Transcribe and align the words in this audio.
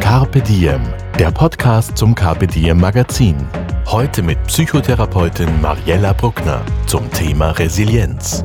Carpe 0.00 0.40
Diem, 0.40 0.80
der 1.18 1.30
Podcast 1.32 1.96
zum 1.96 2.14
Carpe 2.14 2.46
Diem 2.46 2.78
Magazin. 2.78 3.36
Heute 3.86 4.22
mit 4.22 4.42
Psychotherapeutin 4.44 5.60
Mariella 5.60 6.12
Bruckner 6.12 6.62
zum 6.86 7.10
Thema 7.10 7.50
Resilienz. 7.50 8.44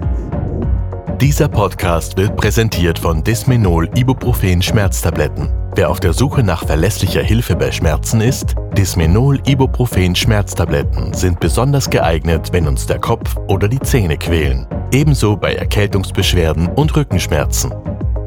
Dieser 1.19 1.47
Podcast 1.47 2.17
wird 2.17 2.35
präsentiert 2.35 2.97
von 2.97 3.23
Dismenol 3.23 3.89
Ibuprofen 3.95 4.61
Schmerztabletten. 4.61 5.49
Wer 5.75 5.89
auf 5.89 5.99
der 5.99 6.13
Suche 6.13 6.41
nach 6.41 6.65
verlässlicher 6.65 7.21
Hilfe 7.21 7.55
bei 7.55 7.71
Schmerzen 7.71 8.21
ist, 8.21 8.55
Dismenol 8.75 9.39
Ibuprofen 9.45 10.15
Schmerztabletten 10.15 11.13
sind 11.13 11.39
besonders 11.39 11.89
geeignet, 11.89 12.49
wenn 12.51 12.67
uns 12.67 12.87
der 12.87 12.99
Kopf 12.99 13.37
oder 13.47 13.67
die 13.67 13.79
Zähne 13.79 14.17
quälen. 14.17 14.65
Ebenso 14.91 15.37
bei 15.37 15.53
Erkältungsbeschwerden 15.53 16.67
und 16.69 16.95
Rückenschmerzen. 16.95 17.71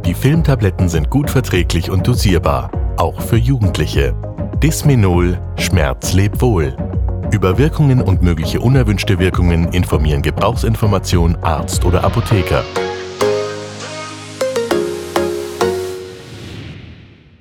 Die 0.04 0.14
Filmtabletten 0.14 0.88
sind 0.88 1.10
gut 1.10 1.30
verträglich 1.30 1.90
und 1.90 2.06
dosierbar, 2.06 2.70
auch 2.96 3.20
für 3.20 3.36
Jugendliche. 3.36 4.14
Dismenol 4.62 5.38
Schmerz 5.56 6.12
lebt 6.12 6.40
wohl. 6.40 6.76
Über 7.30 7.58
Wirkungen 7.58 8.00
und 8.00 8.22
mögliche 8.22 8.60
unerwünschte 8.60 9.18
Wirkungen 9.18 9.72
informieren 9.72 10.22
Gebrauchsinformation 10.22 11.36
Arzt 11.42 11.84
oder 11.84 12.04
Apotheker. 12.04 12.62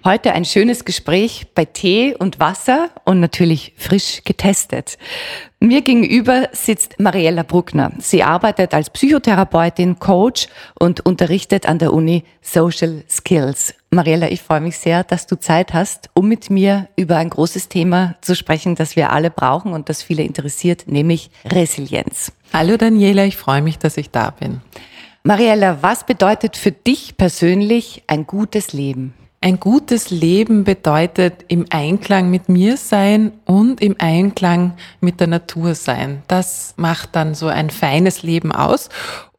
Heute 0.06 0.34
ein 0.34 0.44
schönes 0.44 0.84
Gespräch 0.84 1.46
bei 1.56 1.64
Tee 1.64 2.14
und 2.14 2.42
Wasser 2.42 2.90
und 3.06 3.22
natürlich 3.22 3.74
frisch 3.78 4.22
getestet. 4.26 4.98
Mir 5.62 5.82
gegenüber 5.82 6.50
sitzt 6.52 7.00
Mariella 7.00 7.44
Bruckner. 7.44 7.94
Sie 8.00 8.22
arbeitet 8.22 8.74
als 8.74 8.90
Psychotherapeutin, 8.90 10.00
Coach 10.00 10.50
und 10.78 11.06
unterrichtet 11.06 11.70
an 11.70 11.80
der 11.80 11.94
Uni 11.94 12.26
Social 12.42 13.06
Skills. 13.10 13.76
Mariella, 13.92 14.30
ich 14.30 14.42
freue 14.42 14.60
mich 14.60 14.78
sehr, 14.78 15.06
dass 15.06 15.26
du 15.26 15.40
Zeit 15.40 15.74
hast, 15.74 16.10
um 16.16 16.28
mit 16.28 16.50
mir 16.50 16.90
über 16.98 17.16
ein 17.16 17.30
großes 17.30 17.70
Thema 17.70 18.16
zu 18.20 18.36
sprechen, 18.36 18.76
das 18.76 18.98
wir 18.98 19.14
alle 19.14 19.30
brauchen 19.30 19.72
und 19.72 19.88
das 19.88 20.04
viele 20.04 20.24
interessiert, 20.24 20.84
nämlich 20.86 21.32
Resilienz. 21.46 22.34
Hallo 22.52 22.76
Daniela, 22.76 23.24
ich 23.24 23.38
freue 23.38 23.62
mich, 23.62 23.80
dass 23.80 23.96
ich 23.96 24.10
da 24.10 24.32
bin. 24.32 24.60
Mariella, 25.24 25.78
was 25.82 26.06
bedeutet 26.06 26.58
für 26.58 26.74
dich 26.74 27.16
persönlich 27.16 28.04
ein 28.08 28.28
gutes 28.28 28.74
Leben? 28.74 29.14
Ein 29.44 29.60
gutes 29.60 30.10
Leben 30.10 30.64
bedeutet 30.64 31.44
im 31.50 31.66
Einklang 31.70 32.32
mit 32.32 32.48
mir 32.48 32.78
sein 32.78 33.34
und 33.44 33.82
im 33.82 33.98
Einklang 34.00 34.72
mit 35.02 35.20
der 35.20 35.28
Natur 35.28 35.76
sein. 35.76 36.24
Das 36.30 36.76
macht 36.78 37.18
dann 37.18 37.36
so 37.36 37.48
ein 37.48 37.70
feines 37.70 38.24
Leben 38.24 38.54
aus. 38.54 38.88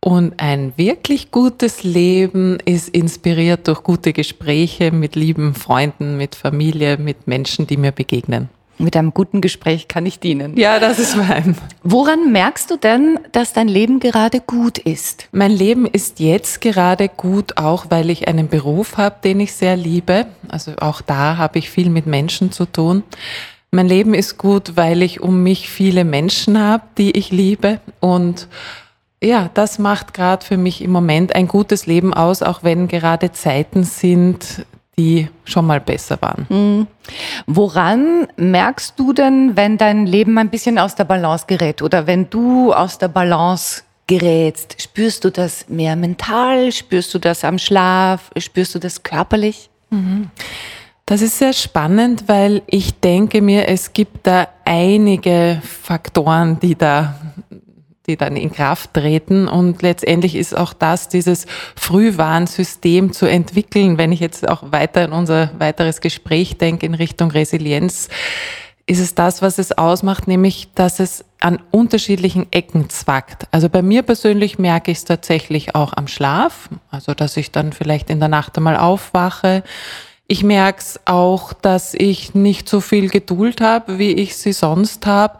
Und 0.00 0.34
ein 0.42 0.74
wirklich 0.76 1.30
gutes 1.30 1.84
Leben 1.84 2.58
ist 2.66 2.90
inspiriert 2.90 3.66
durch 3.66 3.82
gute 3.82 4.12
Gespräche 4.12 4.92
mit 4.92 5.16
lieben 5.16 5.54
Freunden, 5.54 6.18
mit 6.18 6.34
Familie, 6.34 6.98
mit 6.98 7.26
Menschen, 7.26 7.66
die 7.66 7.78
mir 7.78 7.92
begegnen. 7.92 8.50
Mit 8.78 8.96
einem 8.96 9.14
guten 9.14 9.40
Gespräch 9.40 9.86
kann 9.88 10.04
ich 10.04 10.18
dienen. 10.18 10.56
Ja, 10.56 10.80
das 10.80 10.98
ist 10.98 11.16
mein. 11.16 11.56
Woran 11.82 12.32
merkst 12.32 12.70
du 12.70 12.76
denn, 12.76 13.20
dass 13.32 13.52
dein 13.52 13.68
Leben 13.68 14.00
gerade 14.00 14.40
gut 14.40 14.78
ist? 14.78 15.28
Mein 15.32 15.52
Leben 15.52 15.86
ist 15.86 16.18
jetzt 16.18 16.60
gerade 16.60 17.08
gut, 17.08 17.56
auch 17.56 17.86
weil 17.90 18.10
ich 18.10 18.26
einen 18.26 18.48
Beruf 18.48 18.96
habe, 18.96 19.16
den 19.22 19.40
ich 19.40 19.52
sehr 19.52 19.76
liebe. 19.76 20.26
Also 20.48 20.72
auch 20.80 21.00
da 21.00 21.36
habe 21.36 21.58
ich 21.58 21.70
viel 21.70 21.88
mit 21.88 22.06
Menschen 22.06 22.50
zu 22.50 22.66
tun. 22.66 23.04
Mein 23.70 23.88
Leben 23.88 24.14
ist 24.14 24.38
gut, 24.38 24.76
weil 24.76 25.02
ich 25.02 25.20
um 25.20 25.42
mich 25.42 25.68
viele 25.68 26.04
Menschen 26.04 26.58
habe, 26.60 26.84
die 26.98 27.12
ich 27.12 27.30
liebe. 27.30 27.80
Und 28.00 28.48
ja, 29.22 29.50
das 29.54 29.78
macht 29.78 30.14
gerade 30.14 30.44
für 30.44 30.56
mich 30.56 30.82
im 30.82 30.90
Moment 30.90 31.34
ein 31.34 31.48
gutes 31.48 31.86
Leben 31.86 32.12
aus, 32.12 32.42
auch 32.42 32.62
wenn 32.62 32.88
gerade 32.88 33.32
Zeiten 33.32 33.84
sind, 33.84 34.66
die 34.96 35.28
schon 35.44 35.66
mal 35.66 35.80
besser 35.80 36.18
waren. 36.20 36.46
Mhm. 36.48 36.86
Woran 37.46 38.28
merkst 38.36 38.98
du 38.98 39.12
denn, 39.12 39.56
wenn 39.56 39.76
dein 39.76 40.06
Leben 40.06 40.38
ein 40.38 40.50
bisschen 40.50 40.78
aus 40.78 40.94
der 40.94 41.04
Balance 41.04 41.46
gerät 41.46 41.82
oder 41.82 42.06
wenn 42.06 42.30
du 42.30 42.72
aus 42.72 42.98
der 42.98 43.08
Balance 43.08 43.82
gerätst? 44.06 44.80
Spürst 44.80 45.24
du 45.24 45.30
das 45.30 45.68
mehr 45.68 45.96
mental? 45.96 46.72
Spürst 46.72 47.12
du 47.14 47.18
das 47.18 47.44
am 47.44 47.58
Schlaf? 47.58 48.30
Spürst 48.36 48.74
du 48.74 48.78
das 48.78 49.02
körperlich? 49.02 49.70
Mhm. 49.90 50.30
Das 51.06 51.20
ist 51.20 51.38
sehr 51.38 51.52
spannend, 51.52 52.24
weil 52.28 52.62
ich 52.66 52.98
denke 53.00 53.42
mir, 53.42 53.68
es 53.68 53.92
gibt 53.92 54.26
da 54.26 54.48
einige 54.64 55.60
Faktoren, 55.62 56.58
die 56.60 56.76
da 56.76 57.14
die 58.06 58.16
dann 58.16 58.36
in 58.36 58.52
Kraft 58.52 58.94
treten. 58.94 59.48
Und 59.48 59.82
letztendlich 59.82 60.34
ist 60.34 60.56
auch 60.56 60.72
das, 60.72 61.08
dieses 61.08 61.46
Frühwarnsystem 61.76 63.12
zu 63.12 63.26
entwickeln, 63.26 63.98
wenn 63.98 64.12
ich 64.12 64.20
jetzt 64.20 64.48
auch 64.48 64.72
weiter 64.72 65.04
in 65.04 65.12
unser 65.12 65.50
weiteres 65.58 66.00
Gespräch 66.00 66.58
denke 66.58 66.86
in 66.86 66.94
Richtung 66.94 67.30
Resilienz, 67.30 68.08
ist 68.86 69.00
es 69.00 69.14
das, 69.14 69.40
was 69.40 69.58
es 69.58 69.72
ausmacht, 69.72 70.28
nämlich, 70.28 70.68
dass 70.74 71.00
es 71.00 71.24
an 71.40 71.58
unterschiedlichen 71.70 72.52
Ecken 72.52 72.90
zwackt. 72.90 73.46
Also 73.50 73.70
bei 73.70 73.80
mir 73.80 74.02
persönlich 74.02 74.58
merke 74.58 74.90
ich 74.90 74.98
es 74.98 75.04
tatsächlich 75.04 75.74
auch 75.74 75.94
am 75.94 76.06
Schlaf, 76.06 76.68
also 76.90 77.14
dass 77.14 77.38
ich 77.38 77.50
dann 77.50 77.72
vielleicht 77.72 78.10
in 78.10 78.20
der 78.20 78.28
Nacht 78.28 78.58
einmal 78.58 78.76
aufwache. 78.76 79.62
Ich 80.26 80.42
merke 80.42 80.80
es 80.80 81.00
auch, 81.06 81.54
dass 81.54 81.94
ich 81.94 82.34
nicht 82.34 82.68
so 82.68 82.80
viel 82.80 83.08
Geduld 83.08 83.62
habe, 83.62 83.98
wie 83.98 84.12
ich 84.12 84.36
sie 84.36 84.52
sonst 84.52 85.06
habe 85.06 85.38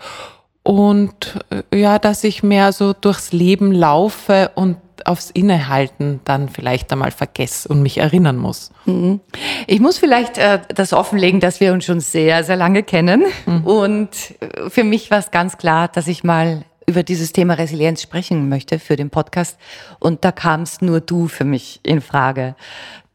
und 0.64 1.38
äh, 1.50 1.78
ja, 1.78 1.98
dass 1.98 2.24
ich 2.24 2.42
mehr 2.42 2.72
so 2.72 2.94
durchs 2.94 3.32
Leben 3.32 3.70
laufe 3.70 4.50
und 4.54 4.78
aufs 5.04 5.30
Innehalten 5.30 6.20
dann 6.24 6.48
vielleicht 6.48 6.90
einmal 6.90 7.10
vergesse 7.10 7.68
und 7.68 7.82
mich 7.82 7.98
erinnern 7.98 8.36
muss. 8.36 8.72
Mhm. 8.86 9.20
Ich 9.66 9.80
muss 9.80 9.98
vielleicht 9.98 10.38
äh, 10.38 10.60
das 10.74 10.94
offenlegen, 10.94 11.40
dass 11.40 11.60
wir 11.60 11.74
uns 11.74 11.84
schon 11.84 12.00
sehr, 12.00 12.44
sehr 12.44 12.56
lange 12.56 12.82
kennen. 12.82 13.24
Mhm. 13.44 13.64
Und 13.66 14.10
äh, 14.40 14.70
für 14.70 14.84
mich 14.84 15.10
war 15.10 15.18
es 15.18 15.30
ganz 15.30 15.58
klar, 15.58 15.88
dass 15.88 16.06
ich 16.06 16.24
mal 16.24 16.64
über 16.86 17.02
dieses 17.02 17.32
Thema 17.32 17.54
Resilienz 17.54 18.02
sprechen 18.02 18.48
möchte 18.48 18.78
für 18.78 18.96
den 18.96 19.10
Podcast. 19.10 19.58
Und 19.98 20.24
da 20.24 20.32
kamst 20.32 20.82
nur 20.82 21.00
du 21.00 21.28
für 21.28 21.44
mich 21.44 21.80
in 21.82 22.00
Frage. 22.00 22.54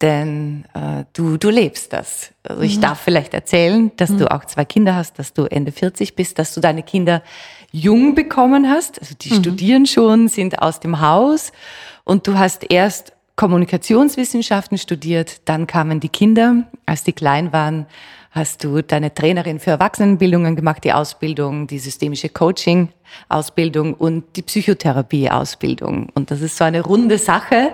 Denn 0.02 0.63
äh, 0.74 1.03
du, 1.13 1.38
du 1.38 1.50
lebst 1.50 1.91
das. 1.91 2.31
Also 2.44 2.62
ich 2.62 2.78
mhm. 2.78 2.81
darf 2.81 3.00
vielleicht 3.02 3.34
erzählen, 3.34 3.91
dass 3.97 4.12
mhm. 4.12 4.19
du 4.19 4.31
auch 4.31 4.46
zwei 4.46 4.63
Kinder 4.63 4.96
hast, 4.96 5.19
dass 5.19 5.34
du 5.34 5.44
Ende 5.44 5.72
40 5.72 6.16
bist, 6.16 6.40
dass 6.40 6.53
du 6.53 6.62
deine 6.62 6.84
Kinder 6.84 7.22
jung 7.72 8.16
bekommen 8.16 8.69
hast. 8.69 9.00
Also 9.02 9.16
die 9.19 9.34
mhm. 9.34 9.40
studieren 9.40 9.85
schon, 9.85 10.28
sind 10.29 10.62
aus 10.62 10.79
dem 10.79 11.02
Haus. 11.02 11.52
Und 12.06 12.28
du 12.28 12.38
hast 12.38 12.72
erst 12.72 13.13
Kommunikationswissenschaften 13.35 14.78
studiert, 14.78 15.41
dann 15.46 15.66
kamen 15.66 16.02
die 16.02 16.09
Kinder. 16.09 16.68
Als 16.85 17.03
die 17.03 17.13
klein 17.13 17.53
waren, 17.53 17.85
hast 18.31 18.63
du 18.63 18.81
deine 18.81 19.13
Trainerin 19.13 19.59
für 19.59 19.72
Erwachsenenbildungen 19.72 20.56
gemacht, 20.56 20.84
die 20.84 20.94
Ausbildung, 20.94 21.67
die 21.67 21.79
systemische 21.79 22.29
Coaching-Ausbildung 22.29 23.94
und 23.94 24.35
die 24.35 24.44
Psychotherapie-Ausbildung. 24.44 26.09
Und 26.13 26.31
das 26.31 26.41
ist 26.41 26.57
so 26.57 26.63
eine 26.63 26.81
runde 26.81 27.17
Sache 27.17 27.73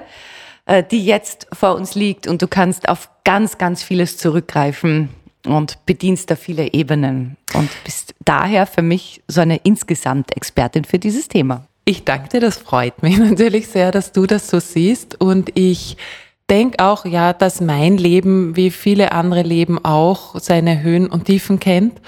äh, 0.65 0.83
die 0.83 1.05
jetzt 1.05 1.47
vor 1.53 1.75
uns 1.75 1.95
liegt 1.95 2.27
und 2.27 2.41
du 2.41 2.47
kannst 2.47 2.89
auf 2.89 3.09
ganz, 3.23 3.57
ganz 3.57 3.83
vieles 3.83 4.17
zurückgreifen 4.17 5.09
und 5.45 5.85
bedienst 5.85 6.31
da 6.31 6.35
viele 6.35 6.73
Ebenen 6.73 7.37
und 7.53 7.69
bist 7.83 8.15
daher 8.25 8.65
für 8.65 8.81
mich 8.81 9.21
so 9.27 9.41
eine 9.41 9.57
insgesamt 9.57 10.35
Expertin 10.35 10.83
für 10.83 10.97
dieses 10.97 11.27
Thema. 11.27 11.67
Ich 11.85 12.03
danke 12.03 12.29
dir, 12.29 12.39
das 12.39 12.57
freut 12.57 13.03
mich 13.03 13.17
natürlich 13.19 13.67
sehr, 13.67 13.91
dass 13.91 14.11
du 14.11 14.25
das 14.25 14.49
so 14.49 14.59
siehst 14.59 15.21
und 15.21 15.51
ich 15.53 15.97
denke 16.49 16.83
auch, 16.83 17.05
ja, 17.05 17.33
dass 17.33 17.61
mein 17.61 17.97
Leben 17.97 18.55
wie 18.55 18.71
viele 18.71 19.11
andere 19.11 19.41
Leben 19.41 19.83
auch 19.83 20.39
seine 20.39 20.81
Höhen 20.81 21.07
und 21.07 21.25
Tiefen 21.25 21.59
kennt 21.59 21.99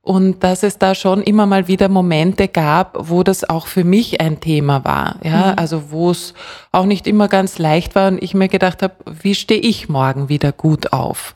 und 0.00 0.42
dass 0.42 0.64
es 0.64 0.78
da 0.78 0.94
schon 0.94 1.22
immer 1.22 1.46
mal 1.46 1.68
wieder 1.68 1.88
Momente 1.88 2.48
gab, 2.48 2.96
wo 3.08 3.22
das 3.22 3.48
auch 3.48 3.66
für 3.66 3.84
mich 3.84 4.20
ein 4.20 4.40
Thema 4.40 4.84
war, 4.84 5.16
ja, 5.22 5.52
mhm. 5.52 5.58
also 5.58 5.90
wo 5.90 6.10
es 6.10 6.34
auch 6.72 6.86
nicht 6.86 7.06
immer 7.06 7.28
ganz 7.28 7.58
leicht 7.58 7.94
war 7.94 8.08
und 8.08 8.22
ich 8.22 8.34
mir 8.34 8.48
gedacht 8.48 8.82
habe, 8.82 8.94
wie 9.22 9.34
stehe 9.34 9.60
ich 9.60 9.88
morgen 9.88 10.28
wieder 10.28 10.52
gut 10.52 10.92
auf? 10.92 11.34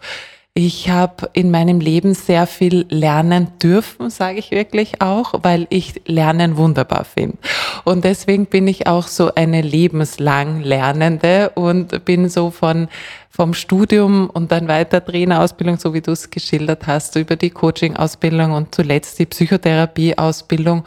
Ich 0.58 0.88
habe 0.88 1.28
in 1.34 1.50
meinem 1.50 1.80
Leben 1.80 2.14
sehr 2.14 2.46
viel 2.46 2.86
lernen 2.88 3.48
dürfen, 3.62 4.08
sage 4.08 4.38
ich 4.38 4.52
wirklich 4.52 5.02
auch, 5.02 5.34
weil 5.42 5.66
ich 5.68 6.00
Lernen 6.06 6.56
wunderbar 6.56 7.04
finde. 7.04 7.36
Und 7.84 8.04
deswegen 8.04 8.46
bin 8.46 8.66
ich 8.66 8.86
auch 8.86 9.06
so 9.06 9.34
eine 9.34 9.60
lebenslang 9.60 10.62
Lernende 10.62 11.50
und 11.56 12.06
bin 12.06 12.30
so 12.30 12.50
von 12.50 12.88
vom 13.28 13.52
Studium 13.52 14.30
und 14.30 14.50
dann 14.50 14.66
weiter 14.66 15.04
Trainerausbildung, 15.04 15.76
so 15.78 15.92
wie 15.92 16.00
du 16.00 16.12
es 16.12 16.30
geschildert 16.30 16.86
hast, 16.86 17.16
über 17.16 17.36
die 17.36 17.50
Coaching-Ausbildung 17.50 18.52
und 18.52 18.74
zuletzt 18.74 19.18
die 19.18 19.26
Psychotherapie-Ausbildung 19.26 20.84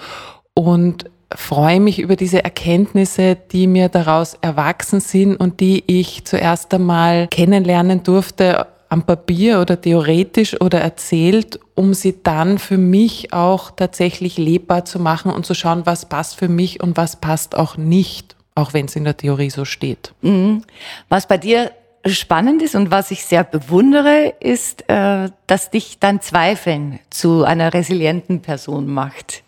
und 0.55 1.05
freue 1.31 1.79
mich 1.79 1.99
über 1.99 2.15
diese 2.15 2.43
Erkenntnisse, 2.43 3.37
die 3.51 3.67
mir 3.67 3.87
daraus 3.89 4.35
erwachsen 4.41 4.99
sind 4.99 5.35
und 5.35 5.59
die 5.59 5.83
ich 5.85 6.25
zuerst 6.25 6.73
einmal 6.73 7.27
kennenlernen 7.27 8.01
durfte 8.01 8.65
am 8.89 9.03
Papier 9.03 9.61
oder 9.61 9.79
theoretisch 9.79 10.59
oder 10.59 10.81
erzählt, 10.81 11.59
um 11.75 11.93
sie 11.93 12.21
dann 12.23 12.57
für 12.57 12.77
mich 12.77 13.33
auch 13.33 13.71
tatsächlich 13.71 14.37
lebbar 14.37 14.85
zu 14.85 14.99
machen 14.99 15.31
und 15.31 15.45
zu 15.45 15.53
schauen, 15.53 15.85
was 15.85 16.07
passt 16.07 16.35
für 16.35 16.49
mich 16.49 16.81
und 16.81 16.97
was 16.97 17.15
passt 17.15 17.55
auch 17.55 17.77
nicht, 17.77 18.35
auch 18.55 18.73
wenn 18.73 18.85
es 18.85 18.95
in 18.95 19.03
der 19.03 19.15
Theorie 19.15 19.51
so 19.51 19.63
steht. 19.63 20.13
Mhm. 20.21 20.63
Was 21.07 21.27
bei 21.27 21.37
dir 21.37 21.71
spannend 22.07 22.63
ist 22.63 22.75
und 22.75 22.89
was 22.89 23.11
ich 23.11 23.25
sehr 23.25 23.43
bewundere, 23.43 24.33
ist, 24.39 24.89
äh, 24.89 25.29
dass 25.45 25.69
dich 25.69 25.99
dann 25.99 26.21
Zweifeln 26.21 26.99
zu 27.11 27.43
einer 27.43 27.73
resilienten 27.73 28.41
Person 28.41 28.87
macht. 28.87 29.43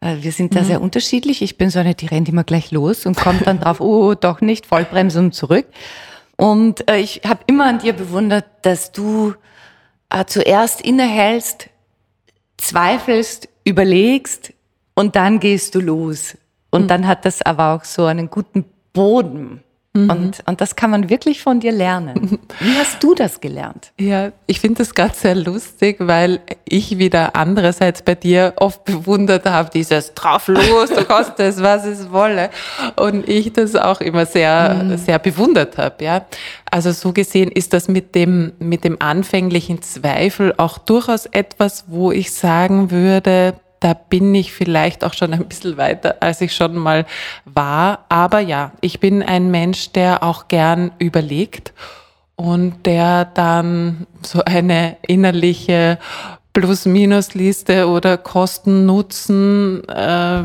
Äh, 0.00 0.16
wir 0.22 0.32
sind 0.32 0.56
da 0.56 0.62
mhm. 0.62 0.66
sehr 0.66 0.80
unterschiedlich. 0.82 1.42
Ich 1.42 1.56
bin 1.56 1.70
so 1.70 1.78
eine, 1.78 1.94
die 1.94 2.06
rennt 2.06 2.28
immer 2.28 2.44
gleich 2.44 2.72
los 2.72 3.06
und 3.06 3.16
kommt 3.16 3.46
dann 3.46 3.60
drauf, 3.60 3.80
oh, 3.80 4.14
doch 4.14 4.40
nicht, 4.40 4.66
Vollbremsung 4.66 5.30
zurück. 5.32 5.66
Und 6.36 6.88
äh, 6.90 6.98
ich 6.98 7.22
habe 7.26 7.40
immer 7.46 7.66
an 7.66 7.78
dir 7.78 7.92
bewundert, 7.92 8.46
dass 8.62 8.92
du 8.92 9.34
äh, 10.10 10.24
zuerst 10.24 10.80
innehältst, 10.80 11.68
zweifelst, 12.56 13.48
überlegst 13.64 14.52
und 14.94 15.16
dann 15.16 15.40
gehst 15.40 15.74
du 15.74 15.80
los. 15.80 16.36
Und 16.70 16.82
mhm. 16.82 16.88
dann 16.88 17.06
hat 17.06 17.24
das 17.24 17.42
aber 17.42 17.74
auch 17.74 17.84
so 17.84 18.06
einen 18.06 18.30
guten 18.30 18.64
Boden. 18.92 19.62
Mhm. 19.94 20.10
Und, 20.10 20.42
und 20.46 20.60
das 20.62 20.74
kann 20.74 20.90
man 20.90 21.10
wirklich 21.10 21.42
von 21.42 21.60
dir 21.60 21.72
lernen. 21.72 22.38
Wie 22.60 22.78
hast 22.78 23.02
du 23.02 23.14
das 23.14 23.40
gelernt? 23.40 23.92
Ja, 24.00 24.32
ich 24.46 24.58
finde 24.58 24.78
das 24.78 24.94
gerade 24.94 25.14
sehr 25.14 25.34
lustig, 25.34 25.96
weil 25.98 26.40
ich 26.64 26.96
wieder 26.96 27.36
andererseits 27.36 28.00
bei 28.00 28.14
dir 28.14 28.54
oft 28.56 28.84
bewundert 28.84 29.44
habe, 29.44 29.68
dieses 29.72 30.14
drauf 30.14 30.48
los, 30.48 30.88
du 30.88 31.04
kannst 31.04 31.38
das, 31.38 31.62
was 31.62 31.84
es 31.84 32.10
wolle. 32.10 32.48
Und 32.96 33.28
ich 33.28 33.52
das 33.52 33.76
auch 33.76 34.00
immer 34.00 34.24
sehr, 34.24 34.82
mhm. 34.82 34.96
sehr 34.96 35.18
bewundert 35.18 35.76
habe, 35.76 36.02
ja. 36.02 36.24
Also 36.70 36.92
so 36.92 37.12
gesehen 37.12 37.50
ist 37.50 37.74
das 37.74 37.88
mit 37.88 38.14
dem, 38.14 38.52
mit 38.58 38.84
dem 38.84 38.96
anfänglichen 38.98 39.82
Zweifel 39.82 40.54
auch 40.56 40.78
durchaus 40.78 41.26
etwas, 41.26 41.84
wo 41.88 42.12
ich 42.12 42.32
sagen 42.32 42.90
würde, 42.90 43.54
da 43.82 43.94
bin 43.94 44.32
ich 44.34 44.52
vielleicht 44.52 45.04
auch 45.04 45.12
schon 45.12 45.32
ein 45.32 45.46
bisschen 45.46 45.76
weiter, 45.76 46.16
als 46.20 46.40
ich 46.40 46.54
schon 46.54 46.76
mal 46.76 47.04
war. 47.44 48.04
Aber 48.08 48.38
ja, 48.38 48.72
ich 48.80 49.00
bin 49.00 49.22
ein 49.22 49.50
Mensch, 49.50 49.90
der 49.90 50.22
auch 50.22 50.46
gern 50.46 50.92
überlegt 50.98 51.72
und 52.36 52.86
der 52.86 53.24
dann 53.24 54.06
so 54.22 54.42
eine 54.44 54.96
innerliche 55.06 55.98
Plus-Minus-Liste 56.52 57.88
oder 57.88 58.18
Kosten-Nutzen 58.18 59.88
äh, 59.88 60.44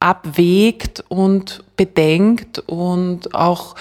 abwägt 0.00 1.04
und 1.08 1.62
bedenkt 1.76 2.58
und 2.58 3.32
auch 3.34 3.76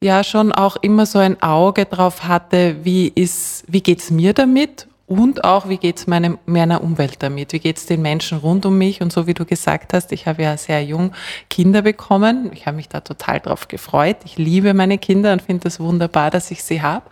ja 0.00 0.22
schon 0.22 0.52
auch 0.52 0.76
immer 0.76 1.06
so 1.06 1.18
ein 1.18 1.42
Auge 1.42 1.86
drauf 1.86 2.24
hatte, 2.28 2.76
wie 2.84 3.08
ist, 3.08 3.64
wie 3.66 3.80
geht's 3.80 4.10
mir 4.10 4.34
damit 4.34 4.86
und 5.06 5.44
auch, 5.44 5.68
wie 5.68 5.76
geht's 5.76 6.08
meinem, 6.08 6.38
meiner 6.46 6.82
Umwelt 6.82 7.22
damit? 7.22 7.52
Wie 7.52 7.60
geht's 7.60 7.86
den 7.86 8.02
Menschen 8.02 8.38
rund 8.38 8.66
um 8.66 8.76
mich? 8.76 9.00
Und 9.00 9.12
so 9.12 9.28
wie 9.28 9.34
du 9.34 9.44
gesagt 9.44 9.92
hast, 9.92 10.10
ich 10.10 10.26
habe 10.26 10.42
ja 10.42 10.56
sehr 10.56 10.82
jung 10.82 11.12
Kinder 11.48 11.82
bekommen. 11.82 12.50
Ich 12.52 12.66
habe 12.66 12.76
mich 12.76 12.88
da 12.88 13.00
total 13.00 13.38
drauf 13.38 13.68
gefreut. 13.68 14.16
Ich 14.24 14.36
liebe 14.36 14.74
meine 14.74 14.98
Kinder 14.98 15.32
und 15.32 15.42
finde 15.42 15.68
es 15.68 15.76
das 15.76 15.80
wunderbar, 15.80 16.32
dass 16.32 16.50
ich 16.50 16.64
sie 16.64 16.82
habe. 16.82 17.06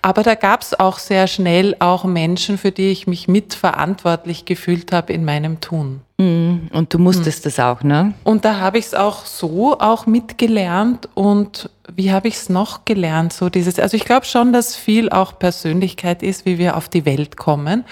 Aber 0.00 0.22
da 0.22 0.34
gab's 0.34 0.72
auch 0.72 0.98
sehr 0.98 1.26
schnell 1.26 1.76
auch 1.78 2.04
Menschen, 2.04 2.56
für 2.56 2.72
die 2.72 2.90
ich 2.90 3.06
mich 3.06 3.28
mitverantwortlich 3.28 4.46
gefühlt 4.46 4.92
habe 4.92 5.12
in 5.12 5.26
meinem 5.26 5.60
Tun. 5.60 6.05
Mhm. 6.18 6.68
Und 6.72 6.94
du 6.94 6.98
musstest 6.98 7.40
mhm. 7.40 7.44
das 7.44 7.60
auch, 7.60 7.82
ne? 7.82 8.14
Und 8.24 8.44
da 8.44 8.58
habe 8.58 8.78
ich 8.78 8.86
es 8.86 8.94
auch 8.94 9.26
so 9.26 9.78
auch 9.78 10.06
mitgelernt. 10.06 11.08
Und 11.14 11.70
wie 11.94 12.12
habe 12.12 12.28
ich 12.28 12.36
es 12.36 12.48
noch 12.48 12.84
gelernt? 12.84 13.32
So 13.32 13.50
dieses, 13.50 13.78
also 13.78 13.96
ich 13.96 14.04
glaube 14.04 14.26
schon, 14.26 14.52
dass 14.52 14.76
viel 14.76 15.10
auch 15.10 15.38
Persönlichkeit 15.38 16.22
ist, 16.22 16.46
wie 16.46 16.58
wir 16.58 16.76
auf 16.76 16.88
die 16.88 17.04
Welt 17.04 17.36
kommen. 17.36 17.84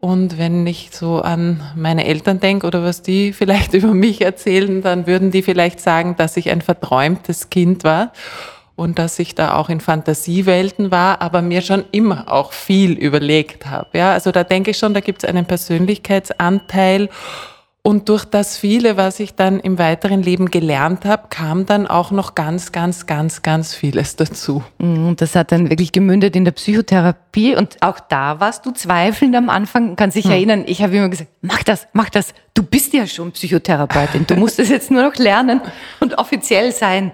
Und 0.00 0.36
wenn 0.36 0.66
ich 0.66 0.90
so 0.92 1.20
an 1.20 1.62
meine 1.76 2.04
Eltern 2.04 2.40
denke 2.40 2.66
oder 2.66 2.82
was 2.82 3.02
die 3.02 3.32
vielleicht 3.32 3.72
über 3.72 3.94
mich 3.94 4.20
erzählen, 4.20 4.82
dann 4.82 5.06
würden 5.06 5.30
die 5.30 5.42
vielleicht 5.42 5.80
sagen, 5.80 6.16
dass 6.18 6.36
ich 6.36 6.50
ein 6.50 6.60
verträumtes 6.60 7.48
Kind 7.48 7.84
war 7.84 8.12
und 8.74 8.98
dass 8.98 9.18
ich 9.18 9.34
da 9.34 9.54
auch 9.54 9.68
in 9.68 9.80
Fantasiewelten 9.80 10.90
war, 10.90 11.22
aber 11.22 11.40
mir 11.40 11.62
schon 11.62 11.84
immer 11.92 12.32
auch 12.32 12.52
viel 12.52 12.92
überlegt 12.92 13.66
habe. 13.66 13.96
Ja, 13.96 14.12
also 14.12 14.32
da 14.32 14.44
denke 14.44 14.72
ich 14.72 14.78
schon, 14.78 14.92
da 14.92 15.00
gibt 15.00 15.22
es 15.22 15.28
einen 15.28 15.46
Persönlichkeitsanteil 15.46 17.08
und 17.84 18.08
durch 18.08 18.24
das 18.24 18.56
viele, 18.56 18.96
was 18.96 19.18
ich 19.18 19.34
dann 19.34 19.58
im 19.58 19.76
weiteren 19.76 20.22
Leben 20.22 20.52
gelernt 20.52 21.04
habe, 21.04 21.24
kam 21.30 21.66
dann 21.66 21.88
auch 21.88 22.12
noch 22.12 22.36
ganz, 22.36 22.70
ganz, 22.70 23.06
ganz, 23.06 23.42
ganz 23.42 23.74
vieles 23.74 24.14
dazu. 24.14 24.62
Mhm, 24.78 25.08
und 25.08 25.20
das 25.20 25.34
hat 25.34 25.50
dann 25.50 25.68
wirklich 25.68 25.90
gemündet 25.90 26.36
in 26.36 26.44
der 26.44 26.52
Psychotherapie. 26.52 27.56
Und 27.56 27.82
auch 27.82 27.98
da 27.98 28.38
warst 28.38 28.66
du 28.66 28.70
zweifelnd 28.70 29.34
am 29.34 29.50
Anfang. 29.50 29.96
Kann 29.96 30.12
sich 30.12 30.26
hm. 30.26 30.30
erinnern, 30.30 30.64
ich 30.66 30.80
habe 30.80 30.96
immer 30.96 31.08
gesagt, 31.08 31.30
mach 31.40 31.64
das, 31.64 31.88
mach 31.92 32.08
das. 32.08 32.34
Du 32.54 32.62
bist 32.62 32.92
ja 32.92 33.04
schon 33.04 33.32
Psychotherapeutin. 33.32 34.28
Du 34.28 34.36
musst 34.36 34.60
es 34.60 34.68
jetzt 34.68 34.92
nur 34.92 35.02
noch 35.02 35.16
lernen 35.16 35.60
und 35.98 36.18
offiziell 36.18 36.70
sein. 36.70 37.10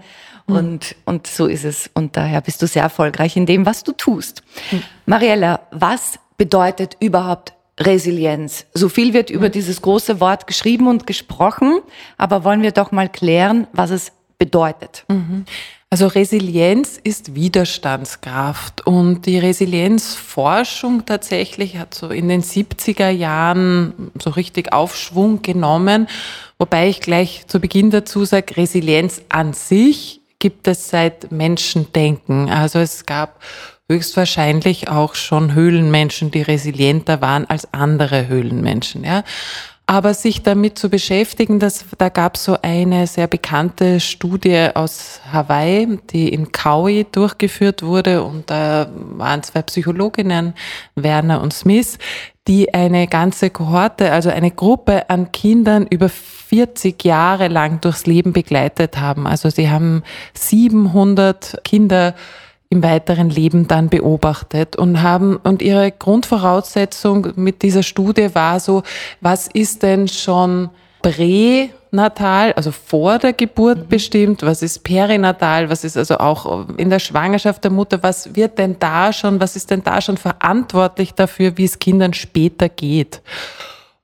Hm. 0.48 0.56
Und, 0.56 0.96
und 1.06 1.26
so 1.26 1.46
ist 1.46 1.64
es. 1.64 1.88
Und 1.94 2.14
daher 2.18 2.42
bist 2.42 2.60
du 2.60 2.66
sehr 2.66 2.82
erfolgreich 2.82 3.38
in 3.38 3.46
dem, 3.46 3.64
was 3.64 3.84
du 3.84 3.92
tust. 3.92 4.42
Hm. 4.68 4.82
Mariella, 5.06 5.60
was 5.70 6.18
bedeutet 6.36 6.98
überhaupt 7.00 7.54
Resilienz. 7.78 8.66
So 8.74 8.88
viel 8.88 9.14
wird 9.14 9.30
über 9.30 9.48
dieses 9.48 9.82
große 9.82 10.20
Wort 10.20 10.46
geschrieben 10.46 10.88
und 10.88 11.06
gesprochen, 11.06 11.80
aber 12.16 12.44
wollen 12.44 12.62
wir 12.62 12.72
doch 12.72 12.92
mal 12.92 13.08
klären, 13.08 13.66
was 13.72 13.90
es 13.90 14.12
bedeutet. 14.38 15.04
Mhm. 15.08 15.44
Also 15.90 16.06
Resilienz 16.06 17.00
ist 17.02 17.34
Widerstandskraft 17.34 18.86
und 18.86 19.24
die 19.24 19.38
Resilienzforschung 19.38 21.06
tatsächlich 21.06 21.78
hat 21.78 21.94
so 21.94 22.08
in 22.08 22.28
den 22.28 22.42
70er 22.42 23.08
Jahren 23.08 24.10
so 24.22 24.28
richtig 24.28 24.74
Aufschwung 24.74 25.40
genommen, 25.40 26.06
wobei 26.58 26.90
ich 26.90 27.00
gleich 27.00 27.46
zu 27.46 27.58
Beginn 27.58 27.90
dazu 27.90 28.26
sage, 28.26 28.58
Resilienz 28.58 29.22
an 29.30 29.54
sich 29.54 30.20
gibt 30.38 30.68
es 30.68 30.90
seit 30.90 31.32
Menschendenken. 31.32 32.50
Also 32.50 32.80
es 32.80 33.06
gab 33.06 33.40
höchstwahrscheinlich 33.88 34.88
auch 34.88 35.14
schon 35.14 35.54
Höhlenmenschen, 35.54 36.30
die 36.30 36.42
resilienter 36.42 37.20
waren 37.20 37.48
als 37.48 37.72
andere 37.72 38.28
Höhlenmenschen. 38.28 39.04
Ja. 39.04 39.24
Aber 39.90 40.12
sich 40.12 40.42
damit 40.42 40.78
zu 40.78 40.90
beschäftigen, 40.90 41.58
das, 41.58 41.86
da 41.96 42.10
gab 42.10 42.36
es 42.36 42.44
so 42.44 42.58
eine 42.60 43.06
sehr 43.06 43.26
bekannte 43.26 44.00
Studie 44.00 44.68
aus 44.74 45.22
Hawaii, 45.32 45.98
die 46.10 46.28
in 46.28 46.52
Kauai 46.52 47.06
durchgeführt 47.10 47.82
wurde 47.82 48.22
und 48.22 48.50
da 48.50 48.90
waren 48.92 49.42
zwei 49.42 49.62
Psychologinnen, 49.62 50.52
Werner 50.94 51.40
und 51.40 51.54
Smith, 51.54 51.96
die 52.46 52.74
eine 52.74 53.06
ganze 53.06 53.48
Kohorte, 53.48 54.12
also 54.12 54.28
eine 54.28 54.50
Gruppe 54.50 55.08
an 55.08 55.32
Kindern 55.32 55.86
über 55.86 56.10
40 56.10 57.02
Jahre 57.02 57.48
lang 57.48 57.80
durchs 57.80 58.04
Leben 58.04 58.34
begleitet 58.34 58.98
haben. 58.98 59.26
Also 59.26 59.48
sie 59.48 59.70
haben 59.70 60.02
700 60.34 61.64
Kinder 61.64 62.14
im 62.70 62.82
weiteren 62.82 63.30
Leben 63.30 63.66
dann 63.66 63.88
beobachtet 63.88 64.76
und 64.76 65.02
haben, 65.02 65.36
und 65.36 65.62
ihre 65.62 65.90
Grundvoraussetzung 65.90 67.32
mit 67.36 67.62
dieser 67.62 67.82
Studie 67.82 68.34
war 68.34 68.60
so, 68.60 68.82
was 69.20 69.48
ist 69.48 69.82
denn 69.82 70.06
schon 70.06 70.68
pränatal, 71.00 72.52
also 72.52 72.70
vor 72.70 73.18
der 73.18 73.32
Geburt 73.32 73.78
mhm. 73.78 73.88
bestimmt, 73.88 74.42
was 74.42 74.62
ist 74.62 74.84
perinatal, 74.84 75.70
was 75.70 75.84
ist 75.84 75.96
also 75.96 76.18
auch 76.18 76.68
in 76.76 76.90
der 76.90 76.98
Schwangerschaft 76.98 77.64
der 77.64 77.70
Mutter, 77.70 78.02
was 78.02 78.34
wird 78.34 78.58
denn 78.58 78.76
da 78.78 79.12
schon, 79.12 79.40
was 79.40 79.56
ist 79.56 79.70
denn 79.70 79.82
da 79.82 80.00
schon 80.02 80.18
verantwortlich 80.18 81.14
dafür, 81.14 81.56
wie 81.56 81.64
es 81.64 81.78
Kindern 81.78 82.12
später 82.12 82.68
geht? 82.68 83.22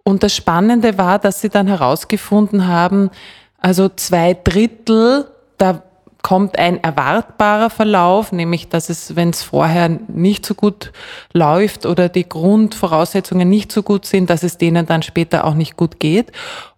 Und 0.05 0.23
das 0.23 0.35
Spannende 0.35 0.97
war, 0.97 1.19
dass 1.19 1.41
sie 1.41 1.49
dann 1.49 1.67
herausgefunden 1.67 2.67
haben, 2.67 3.11
also 3.59 3.89
zwei 3.89 4.35
Drittel, 4.35 5.27
da 5.59 5.83
kommt 6.25 6.59
ein 6.59 6.83
erwartbarer 6.83 7.69
Verlauf, 7.69 8.33
nämlich 8.33 8.71
dass 8.71 8.89
es, 8.89 9.15
wenn 9.15 9.29
es 9.29 9.43
vorher 9.43 9.91
nicht 10.09 10.47
so 10.47 10.55
gut 10.55 10.91
läuft 11.35 11.85
oder 11.85 12.09
die 12.09 12.27
Grundvoraussetzungen 12.27 13.49
nicht 13.49 13.71
so 13.71 13.83
gut 13.83 14.07
sind, 14.07 14.31
dass 14.31 14.43
es 14.43 14.57
denen 14.57 14.87
dann 14.87 15.03
später 15.03 15.45
auch 15.45 15.53
nicht 15.53 15.77
gut 15.77 16.01
geht. 16.01 16.33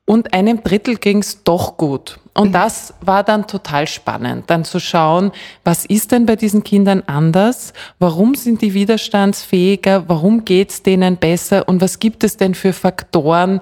Und 0.05 0.35
einem 0.35 0.65
Drittel 0.65 0.97
ging 0.97 1.19
es 1.19 1.45
doch 1.45 1.77
gut. 1.77 2.19
Und 2.35 2.53
das 2.53 2.93
war 3.01 3.23
dann 3.23 3.47
total 3.47 3.87
spannend, 3.87 4.51
dann 4.51 4.65
zu 4.65 4.81
schauen, 4.81 5.31
was 5.63 5.87
ist 5.87 6.11
denn 6.11 6.27
bei 6.27 6.35
diesen 6.35 6.65
Kindern 6.65 7.05
anders? 7.07 7.73
Warum 8.01 8.35
sind 8.35 8.63
die 8.63 8.75
widerstandsfähiger? 8.75 10.09
Warum 10.09 10.45
geht's 10.45 10.83
denen 10.83 11.19
besser? 11.19 11.69
Und 11.69 11.81
was 11.81 12.01
gibt 12.01 12.25
es 12.25 12.37
denn 12.37 12.55
für 12.55 12.73
Faktoren, 12.73 13.61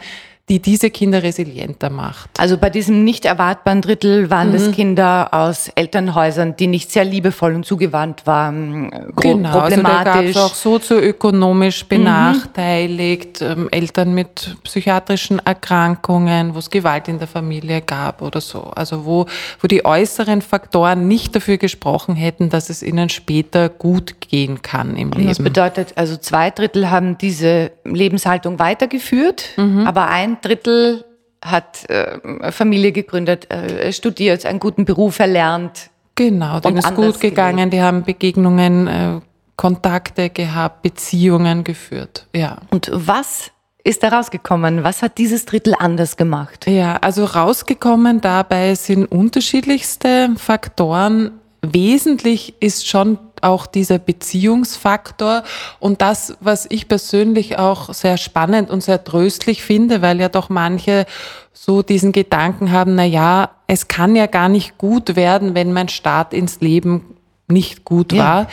die 0.50 0.60
diese 0.60 0.90
Kinder 0.90 1.22
resilienter 1.22 1.88
macht. 1.88 2.28
Also 2.38 2.58
bei 2.58 2.68
diesem 2.68 3.02
nicht 3.02 3.24
erwartbaren 3.24 3.80
Drittel 3.80 4.28
waren 4.28 4.48
mhm. 4.48 4.52
das 4.52 4.72
Kinder 4.72 5.32
aus 5.32 5.68
Elternhäusern, 5.68 6.54
die 6.56 6.66
nicht 6.66 6.92
sehr 6.92 7.04
liebevoll 7.06 7.54
und 7.54 7.64
zugewandt 7.64 8.26
waren, 8.26 8.90
genau, 9.16 9.52
problematisch. 9.52 9.56
Also 9.56 9.82
da 9.82 10.04
gab 10.04 10.24
es 10.24 10.36
auch 10.36 10.54
sozioökonomisch 10.54 11.84
mhm. 11.84 11.88
benachteiligt, 11.88 13.40
mhm. 13.40 13.46
ähm, 13.46 13.68
Eltern 13.70 14.12
mit 14.12 14.58
psychiatrischen 14.64 15.38
Erkrankungen, 15.38 16.54
wo 16.54 16.58
es 16.58 16.68
Gewalt 16.68 17.08
in 17.08 17.18
der 17.18 17.28
Familie 17.28 17.80
gab 17.80 18.20
oder 18.20 18.42
so. 18.42 18.64
Also 18.64 19.06
wo, 19.06 19.24
wo 19.60 19.66
die 19.66 19.86
äußeren 19.86 20.42
Faktoren 20.42 21.08
nicht 21.08 21.34
dafür 21.34 21.56
gesprochen 21.56 22.16
hätten, 22.16 22.50
dass 22.50 22.68
es 22.68 22.82
ihnen 22.82 23.08
später 23.08 23.70
gut 23.70 24.20
gehen 24.20 24.60
kann 24.60 24.94
im 24.96 25.10
Leben. 25.10 25.28
Das 25.28 25.38
bedeutet, 25.38 25.94
also 25.96 26.18
zwei 26.18 26.50
Drittel 26.50 26.90
haben 26.90 27.16
diese 27.16 27.70
Lebenshaltung 27.84 28.58
weitergeführt, 28.58 29.46
mhm. 29.56 29.86
aber 29.86 30.08
ein 30.08 30.33
ein 30.34 30.40
Drittel 30.40 31.04
hat 31.42 31.88
äh, 31.90 32.50
Familie 32.52 32.92
gegründet, 32.92 33.50
äh, 33.50 33.92
studiert, 33.92 34.46
einen 34.46 34.60
guten 34.60 34.84
Beruf 34.84 35.18
erlernt. 35.18 35.90
Genau, 36.14 36.60
denen 36.60 36.78
ist 36.78 36.94
gut 36.94 37.20
gegangen, 37.20 37.56
gelebt. 37.56 37.72
die 37.74 37.82
haben 37.82 38.04
Begegnungen, 38.04 38.86
äh, 38.86 39.20
Kontakte 39.56 40.30
gehabt, 40.30 40.82
Beziehungen 40.82 41.64
geführt. 41.64 42.26
Ja. 42.34 42.58
Und 42.70 42.90
was 42.92 43.50
ist 43.84 44.02
da 44.02 44.08
rausgekommen? 44.08 44.82
Was 44.82 45.02
hat 45.02 45.18
dieses 45.18 45.44
Drittel 45.44 45.74
anders 45.78 46.16
gemacht? 46.16 46.66
Ja, 46.66 46.96
also 46.96 47.24
rausgekommen 47.24 48.20
dabei 48.20 48.74
sind 48.74 49.06
unterschiedlichste 49.06 50.30
Faktoren. 50.36 51.32
Wesentlich 51.62 52.54
ist 52.60 52.88
schon 52.88 53.18
auch 53.44 53.66
dieser 53.66 53.98
Beziehungsfaktor 53.98 55.42
und 55.78 56.00
das, 56.02 56.36
was 56.40 56.66
ich 56.68 56.88
persönlich 56.88 57.58
auch 57.58 57.92
sehr 57.94 58.16
spannend 58.16 58.70
und 58.70 58.82
sehr 58.82 59.04
tröstlich 59.04 59.62
finde, 59.62 60.02
weil 60.02 60.20
ja 60.20 60.28
doch 60.28 60.48
manche 60.48 61.06
so 61.52 61.82
diesen 61.82 62.12
Gedanken 62.12 62.72
haben, 62.72 62.94
na 62.94 63.04
ja, 63.04 63.50
es 63.66 63.88
kann 63.88 64.16
ja 64.16 64.26
gar 64.26 64.48
nicht 64.48 64.78
gut 64.78 65.16
werden, 65.16 65.54
wenn 65.54 65.72
mein 65.72 65.88
Start 65.88 66.34
ins 66.34 66.60
Leben 66.60 67.16
nicht 67.48 67.84
gut 67.84 68.12
ja. 68.12 68.24
war, 68.24 68.48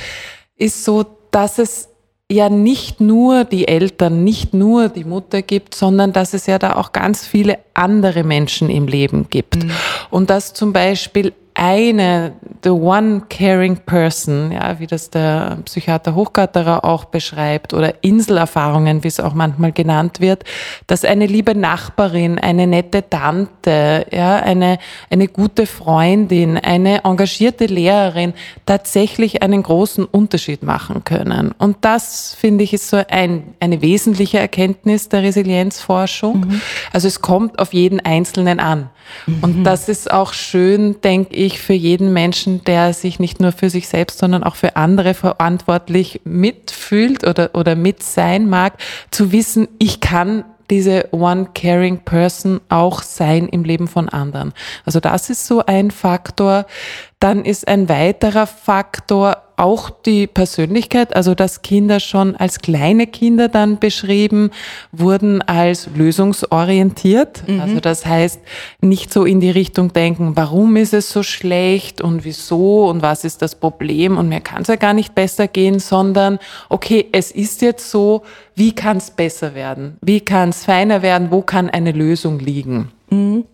ist 0.55 0.85
so, 0.85 1.05
dass 1.31 1.57
es 1.57 1.89
ja 2.31 2.49
nicht 2.49 3.01
nur 3.01 3.43
die 3.43 3.67
Eltern, 3.67 4.23
nicht 4.23 4.53
nur 4.53 4.87
die 4.87 5.03
Mutter 5.03 5.41
gibt, 5.41 5.75
sondern 5.75 6.13
dass 6.13 6.33
es 6.33 6.45
ja 6.47 6.59
da 6.59 6.75
auch 6.77 6.93
ganz 6.93 7.27
viele 7.27 7.59
andere 7.73 8.23
Menschen 8.23 8.69
im 8.69 8.87
Leben 8.87 9.27
gibt. 9.29 9.65
Mhm. 9.65 9.71
Und 10.09 10.29
dass 10.29 10.53
zum 10.53 10.71
Beispiel 10.71 11.33
eine, 11.61 12.33
the 12.63 12.71
one 12.71 13.21
caring 13.29 13.77
person, 13.77 14.51
ja, 14.51 14.79
wie 14.79 14.87
das 14.87 15.11
der 15.11 15.59
Psychiater 15.65 16.15
Hochgatterer 16.15 16.83
auch 16.83 17.05
beschreibt, 17.05 17.75
oder 17.75 18.03
Inselerfahrungen, 18.03 19.03
wie 19.03 19.07
es 19.07 19.19
auch 19.19 19.35
manchmal 19.35 19.71
genannt 19.71 20.21
wird, 20.21 20.43
dass 20.87 21.05
eine 21.05 21.27
liebe 21.27 21.53
Nachbarin, 21.53 22.39
eine 22.39 22.65
nette 22.65 23.07
Tante, 23.07 24.07
ja, 24.11 24.37
eine, 24.37 24.79
eine 25.11 25.27
gute 25.27 25.67
Freundin, 25.67 26.57
eine 26.57 27.03
engagierte 27.03 27.67
Lehrerin 27.67 28.33
tatsächlich 28.65 29.43
einen 29.43 29.61
großen 29.61 30.05
Unterschied 30.05 30.63
machen 30.63 31.03
können. 31.03 31.51
Und 31.59 31.77
das, 31.81 32.33
finde 32.33 32.63
ich, 32.63 32.73
ist 32.73 32.89
so 32.89 33.03
ein, 33.07 33.53
eine 33.59 33.83
wesentliche 33.83 34.39
Erkenntnis 34.39 35.09
der 35.09 35.21
Resilienzforschung. 35.21 36.39
Mhm. 36.39 36.61
Also 36.91 37.07
es 37.07 37.21
kommt 37.21 37.59
auf 37.59 37.71
jeden 37.71 37.99
Einzelnen 37.99 38.59
an. 38.59 38.89
Mhm. 39.25 39.43
Und 39.43 39.63
das 39.63 39.89
ist 39.89 40.11
auch 40.11 40.33
schön, 40.33 41.01
denke 41.01 41.35
ich, 41.35 41.59
für 41.59 41.73
jeden 41.73 42.13
Menschen, 42.13 42.63
der 42.63 42.93
sich 42.93 43.19
nicht 43.19 43.39
nur 43.39 43.51
für 43.51 43.69
sich 43.69 43.87
selbst, 43.87 44.19
sondern 44.19 44.43
auch 44.43 44.55
für 44.55 44.75
andere 44.75 45.13
verantwortlich 45.13 46.21
mitfühlt 46.23 47.27
oder, 47.27 47.51
oder 47.53 47.75
mit 47.75 48.03
sein 48.03 48.49
mag, 48.49 48.73
zu 49.11 49.31
wissen, 49.31 49.67
ich 49.79 49.99
kann 49.99 50.45
diese 50.71 51.09
One 51.11 51.49
Caring 51.53 51.99
Person 51.99 52.61
auch 52.69 53.03
sein 53.03 53.49
im 53.49 53.63
Leben 53.63 53.87
von 53.87 54.07
anderen. 54.09 54.53
Also 54.85 54.99
das 55.01 55.29
ist 55.29 55.45
so 55.45 55.65
ein 55.65 55.91
Faktor. 55.91 56.65
Dann 57.19 57.43
ist 57.43 57.67
ein 57.67 57.89
weiterer 57.89 58.47
Faktor 58.47 59.37
auch 59.61 59.91
die 59.91 60.25
Persönlichkeit, 60.25 61.15
also 61.15 61.35
dass 61.35 61.61
Kinder 61.61 61.99
schon 61.99 62.35
als 62.35 62.59
kleine 62.59 63.05
Kinder 63.05 63.47
dann 63.47 63.77
beschrieben 63.77 64.49
wurden 64.91 65.41
als 65.43 65.87
lösungsorientiert. 65.95 67.47
Mhm. 67.47 67.61
Also 67.61 67.79
das 67.79 68.05
heißt, 68.05 68.41
nicht 68.81 69.13
so 69.13 69.23
in 69.23 69.39
die 69.39 69.51
Richtung 69.51 69.93
denken, 69.93 70.35
warum 70.35 70.75
ist 70.75 70.93
es 70.93 71.11
so 71.11 71.21
schlecht 71.21 72.01
und 72.01 72.25
wieso 72.25 72.89
und 72.89 73.03
was 73.03 73.23
ist 73.23 73.43
das 73.43 73.55
Problem 73.55 74.17
und 74.17 74.29
mir 74.29 74.41
kann 74.41 74.63
es 74.63 74.67
ja 74.67 74.77
gar 74.77 74.93
nicht 74.93 75.13
besser 75.13 75.47
gehen, 75.47 75.79
sondern 75.79 76.39
okay, 76.69 77.05
es 77.11 77.31
ist 77.31 77.61
jetzt 77.61 77.91
so, 77.91 78.23
wie 78.55 78.73
kann 78.73 78.97
es 78.97 79.11
besser 79.11 79.53
werden? 79.53 79.97
Wie 80.01 80.21
kann 80.21 80.49
es 80.49 80.65
feiner 80.65 81.03
werden? 81.03 81.29
Wo 81.29 81.41
kann 81.41 81.69
eine 81.69 81.91
Lösung 81.91 82.39
liegen? 82.39 82.91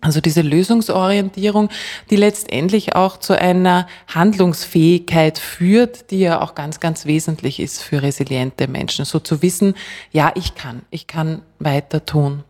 Also 0.00 0.20
diese 0.20 0.42
Lösungsorientierung, 0.42 1.68
die 2.10 2.16
letztendlich 2.16 2.94
auch 2.94 3.16
zu 3.16 3.36
einer 3.36 3.88
Handlungsfähigkeit 4.06 5.40
führt, 5.40 6.12
die 6.12 6.20
ja 6.20 6.40
auch 6.40 6.54
ganz, 6.54 6.78
ganz 6.78 7.06
wesentlich 7.06 7.58
ist 7.58 7.82
für 7.82 8.00
resiliente 8.00 8.68
Menschen. 8.68 9.04
So 9.04 9.18
zu 9.18 9.42
wissen, 9.42 9.74
ja, 10.12 10.30
ich 10.36 10.54
kann, 10.54 10.82
ich 10.90 11.08
kann 11.08 11.42
weiter 11.58 12.04
tun. 12.04 12.44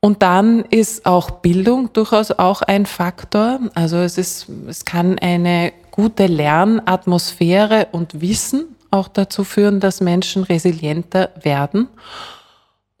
Und 0.00 0.22
dann 0.22 0.64
ist 0.64 1.04
auch 1.04 1.30
Bildung 1.30 1.92
durchaus 1.92 2.30
auch 2.30 2.62
ein 2.62 2.86
Faktor. 2.86 3.60
Also 3.74 3.98
es 3.98 4.16
ist, 4.16 4.46
es 4.66 4.86
kann 4.86 5.18
eine 5.18 5.74
gute 5.90 6.26
Lernatmosphäre 6.26 7.88
und 7.92 8.22
Wissen 8.22 8.76
auch 8.90 9.08
dazu 9.08 9.44
führen, 9.44 9.78
dass 9.78 10.00
Menschen 10.00 10.42
resilienter 10.44 11.28
werden. 11.42 11.88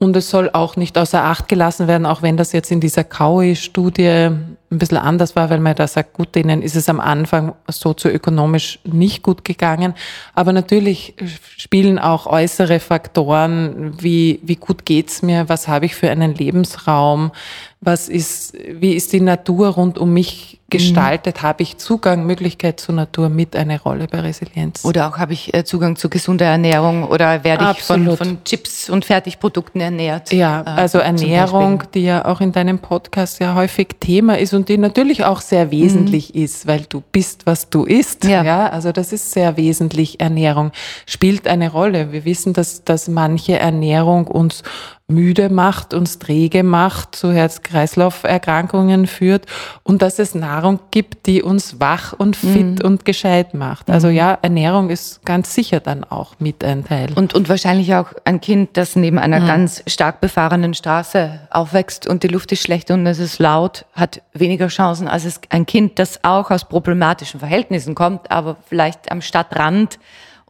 Und 0.02 0.16
es 0.16 0.30
soll 0.30 0.48
auch 0.50 0.76
nicht 0.76 0.96
außer 0.96 1.22
Acht 1.22 1.46
gelassen 1.46 1.86
werden, 1.86 2.06
auch 2.06 2.22
wenn 2.22 2.38
das 2.38 2.52
jetzt 2.52 2.70
in 2.70 2.80
dieser 2.80 3.04
Cowie-Studie 3.04 4.30
ein 4.70 4.78
bisschen 4.78 4.98
anders 4.98 5.34
war, 5.34 5.50
weil 5.50 5.58
man 5.58 5.74
da 5.74 5.88
sagt, 5.88 6.12
gut, 6.12 6.34
denen 6.34 6.62
ist 6.62 6.76
es 6.76 6.88
am 6.88 7.00
Anfang 7.00 7.54
sozioökonomisch 7.68 8.78
nicht 8.84 9.22
gut 9.22 9.44
gegangen. 9.44 9.94
Aber 10.34 10.52
natürlich 10.52 11.14
spielen 11.56 11.98
auch 11.98 12.26
äußere 12.26 12.78
Faktoren, 12.78 14.00
wie, 14.00 14.38
wie 14.44 14.56
gut 14.56 14.84
geht's 14.84 15.22
mir, 15.22 15.48
was 15.48 15.66
habe 15.66 15.86
ich 15.86 15.96
für 15.96 16.10
einen 16.10 16.34
Lebensraum, 16.34 17.32
was 17.80 18.08
ist, 18.08 18.54
wie 18.68 18.94
ist 18.94 19.12
die 19.12 19.20
Natur 19.20 19.68
rund 19.68 19.98
um 19.98 20.12
mich 20.12 20.60
gestaltet, 20.70 21.38
mhm. 21.38 21.42
habe 21.42 21.62
ich 21.62 21.76
Zugang, 21.76 22.24
Möglichkeit 22.24 22.80
zur 22.80 22.94
Natur 22.94 23.28
mit 23.28 23.56
eine 23.56 23.80
Rolle 23.80 24.06
bei 24.06 24.20
Resilienz. 24.20 24.84
Oder 24.84 25.08
auch 25.08 25.18
habe 25.18 25.32
ich 25.32 25.52
äh, 25.52 25.64
Zugang 25.64 25.96
zu 25.96 26.08
gesunder 26.08 26.46
Ernährung 26.46 27.04
oder 27.04 27.44
werde 27.44 27.72
ich 27.72 27.82
von, 27.82 28.16
von, 28.16 28.44
Chips 28.44 28.88
und 28.88 29.04
Fertigprodukten 29.04 29.80
ernährt? 29.80 30.32
Ja, 30.32 30.62
äh, 30.62 30.64
also 30.64 30.98
Ernährung, 30.98 31.82
die 31.92 32.04
ja 32.04 32.24
auch 32.24 32.40
in 32.40 32.52
deinem 32.52 32.78
Podcast 32.78 33.40
ja 33.40 33.54
häufig 33.54 33.96
Thema 34.00 34.38
ist 34.38 34.54
und 34.60 34.68
die 34.68 34.76
natürlich 34.76 35.24
auch 35.24 35.40
sehr 35.40 35.70
wesentlich 35.70 36.34
mhm. 36.34 36.42
ist, 36.42 36.66
weil 36.66 36.82
du 36.86 37.02
bist, 37.12 37.46
was 37.46 37.70
du 37.70 37.84
isst. 37.84 38.24
Ja. 38.24 38.44
ja, 38.44 38.66
also 38.68 38.92
das 38.92 39.10
ist 39.10 39.30
sehr 39.32 39.56
wesentlich. 39.56 40.20
Ernährung 40.20 40.70
spielt 41.06 41.48
eine 41.48 41.72
Rolle. 41.72 42.12
Wir 42.12 42.26
wissen, 42.26 42.52
dass, 42.52 42.84
dass 42.84 43.08
manche 43.08 43.58
Ernährung 43.58 44.26
uns 44.26 44.62
müde 45.10 45.50
macht, 45.50 45.94
uns 45.94 46.18
träge 46.18 46.62
macht, 46.62 47.14
zu 47.14 47.32
Herz-Kreislauf-Erkrankungen 47.32 49.06
führt 49.06 49.46
und 49.82 50.02
dass 50.02 50.18
es 50.18 50.34
Nahrung 50.34 50.80
gibt, 50.90 51.26
die 51.26 51.42
uns 51.42 51.80
wach 51.80 52.12
und 52.12 52.36
fit 52.36 52.78
mhm. 52.78 52.84
und 52.84 53.04
gescheit 53.04 53.54
macht. 53.54 53.90
Also 53.90 54.08
mhm. 54.08 54.14
ja, 54.14 54.38
Ernährung 54.40 54.90
ist 54.90 55.24
ganz 55.24 55.54
sicher 55.54 55.80
dann 55.80 56.04
auch 56.04 56.34
mit 56.38 56.64
ein 56.64 56.84
Teil. 56.84 57.10
Und, 57.14 57.34
und 57.34 57.48
wahrscheinlich 57.48 57.94
auch 57.94 58.12
ein 58.24 58.40
Kind, 58.40 58.70
das 58.74 58.96
neben 58.96 59.18
einer 59.18 59.40
mhm. 59.40 59.46
ganz 59.46 59.82
stark 59.86 60.20
befahrenen 60.20 60.74
Straße 60.74 61.40
aufwächst 61.50 62.06
und 62.06 62.22
die 62.22 62.28
Luft 62.28 62.52
ist 62.52 62.62
schlecht 62.62 62.90
und 62.90 63.06
es 63.06 63.18
ist 63.18 63.38
laut, 63.38 63.84
hat 63.92 64.22
weniger 64.32 64.68
Chancen 64.68 65.08
als 65.08 65.40
ein 65.50 65.66
Kind, 65.66 65.98
das 65.98 66.20
auch 66.22 66.50
aus 66.50 66.64
problematischen 66.64 67.40
Verhältnissen 67.40 67.94
kommt, 67.94 68.30
aber 68.30 68.56
vielleicht 68.68 69.10
am 69.10 69.20
Stadtrand 69.20 69.98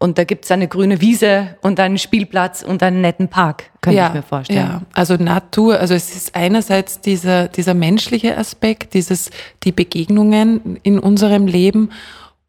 und 0.01 0.19
da 0.19 0.25
gibt's 0.25 0.51
eine 0.51 0.67
grüne 0.67 1.01
Wiese 1.01 1.57
und 1.61 1.79
einen 1.79 1.99
Spielplatz 1.99 2.63
und 2.63 2.83
einen 2.83 3.01
netten 3.01 3.29
Park, 3.29 3.71
könnte 3.83 3.99
ja, 3.99 4.09
ich 4.09 4.15
mir 4.15 4.23
vorstellen. 4.23 4.59
Ja, 4.59 4.83
also 4.95 5.15
Natur, 5.15 5.79
also 5.79 5.95
es 5.95 6.17
ist 6.17 6.35
einerseits 6.35 7.01
dieser, 7.01 7.47
dieser 7.47 7.75
menschliche 7.75 8.37
Aspekt, 8.37 8.95
dieses, 8.95 9.31
die 9.63 9.73
Begegnungen 9.73 10.81
in 10.83 10.99
unserem 10.99 11.47
Leben 11.47 11.91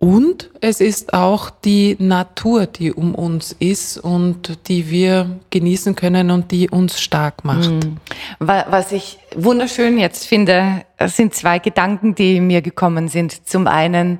und 0.01 0.49
es 0.61 0.81
ist 0.81 1.13
auch 1.13 1.51
die 1.51 1.95
Natur, 1.99 2.65
die 2.65 2.91
um 2.91 3.13
uns 3.13 3.51
ist 3.59 3.99
und 3.99 4.67
die 4.67 4.89
wir 4.89 5.39
genießen 5.51 5.93
können 5.95 6.31
und 6.31 6.49
die 6.49 6.71
uns 6.71 6.99
stark 6.99 7.45
macht. 7.45 7.69
Mhm. 7.69 7.97
Was 8.39 8.91
ich 8.93 9.19
wunderschön 9.35 9.99
jetzt 9.99 10.25
finde, 10.25 10.85
sind 11.05 11.35
zwei 11.35 11.59
Gedanken, 11.59 12.15
die 12.15 12.39
mir 12.39 12.63
gekommen 12.63 13.09
sind. 13.09 13.47
Zum 13.47 13.67
einen, 13.67 14.17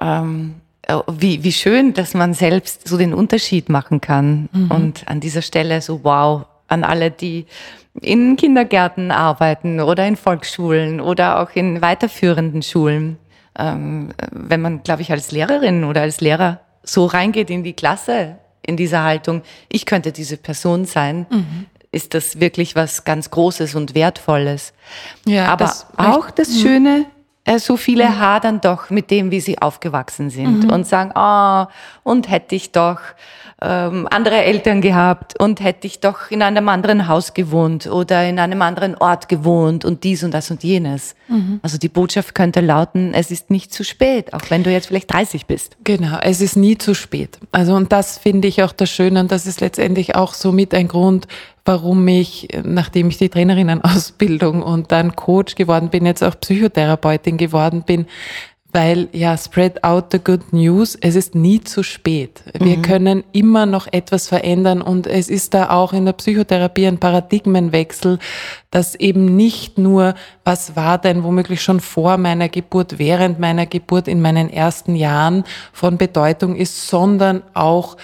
ähm, 0.00 0.54
äh, 0.60 0.65
wie, 1.08 1.42
wie 1.42 1.52
schön, 1.52 1.94
dass 1.94 2.14
man 2.14 2.34
selbst 2.34 2.86
so 2.86 2.96
den 2.96 3.12
Unterschied 3.12 3.68
machen 3.68 4.00
kann. 4.00 4.48
Mhm. 4.52 4.70
Und 4.70 5.08
an 5.08 5.20
dieser 5.20 5.42
Stelle 5.42 5.80
so, 5.80 6.04
wow, 6.04 6.46
an 6.68 6.84
alle, 6.84 7.10
die 7.10 7.46
in 8.00 8.36
Kindergärten 8.36 9.10
arbeiten 9.10 9.80
oder 9.80 10.06
in 10.06 10.16
Volksschulen 10.16 11.00
oder 11.00 11.40
auch 11.40 11.50
in 11.54 11.80
weiterführenden 11.80 12.62
Schulen. 12.62 13.18
Ähm, 13.58 14.10
wenn 14.30 14.60
man, 14.60 14.82
glaube 14.82 15.02
ich, 15.02 15.10
als 15.10 15.32
Lehrerin 15.32 15.84
oder 15.84 16.02
als 16.02 16.20
Lehrer 16.20 16.60
so 16.82 17.06
reingeht 17.06 17.50
in 17.50 17.64
die 17.64 17.72
Klasse, 17.72 18.36
in 18.62 18.76
dieser 18.76 19.02
Haltung, 19.02 19.42
ich 19.68 19.86
könnte 19.86 20.12
diese 20.12 20.36
Person 20.36 20.84
sein, 20.84 21.26
mhm. 21.30 21.66
ist 21.90 22.14
das 22.14 22.38
wirklich 22.38 22.76
was 22.76 23.04
ganz 23.04 23.30
Großes 23.30 23.74
und 23.74 23.94
Wertvolles. 23.94 24.72
Ja, 25.24 25.46
Aber 25.46 25.64
das 25.64 25.86
auch 25.96 26.30
das 26.30 26.50
mhm. 26.50 26.60
Schöne, 26.60 26.98
äh, 26.98 27.15
so 27.58 27.76
viele 27.76 28.08
mhm. 28.08 28.18
hadern 28.18 28.60
doch 28.60 28.90
mit 28.90 29.10
dem, 29.10 29.30
wie 29.30 29.40
sie 29.40 29.60
aufgewachsen 29.60 30.30
sind 30.30 30.64
mhm. 30.64 30.70
und 30.70 30.86
sagen, 30.86 31.12
ah, 31.14 31.64
oh, 31.64 32.10
und 32.10 32.30
hätte 32.30 32.54
ich 32.54 32.72
doch 32.72 32.98
ähm, 33.62 34.06
andere 34.10 34.44
Eltern 34.44 34.82
gehabt 34.82 35.40
und 35.40 35.60
hätte 35.60 35.86
ich 35.86 36.00
doch 36.00 36.30
in 36.30 36.42
einem 36.42 36.68
anderen 36.68 37.08
Haus 37.08 37.32
gewohnt 37.32 37.86
oder 37.86 38.28
in 38.28 38.38
einem 38.38 38.60
anderen 38.60 38.94
Ort 38.96 39.30
gewohnt 39.30 39.84
und 39.84 40.04
dies 40.04 40.22
und 40.22 40.34
das 40.34 40.50
und 40.50 40.62
jenes. 40.62 41.14
Mhm. 41.28 41.60
Also 41.62 41.78
die 41.78 41.88
Botschaft 41.88 42.34
könnte 42.34 42.60
lauten, 42.60 43.14
es 43.14 43.30
ist 43.30 43.50
nicht 43.50 43.72
zu 43.72 43.82
spät, 43.82 44.34
auch 44.34 44.42
wenn 44.50 44.62
du 44.62 44.70
jetzt 44.70 44.88
vielleicht 44.88 45.10
30 45.10 45.46
bist. 45.46 45.78
Genau, 45.84 46.18
es 46.20 46.42
ist 46.42 46.56
nie 46.56 46.76
zu 46.76 46.94
spät. 46.94 47.38
Also 47.50 47.74
und 47.74 47.92
das 47.92 48.18
finde 48.18 48.46
ich 48.46 48.62
auch 48.62 48.72
das 48.72 48.90
Schöne 48.90 49.20
und 49.20 49.32
das 49.32 49.46
ist 49.46 49.62
letztendlich 49.62 50.16
auch 50.16 50.34
so 50.34 50.52
mit 50.52 50.74
ein 50.74 50.88
Grund, 50.88 51.26
warum 51.64 52.06
ich, 52.08 52.48
nachdem 52.62 53.08
ich 53.08 53.16
die 53.16 53.30
Trainerinnenausbildung 53.30 54.62
und 54.62 54.92
dann 54.92 55.16
Coach 55.16 55.54
geworden 55.54 55.88
bin, 55.88 56.04
jetzt 56.04 56.22
auch 56.22 56.38
Psychotherapeutin 56.38 57.38
geworden 57.38 57.84
bin, 57.86 58.06
weil 58.72 59.08
ja, 59.12 59.36
spread 59.36 59.82
out 59.84 60.06
the 60.12 60.18
good 60.18 60.52
news. 60.52 60.96
Es 61.00 61.14
ist 61.14 61.34
nie 61.34 61.62
zu 61.62 61.82
spät. 61.82 62.42
Wir 62.58 62.78
mhm. 62.78 62.82
können 62.82 63.24
immer 63.32 63.64
noch 63.66 63.86
etwas 63.90 64.28
verändern 64.28 64.82
und 64.82 65.06
es 65.06 65.28
ist 65.28 65.54
da 65.54 65.70
auch 65.70 65.92
in 65.92 66.04
der 66.04 66.12
Psychotherapie 66.12 66.86
ein 66.86 66.98
Paradigmenwechsel, 66.98 68.18
dass 68.70 68.94
eben 68.94 69.36
nicht 69.36 69.78
nur, 69.78 70.14
was 70.44 70.76
war 70.76 70.98
denn 70.98 71.24
womöglich 71.24 71.62
schon 71.62 71.80
vor 71.80 72.18
meiner 72.18 72.48
Geburt, 72.48 72.98
während 72.98 73.38
meiner 73.38 73.66
Geburt 73.66 74.08
in 74.08 74.20
meinen 74.20 74.50
ersten 74.50 74.94
Jahren 74.94 75.44
von 75.72 75.96
Bedeutung 75.96 76.56
ist, 76.56 76.88
sondern 76.88 77.42
auch, 77.54 77.96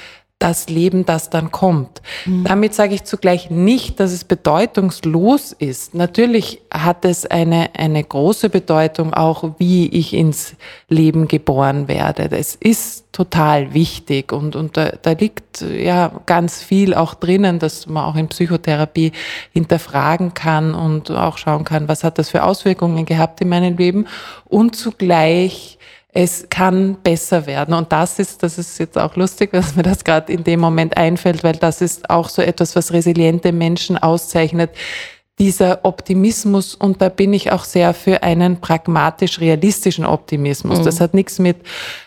das 0.42 0.68
Leben, 0.68 1.06
das 1.06 1.30
dann 1.30 1.52
kommt. 1.52 2.02
Mhm. 2.26 2.42
Damit 2.42 2.74
sage 2.74 2.94
ich 2.94 3.04
zugleich 3.04 3.48
nicht, 3.48 4.00
dass 4.00 4.10
es 4.10 4.24
bedeutungslos 4.24 5.52
ist. 5.52 5.94
Natürlich 5.94 6.60
hat 6.72 7.04
es 7.04 7.26
eine, 7.26 7.70
eine 7.76 8.02
große 8.02 8.48
Bedeutung 8.48 9.14
auch, 9.14 9.52
wie 9.58 9.86
ich 9.86 10.12
ins 10.12 10.56
Leben 10.88 11.28
geboren 11.28 11.86
werde. 11.86 12.28
Das 12.28 12.56
ist 12.56 13.04
total 13.12 13.72
wichtig 13.72 14.32
und, 14.32 14.56
und 14.56 14.76
da, 14.76 14.92
da 15.00 15.12
liegt 15.12 15.60
ja 15.60 16.10
ganz 16.26 16.60
viel 16.60 16.92
auch 16.94 17.14
drinnen, 17.14 17.60
dass 17.60 17.86
man 17.86 18.04
auch 18.04 18.16
in 18.16 18.26
Psychotherapie 18.26 19.12
hinterfragen 19.52 20.34
kann 20.34 20.74
und 20.74 21.10
auch 21.12 21.38
schauen 21.38 21.62
kann, 21.64 21.86
was 21.86 22.02
hat 22.02 22.18
das 22.18 22.30
für 22.30 22.42
Auswirkungen 22.42 23.04
gehabt 23.04 23.40
in 23.42 23.48
meinem 23.48 23.76
Leben 23.76 24.06
und 24.46 24.74
zugleich 24.74 25.78
es 26.12 26.46
kann 26.50 26.96
besser 27.02 27.46
werden. 27.46 27.74
Und 27.74 27.90
das 27.90 28.18
ist, 28.18 28.42
das 28.42 28.58
ist 28.58 28.78
jetzt 28.78 28.98
auch 28.98 29.16
lustig, 29.16 29.52
dass 29.52 29.74
mir 29.74 29.82
das 29.82 30.04
gerade 30.04 30.30
in 30.32 30.44
dem 30.44 30.60
Moment 30.60 30.96
einfällt, 30.96 31.42
weil 31.42 31.54
das 31.54 31.80
ist 31.80 32.10
auch 32.10 32.28
so 32.28 32.42
etwas, 32.42 32.76
was 32.76 32.92
resiliente 32.92 33.50
Menschen 33.52 33.96
auszeichnet. 33.96 34.70
Dieser 35.38 35.86
Optimismus, 35.86 36.74
und 36.74 37.00
da 37.00 37.08
bin 37.08 37.32
ich 37.32 37.50
auch 37.50 37.64
sehr 37.64 37.94
für 37.94 38.22
einen 38.22 38.60
pragmatisch-realistischen 38.60 40.04
Optimismus. 40.04 40.80
Mhm. 40.80 40.84
Das 40.84 41.00
hat 41.00 41.14
nichts 41.14 41.38
mit, 41.38 41.56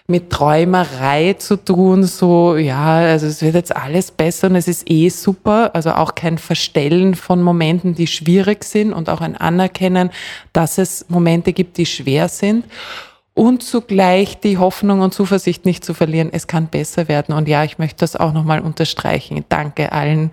mit 0.05 0.29
Träumerei 0.29 1.33
zu 1.33 1.57
tun, 1.57 2.03
so, 2.03 2.55
ja, 2.55 2.97
also 2.97 3.25
es 3.25 3.41
wird 3.41 3.55
jetzt 3.55 3.75
alles 3.75 4.11
besser 4.11 4.47
und 4.47 4.55
es 4.55 4.67
ist 4.67 4.89
eh 4.89 5.09
super. 5.09 5.71
Also 5.73 5.93
auch 5.93 6.13
kein 6.13 6.37
Verstellen 6.37 7.15
von 7.15 7.41
Momenten, 7.41 7.95
die 7.95 8.05
schwierig 8.05 8.63
sind 8.63 8.93
und 8.93 9.09
auch 9.09 9.21
ein 9.21 9.35
Anerkennen, 9.35 10.11
dass 10.53 10.77
es 10.77 11.07
Momente 11.09 11.51
gibt, 11.51 11.77
die 11.77 11.87
schwer 11.87 12.29
sind 12.29 12.65
und 13.35 13.61
zugleich 13.61 14.39
die 14.39 14.57
Hoffnung 14.57 15.01
und 15.01 15.13
Zuversicht 15.13 15.65
nicht 15.65 15.85
zu 15.85 15.93
verlieren, 15.93 16.29
es 16.31 16.47
kann 16.47 16.67
besser 16.67 17.07
werden. 17.07 17.35
Und 17.35 17.47
ja, 17.47 17.63
ich 17.63 17.77
möchte 17.77 17.99
das 17.99 18.15
auch 18.15 18.33
nochmal 18.33 18.61
unterstreichen. 18.61 19.43
Danke 19.49 19.91
allen 19.91 20.31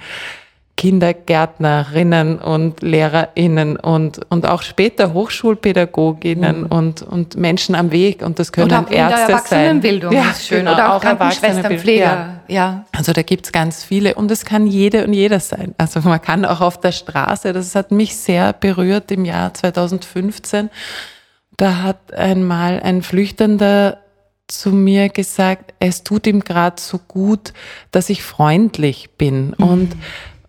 Kindergärtnerinnen 0.77 2.39
und 2.39 2.81
Lehrerinnen 2.81 3.77
und, 3.77 4.21
und 4.31 4.47
auch 4.47 4.63
später 4.63 5.13
Hochschulpädagoginnen 5.13 6.63
mhm. 6.63 6.67
und, 6.67 7.03
und 7.03 7.37
Menschen 7.37 7.75
am 7.75 7.91
Weg. 7.91 8.23
Und 8.23 8.39
das 8.39 8.53
können 8.53 8.69
Oder 8.69 8.81
auch 8.81 8.91
Ärzte 8.91 9.33
Erwachsenenbildung 9.33 10.13
sein. 10.13 10.23
Ja, 10.23 10.31
ist 10.31 10.47
schön. 10.47 10.59
Genau, 10.61 10.75
Oder 10.75 10.93
auch, 10.93 10.97
auch 10.97 11.03
Krankenschwestern, 11.03 11.79
Pfleger. 11.79 12.05
Ja. 12.49 12.55
ja. 12.55 12.85
Also 12.93 13.13
da 13.13 13.23
gibt's 13.23 13.51
ganz 13.51 13.83
viele 13.83 14.15
und 14.15 14.31
es 14.31 14.45
kann 14.45 14.69
jede 14.69 15.05
und 15.05 15.13
jeder 15.13 15.41
sein. 15.41 15.75
Also 15.77 16.01
man 16.01 16.23
kann 16.23 16.45
auch 16.45 16.61
auf 16.61 16.81
der 16.81 16.93
Straße, 16.93 17.53
das 17.53 17.75
hat 17.75 17.91
mich 17.91 18.17
sehr 18.17 18.53
berührt 18.53 19.11
im 19.11 19.25
Jahr 19.25 19.53
2015 19.53 20.71
da 21.57 21.83
hat 21.83 22.13
einmal 22.15 22.81
ein 22.81 23.03
Flüchtender 23.03 23.99
zu 24.49 24.71
mir 24.71 25.09
gesagt, 25.09 25.75
es 25.79 26.05
tut 26.05 26.27
ihm 26.27 26.41
gerade 26.41 26.81
so 26.81 26.99
gut, 26.99 27.53
dass 27.91 28.11
ich 28.11 28.23
freundlich 28.23 29.11
bin. 29.17 29.55
Mhm. 29.59 29.65
Und 29.65 29.97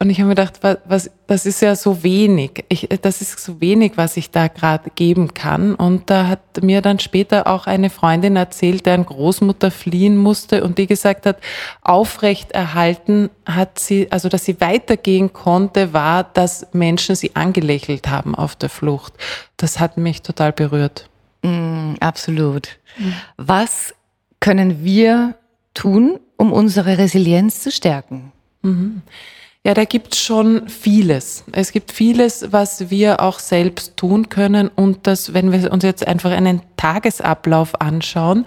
und 0.03 0.09
ich 0.09 0.19
habe 0.19 0.27
mir 0.27 0.35
gedacht, 0.35 0.59
was, 0.61 0.79
was, 0.83 1.11
das 1.27 1.45
ist 1.45 1.61
ja 1.61 1.77
so 1.77 2.03
wenig. 2.03 2.65
Ich, 2.67 2.89
das 3.01 3.21
ist 3.21 3.39
so 3.39 3.61
wenig, 3.61 3.93
was 3.95 4.17
ich 4.17 4.31
da 4.31 4.49
gerade 4.49 4.89
geben 4.93 5.33
kann. 5.33 5.75
Und 5.75 6.09
da 6.09 6.27
hat 6.27 6.61
mir 6.61 6.81
dann 6.81 6.99
später 6.99 7.47
auch 7.47 7.67
eine 7.67 7.89
Freundin 7.89 8.35
erzählt, 8.35 8.85
deren 8.85 9.05
Großmutter 9.05 9.71
fliehen 9.71 10.17
musste 10.17 10.65
und 10.65 10.77
die 10.77 10.87
gesagt 10.87 11.25
hat, 11.25 11.37
aufrecht 11.81 12.51
erhalten 12.51 13.29
hat 13.45 13.79
sie, 13.79 14.11
also 14.11 14.27
dass 14.27 14.43
sie 14.43 14.59
weitergehen 14.59 15.31
konnte, 15.31 15.93
war, 15.93 16.25
dass 16.25 16.67
Menschen 16.73 17.15
sie 17.15 17.37
angelächelt 17.37 18.09
haben 18.09 18.35
auf 18.35 18.57
der 18.57 18.67
Flucht. 18.67 19.13
Das 19.55 19.79
hat 19.79 19.95
mich 19.95 20.21
total 20.21 20.51
berührt. 20.51 21.09
Mm, 21.43 21.93
absolut. 22.01 22.67
Mhm. 22.97 23.13
Was 23.37 23.95
können 24.41 24.83
wir 24.83 25.35
tun, 25.73 26.19
um 26.35 26.51
unsere 26.51 26.97
Resilienz 26.97 27.61
zu 27.61 27.71
stärken? 27.71 28.33
Mhm. 28.63 29.01
Ja, 29.65 29.73
da 29.73 29.85
gibt 29.85 30.13
es 30.13 30.21
schon 30.21 30.67
vieles. 30.67 31.45
Es 31.53 31.71
gibt 31.71 31.93
vieles, 31.93 32.51
was 32.51 32.89
wir 32.89 33.21
auch 33.21 33.39
selbst 33.39 33.95
tun 33.95 34.27
können. 34.27 34.69
Und 34.75 35.07
das, 35.07 35.33
wenn 35.33 35.53
wir 35.53 35.71
uns 35.71 35.85
jetzt 35.85 36.05
einfach 36.05 36.31
einen 36.31 36.61
Tagesablauf 36.75 37.79
anschauen, 37.79 38.45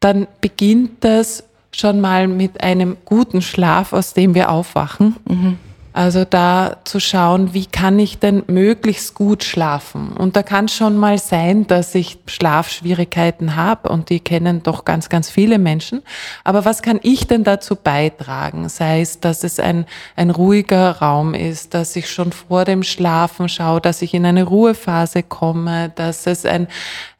dann 0.00 0.26
beginnt 0.42 1.02
das 1.02 1.44
schon 1.72 2.00
mal 2.00 2.28
mit 2.28 2.62
einem 2.62 2.98
guten 3.06 3.40
Schlaf, 3.40 3.94
aus 3.94 4.12
dem 4.12 4.34
wir 4.34 4.50
aufwachen. 4.50 5.16
Mhm. 5.26 5.58
Also 5.92 6.24
da 6.24 6.76
zu 6.84 7.00
schauen, 7.00 7.52
wie 7.52 7.66
kann 7.66 7.98
ich 7.98 8.20
denn 8.20 8.44
möglichst 8.46 9.14
gut 9.14 9.42
schlafen? 9.42 10.12
Und 10.12 10.36
da 10.36 10.44
kann 10.44 10.68
schon 10.68 10.96
mal 10.96 11.18
sein, 11.18 11.66
dass 11.66 11.94
ich 11.96 12.18
Schlafschwierigkeiten 12.26 13.56
habe 13.56 13.88
und 13.88 14.08
die 14.08 14.20
kennen 14.20 14.62
doch 14.62 14.84
ganz, 14.84 15.08
ganz 15.08 15.30
viele 15.30 15.58
Menschen. 15.58 16.02
Aber 16.44 16.64
was 16.64 16.82
kann 16.82 17.00
ich 17.02 17.26
denn 17.26 17.42
dazu 17.42 17.74
beitragen? 17.74 18.68
Sei 18.68 19.00
es, 19.00 19.18
dass 19.18 19.42
es 19.42 19.58
ein, 19.58 19.84
ein 20.14 20.30
ruhiger 20.30 20.98
Raum 20.98 21.34
ist, 21.34 21.74
dass 21.74 21.96
ich 21.96 22.08
schon 22.08 22.30
vor 22.30 22.64
dem 22.64 22.84
Schlafen 22.84 23.48
schaue, 23.48 23.80
dass 23.80 24.00
ich 24.00 24.14
in 24.14 24.24
eine 24.24 24.44
Ruhephase 24.44 25.24
komme, 25.24 25.90
dass 25.96 26.26
es 26.28 26.46
ein, 26.46 26.68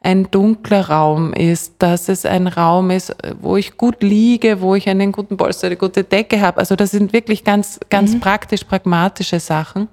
ein 0.03 0.31
dunkler 0.31 0.89
Raum 0.89 1.31
ist, 1.31 1.75
dass 1.77 2.09
es 2.09 2.25
ein 2.25 2.47
Raum 2.47 2.89
ist, 2.89 3.15
wo 3.39 3.55
ich 3.55 3.77
gut 3.77 4.01
liege, 4.01 4.59
wo 4.59 4.73
ich 4.73 4.89
einen 4.89 5.11
guten 5.11 5.37
Polster, 5.37 5.67
eine 5.67 5.77
gute 5.77 6.03
Decke 6.03 6.41
habe. 6.41 6.57
Also 6.57 6.75
das 6.75 6.89
sind 6.89 7.13
wirklich 7.13 7.43
ganz, 7.43 7.79
ganz 7.91 8.15
mhm. 8.15 8.19
praktisch, 8.19 8.63
pragmatische 8.63 9.39
Sachen, 9.39 9.89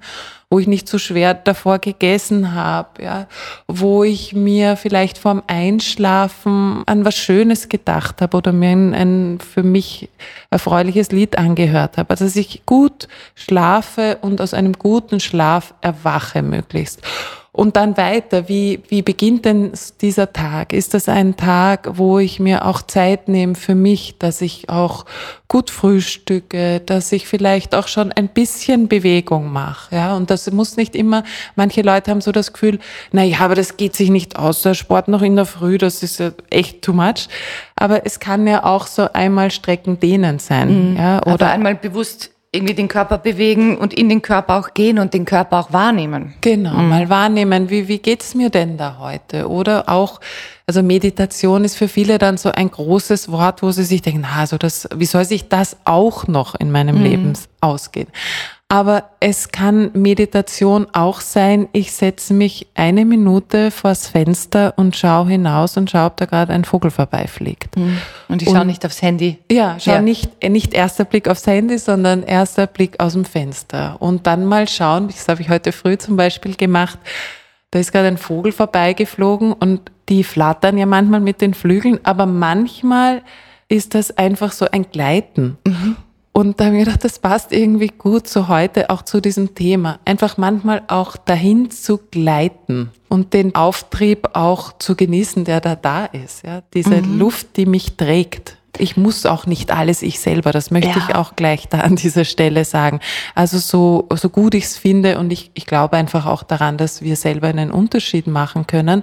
wo 0.49 0.59
ich 0.59 0.67
nicht 0.67 0.89
zu 0.89 0.97
so 0.97 0.99
schwer 0.99 1.35
davor 1.35 1.79
gegessen 1.79 2.55
habe, 2.55 3.03
ja, 3.03 3.27
wo 3.67 4.03
ich 4.03 4.33
mir 4.33 4.77
vielleicht 4.77 5.19
vorm 5.19 5.43
Einschlafen 5.47 6.85
an 6.87 7.05
was 7.05 7.17
Schönes 7.17 7.69
gedacht 7.69 8.23
habe 8.23 8.35
oder 8.35 8.55
mir 8.55 8.71
ein, 8.71 8.95
ein 8.95 9.39
für 9.41 9.63
mich 9.63 10.09
erfreuliches 10.49 11.13
Lied 11.13 11.37
angehört 11.37 11.99
habe. 11.99 12.09
Also 12.09 12.25
dass 12.25 12.35
ich 12.35 12.63
gut 12.65 13.09
schlafe 13.35 14.17
und 14.23 14.41
aus 14.41 14.55
einem 14.55 14.73
guten 14.73 15.21
Schlaf 15.21 15.75
erwache 15.83 16.41
möglichst. 16.41 17.03
Und 17.59 17.75
dann 17.75 17.97
weiter, 17.97 18.49
wie, 18.49 18.85
wie 18.87 19.03
beginnt 19.03 19.45
denn 19.45 19.73
dieser 20.01 20.33
Tag? 20.33 20.73
Ist 20.73 20.95
das 20.95 21.09
ein 21.09 21.35
Tag, 21.35 21.91
wo 21.95 22.21
ich 22.21 22.39
mir 22.39 22.65
auch 22.65 22.83
Zeit 22.83 23.27
nehme 23.27 23.57
für 23.57 23.75
mich, 23.75 24.15
dass 24.21 24.43
ich 24.43 24.69
auch 24.69 25.07
gut 25.49 25.69
frühstücke, 25.69 26.79
dass 26.79 27.11
ich 27.11 27.27
vielleicht 27.27 27.75
auch 27.75 27.89
schon 27.89 28.13
ein 28.13 28.29
bisschen 28.29 28.87
Bewegung 28.87 29.53
mache, 29.53 29.97
ja? 29.97 30.15
Und 30.15 30.31
das 30.31 30.49
muss 30.53 30.77
nicht 30.77 30.95
immer, 30.95 31.25
manche 31.57 31.83
Leute 31.83 32.13
haben 32.13 32.21
so 32.21 32.31
das 32.31 32.53
Gefühl, 32.53 32.79
na 33.11 33.25
ja, 33.25 33.41
aber 33.41 33.57
das 33.57 33.77
geht 33.77 33.97
sich 33.97 34.11
nicht 34.11 34.39
aus, 34.39 34.63
der 34.63 34.75
Sport 34.75 35.09
noch 35.09 35.23
in 35.23 35.35
der 35.35 35.45
Früh, 35.45 35.79
das 35.79 36.05
ist 36.05 36.21
ja 36.21 36.31
echt 36.51 36.83
too 36.83 36.93
much. 36.93 37.27
Aber 37.75 38.07
es 38.07 38.21
kann 38.21 38.47
ja 38.47 38.63
auch 38.63 38.87
so 38.87 39.13
einmal 39.13 39.51
Strecken 39.51 39.99
dehnen 39.99 40.39
sein, 40.39 40.93
mhm. 40.93 40.97
ja? 40.97 41.27
Oder 41.27 41.51
einmal 41.51 41.75
bewusst 41.75 42.31
irgendwie 42.51 42.75
den 42.75 42.89
Körper 42.89 43.19
bewegen 43.19 43.77
und 43.77 43.93
in 43.93 44.09
den 44.09 44.23
Körper 44.23 44.57
auch 44.57 44.73
gehen 44.73 44.99
und 44.99 45.13
den 45.13 45.27
Körper 45.27 45.59
auch 45.59 45.73
wahrnehmen. 45.73 46.35
Genau, 46.41 46.75
mhm. 46.75 46.89
mal 46.89 47.09
wahrnehmen, 47.11 47.69
wie, 47.69 47.89
wie 47.89 47.99
geht's 47.99 48.35
mir 48.35 48.49
denn 48.49 48.79
da 48.79 48.97
heute? 48.99 49.49
Oder 49.49 49.89
auch, 49.89 50.21
also 50.67 50.83
Meditation 50.83 51.65
ist 51.65 51.77
für 51.77 51.89
viele 51.89 52.17
dann 52.17 52.39
so 52.39 52.51
ein 52.51 52.71
großes 52.71 53.31
Wort, 53.31 53.63
wo 53.63 53.71
sie 53.71 53.85
sich 53.85 54.01
denken, 54.01 54.23
na, 54.23 54.41
also 54.41 54.57
das, 54.57 54.89
wie 54.95 55.05
soll 55.05 55.27
sich 55.27 55.49
das 55.49 55.77
auch 55.85 56.27
noch 56.27 56.55
in 56.55 56.71
meinem 56.71 56.97
mhm. 56.97 57.03
Leben 57.05 57.33
ausgehen? 57.61 58.09
Aber 58.71 59.05
es 59.21 59.51
kann 59.51 59.91
Meditation 59.95 60.89
auch 60.93 61.23
sein, 61.23 61.69
ich 61.73 61.93
setze 61.93 62.35
mich 62.35 62.67
eine 62.75 63.07
Minute 63.07 63.71
vors 63.71 64.09
Fenster 64.09 64.75
und 64.77 64.95
schaue 64.95 65.31
hinaus 65.31 65.79
und 65.79 65.91
schaue, 65.91 66.05
ob 66.05 66.19
da 66.19 66.27
gerade 66.27 66.53
ein 66.53 66.65
Vogel 66.67 66.91
vorbeifliegt. 66.91 67.79
Mhm. 67.79 67.97
Und 68.29 68.43
ich 68.43 68.51
schaue 68.51 68.67
nicht 68.67 68.85
aufs 68.85 69.01
Handy. 69.01 69.39
Ja, 69.51 69.79
schau 69.81 69.93
Ja. 69.93 70.03
nicht, 70.03 70.47
nicht 70.47 70.75
erster 70.75 71.07
Blick 71.07 71.29
aufs 71.29 71.47
Handy, 71.47 71.79
sondern 71.79 72.23
erster 72.23 72.67
Blick 72.67 73.01
aus 73.01 73.15
dem 73.15 73.25
Fenster. 73.25 73.97
Und 74.01 74.27
dann 74.27 74.45
mal 74.45 74.69
schauen, 74.69 75.09
das 75.09 75.27
habe 75.29 75.41
ich 75.41 75.49
heute 75.49 75.73
früh 75.73 75.97
zum 75.97 76.17
Beispiel 76.17 76.55
gemacht, 76.55 76.99
da 77.71 77.79
ist 77.79 77.91
gerade 77.93 78.09
ein 78.09 78.19
Vogel 78.19 78.53
vorbeigeflogen 78.53 79.55
und 79.55 79.81
die 80.11 80.25
flattern 80.25 80.77
ja 80.77 80.85
manchmal 80.85 81.21
mit 81.21 81.41
den 81.41 81.55
Flügeln, 81.55 82.01
aber 82.03 82.27
manchmal 82.27 83.23
ist 83.69 83.95
das 83.95 84.17
einfach 84.19 84.53
so 84.53 84.67
ein 84.71 84.91
Gleiten. 84.91 85.57
Und 86.39 86.61
da 86.61 86.67
habe 86.67 86.77
ich 86.77 86.85
gedacht, 86.85 87.03
das 87.03 87.19
passt 87.19 87.51
irgendwie 87.51 87.89
gut 87.89 88.29
zu 88.29 88.47
heute, 88.47 88.91
auch 88.91 89.03
zu 89.03 89.21
diesem 89.21 89.57
Thema. 89.57 89.99
Einfach 90.05 90.37
manchmal 90.37 90.85
auch 90.87 91.17
dahin 91.17 91.73
zu 91.73 91.99
gleiten 92.13 92.93
und 93.09 93.33
den 93.33 93.57
Auftrieb 93.57 94.29
auch 94.35 94.79
zu 94.79 94.95
genießen, 94.95 95.45
der 95.45 95.61
da 95.61 95.75
da 95.75 96.05
ist. 96.05 96.45
Ja? 96.45 96.63
Diese 96.75 97.01
Luft, 97.01 97.57
die 97.57 97.67
mich 97.67 97.97
trägt. 97.97 98.58
Ich 98.81 98.97
muss 98.97 99.27
auch 99.27 99.47
nicht 99.47 99.71
alles 99.71 100.03
ich 100.03 100.21
selber, 100.21 100.53
das 100.53 100.71
möchte 100.71 100.91
Ja. 100.91 100.97
ich 101.09 101.15
auch 101.15 101.37
gleich 101.37 101.69
da 101.69 101.81
an 101.81 101.97
dieser 101.97 102.25
Stelle 102.25 102.65
sagen. 102.65 103.01
Also 103.35 103.59
so, 103.59 104.09
so 104.17 104.29
gut 104.29 104.55
ich 104.55 104.65
es 104.65 104.77
finde 104.77 105.19
und 105.19 105.33
ich, 105.33 105.51
ich 105.55 105.67
glaube 105.67 105.97
einfach 105.97 106.27
auch 106.27 106.43
daran, 106.43 106.77
dass 106.77 107.03
wir 107.03 107.17
selber 107.17 107.49
einen 107.49 107.71
Unterschied 107.71 108.27
machen 108.27 108.67
können, 108.67 109.03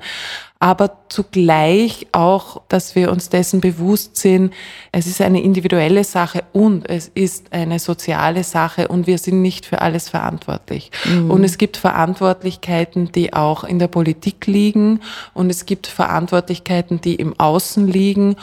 aber 0.57 0.97
zugleich 1.09 2.07
auch, 2.13 2.61
dass 2.69 2.95
wir 2.95 3.11
uns 3.11 3.29
dessen 3.29 3.59
bewusst 3.61 4.15
sind, 4.15 4.53
es 4.91 5.05
ist 5.05 5.21
eine 5.21 5.41
individuelle 5.43 6.03
Sache 6.03 6.43
und 6.53 6.89
es 6.89 7.11
ist 7.13 7.51
eine 7.53 7.77
soziale 7.77 8.43
Sache 8.43 8.87
und 8.87 9.05
wir 9.05 9.17
sind 9.17 9.41
nicht 9.41 9.65
für 9.65 9.81
alles 9.81 10.09
verantwortlich. 10.09 10.91
Und 11.29 11.43
es 11.43 11.57
gibt 11.57 11.77
Verantwortlichkeiten, 11.77 13.11
die 13.11 13.33
auch 13.33 13.63
in 13.65 13.79
der 13.79 13.89
Politik 13.89 14.47
liegen 14.47 15.01
und 15.33 15.49
es 15.49 15.65
gibt 15.65 15.87
Verantwortlichkeiten, 15.87 17.01
die 17.01 17.15
im 17.15 17.37
Außen 17.39 17.85
liegen 17.87 18.35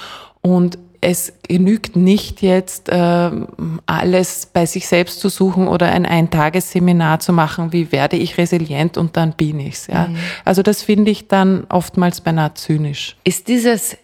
und 0.42 0.78
es 1.04 1.32
genügt 1.46 1.96
nicht 1.96 2.42
jetzt, 2.42 2.88
ähm, 2.90 3.48
alles 3.86 4.46
bei 4.46 4.64
sich 4.66 4.86
selbst 4.86 5.20
zu 5.20 5.28
suchen 5.28 5.66
oder 5.68 5.86
ein 5.88 6.06
Eintagesseminar 6.06 7.18
zu 7.20 7.32
machen, 7.32 7.72
wie 7.72 7.90
werde 7.92 8.16
ich 8.16 8.38
resilient 8.38 8.96
und 8.96 9.16
dann 9.16 9.32
bin 9.32 9.58
ich's. 9.60 9.88
Ja? 9.88 10.08
Also 10.44 10.62
das 10.62 10.82
finde 10.82 11.10
ich 11.10 11.26
dann 11.28 11.64
oftmals 11.68 12.20
beinahe 12.20 12.54
zynisch. 12.54 13.16
Ist 13.24 13.48
dieses, 13.48 13.96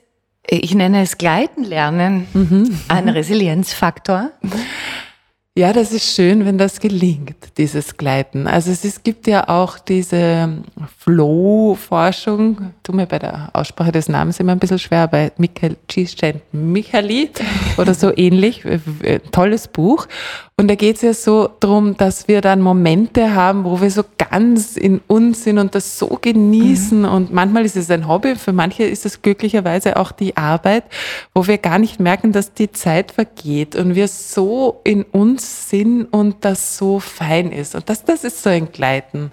ich 0.49 0.75
nenne 0.75 1.01
es 1.03 1.19
Gleiten 1.19 1.63
lernen, 1.65 2.27
Mhm. 2.35 2.79
ein 2.89 3.09
Resilienzfaktor? 3.09 4.31
Ja, 5.59 5.73
das 5.73 5.90
ist 5.90 6.14
schön, 6.14 6.44
wenn 6.44 6.57
das 6.57 6.79
gelingt, 6.79 7.35
dieses 7.57 7.97
Gleiten. 7.97 8.47
Also 8.47 8.71
es 8.71 8.85
ist, 8.85 9.03
gibt 9.03 9.27
ja 9.27 9.49
auch 9.49 9.81
diese 9.81 10.62
Flow-Forschung, 10.99 12.75
tu 12.85 12.92
mir 12.92 13.07
bei 13.07 13.18
der 13.18 13.51
Aussprache 13.55 13.90
des 13.90 14.09
Namens 14.09 14.38
immer 14.38 14.53
ein 14.53 14.61
bisschen 14.61 14.79
schwer, 14.79 15.09
bei 15.09 15.33
Michael 15.37 15.77
Michali 16.53 17.31
oder 17.77 17.94
so 17.94 18.16
ähnlich, 18.16 18.64
Äh, 18.64 18.79
äh, 19.03 19.18
tolles 19.33 19.66
Buch. 19.66 20.07
Und 20.61 20.68
da 20.68 20.75
geht 20.75 20.97
es 20.97 21.03
ja 21.03 21.14
so 21.14 21.49
drum, 21.61 21.97
dass 21.97 22.27
wir 22.27 22.40
dann 22.40 22.61
Momente 22.61 23.35
haben, 23.35 23.64
wo 23.64 23.81
wir 23.81 23.90
so 23.90 24.03
ganz 24.31 24.77
in 24.77 25.01
uns 25.07 25.44
sind 25.44 25.59
und 25.59 25.75
das 25.75 25.99
so 25.99 26.18
genießen. 26.21 27.05
Und 27.05 27.33
manchmal 27.33 27.64
ist 27.64 27.77
es 27.77 27.90
ein 27.90 28.09
Hobby, 28.09 28.35
für 28.35 28.53
manche 28.53 28.83
ist 28.83 29.07
es 29.07 29.23
glücklicherweise 29.23 29.97
auch 29.97 30.11
die 30.11 30.37
Arbeit, 30.37 30.85
wo 31.33 31.47
wir 31.47 31.59
gar 31.59 31.79
nicht 31.79 32.01
merken, 32.01 32.33
dass 32.33 32.55
die 32.55 32.73
Zeit 32.73 33.12
vergeht 33.12 33.77
und 33.77 33.94
wir 33.94 34.09
so 34.09 34.81
in 34.83 35.05
uns 35.05 35.48
sind 35.49 36.05
und 36.07 36.37
das 36.45 36.77
so 36.77 37.01
fein 37.01 37.53
ist. 37.53 37.75
Und 37.75 37.89
das, 37.89 38.05
das 38.05 38.25
ist 38.25 38.43
so 38.43 38.51
ein 38.51 38.71
Gleiten. 38.73 39.31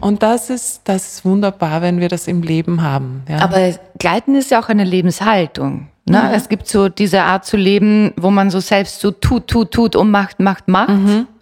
Und 0.00 0.22
das 0.22 0.50
ist, 0.50 0.82
das 0.84 1.14
ist 1.14 1.24
wunderbar, 1.24 1.82
wenn 1.82 2.00
wir 2.00 2.08
das 2.08 2.28
im 2.28 2.42
Leben 2.42 2.82
haben. 2.82 3.22
Ja. 3.28 3.38
Aber 3.40 3.74
Gleiten 3.98 4.34
ist 4.34 4.50
ja 4.50 4.60
auch 4.60 4.68
eine 4.68 4.84
Lebenshaltung. 4.84 5.88
Ne? 6.08 6.32
Es 6.34 6.48
gibt 6.48 6.66
so 6.68 6.88
diese 6.88 7.22
Art 7.22 7.44
zu 7.44 7.56
leben, 7.56 8.12
wo 8.16 8.30
man 8.30 8.50
so 8.50 8.60
selbst 8.60 9.00
so 9.00 9.10
tut, 9.10 9.46
tut, 9.46 9.70
tut 9.72 9.96
und 9.96 10.10
macht, 10.10 10.40
macht, 10.40 10.68
macht 10.68 10.90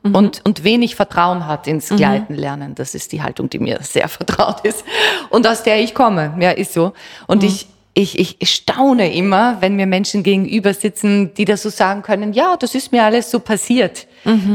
und, 0.02 0.40
und 0.44 0.64
wenig 0.64 0.96
Vertrauen 0.96 1.46
hat 1.46 1.66
ins 1.66 1.88
Gleiten 1.88 2.34
lernen. 2.34 2.74
Das 2.74 2.94
ist 2.94 3.12
die 3.12 3.22
Haltung, 3.22 3.50
die 3.50 3.58
mir 3.58 3.78
sehr 3.82 4.08
vertraut 4.08 4.60
ist 4.64 4.84
und 5.30 5.46
aus 5.46 5.62
der 5.62 5.80
ich 5.80 5.94
komme. 5.94 6.34
Ja, 6.40 6.50
ist 6.50 6.72
so. 6.72 6.92
Und 7.26 7.42
ich, 7.42 7.68
ich, 7.98 8.18
ich 8.40 8.50
staune 8.50 9.14
immer, 9.14 9.62
wenn 9.62 9.74
mir 9.74 9.86
Menschen 9.86 10.22
gegenüber 10.22 10.74
sitzen, 10.74 11.32
die 11.32 11.46
das 11.46 11.62
so 11.62 11.70
sagen 11.70 12.02
können, 12.02 12.34
ja, 12.34 12.56
das 12.58 12.74
ist 12.74 12.92
mir 12.92 13.02
alles 13.04 13.30
so 13.30 13.40
passiert. 13.40 14.06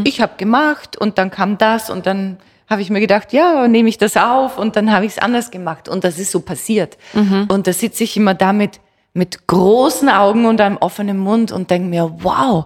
Ich 0.04 0.22
habe 0.22 0.34
gemacht 0.38 0.96
und 0.96 1.18
dann 1.18 1.32
kam 1.32 1.58
das 1.58 1.90
und 1.90 2.06
dann 2.06 2.38
habe 2.70 2.84
ich 2.84 2.92
mir 2.92 3.00
gedacht, 3.00 3.34
ja, 3.34 3.68
nehme 3.68 3.90
ich 3.90 3.98
das 3.98 4.16
auf 4.16 4.60
und 4.60 4.76
dann 4.76 4.92
habe 4.92 5.06
ich 5.06 5.14
es 5.14 5.18
anders 5.18 5.50
gemacht 5.50 5.90
und 5.90 6.04
das 6.04 6.20
ist 6.20 6.32
so 6.32 6.42
passiert. 6.42 6.98
Und 7.50 7.66
da 7.66 7.74
sitze 7.74 8.04
ich 8.04 8.16
immer 8.16 8.36
damit 8.36 8.80
mit 9.14 9.46
großen 9.48 10.08
Augen 10.08 10.46
und 10.46 10.62
einem 10.62 10.78
offenen 10.78 11.18
Mund 11.18 11.52
und 11.52 11.70
denke 11.70 11.90
mir, 11.90 12.14
wow, 12.20 12.66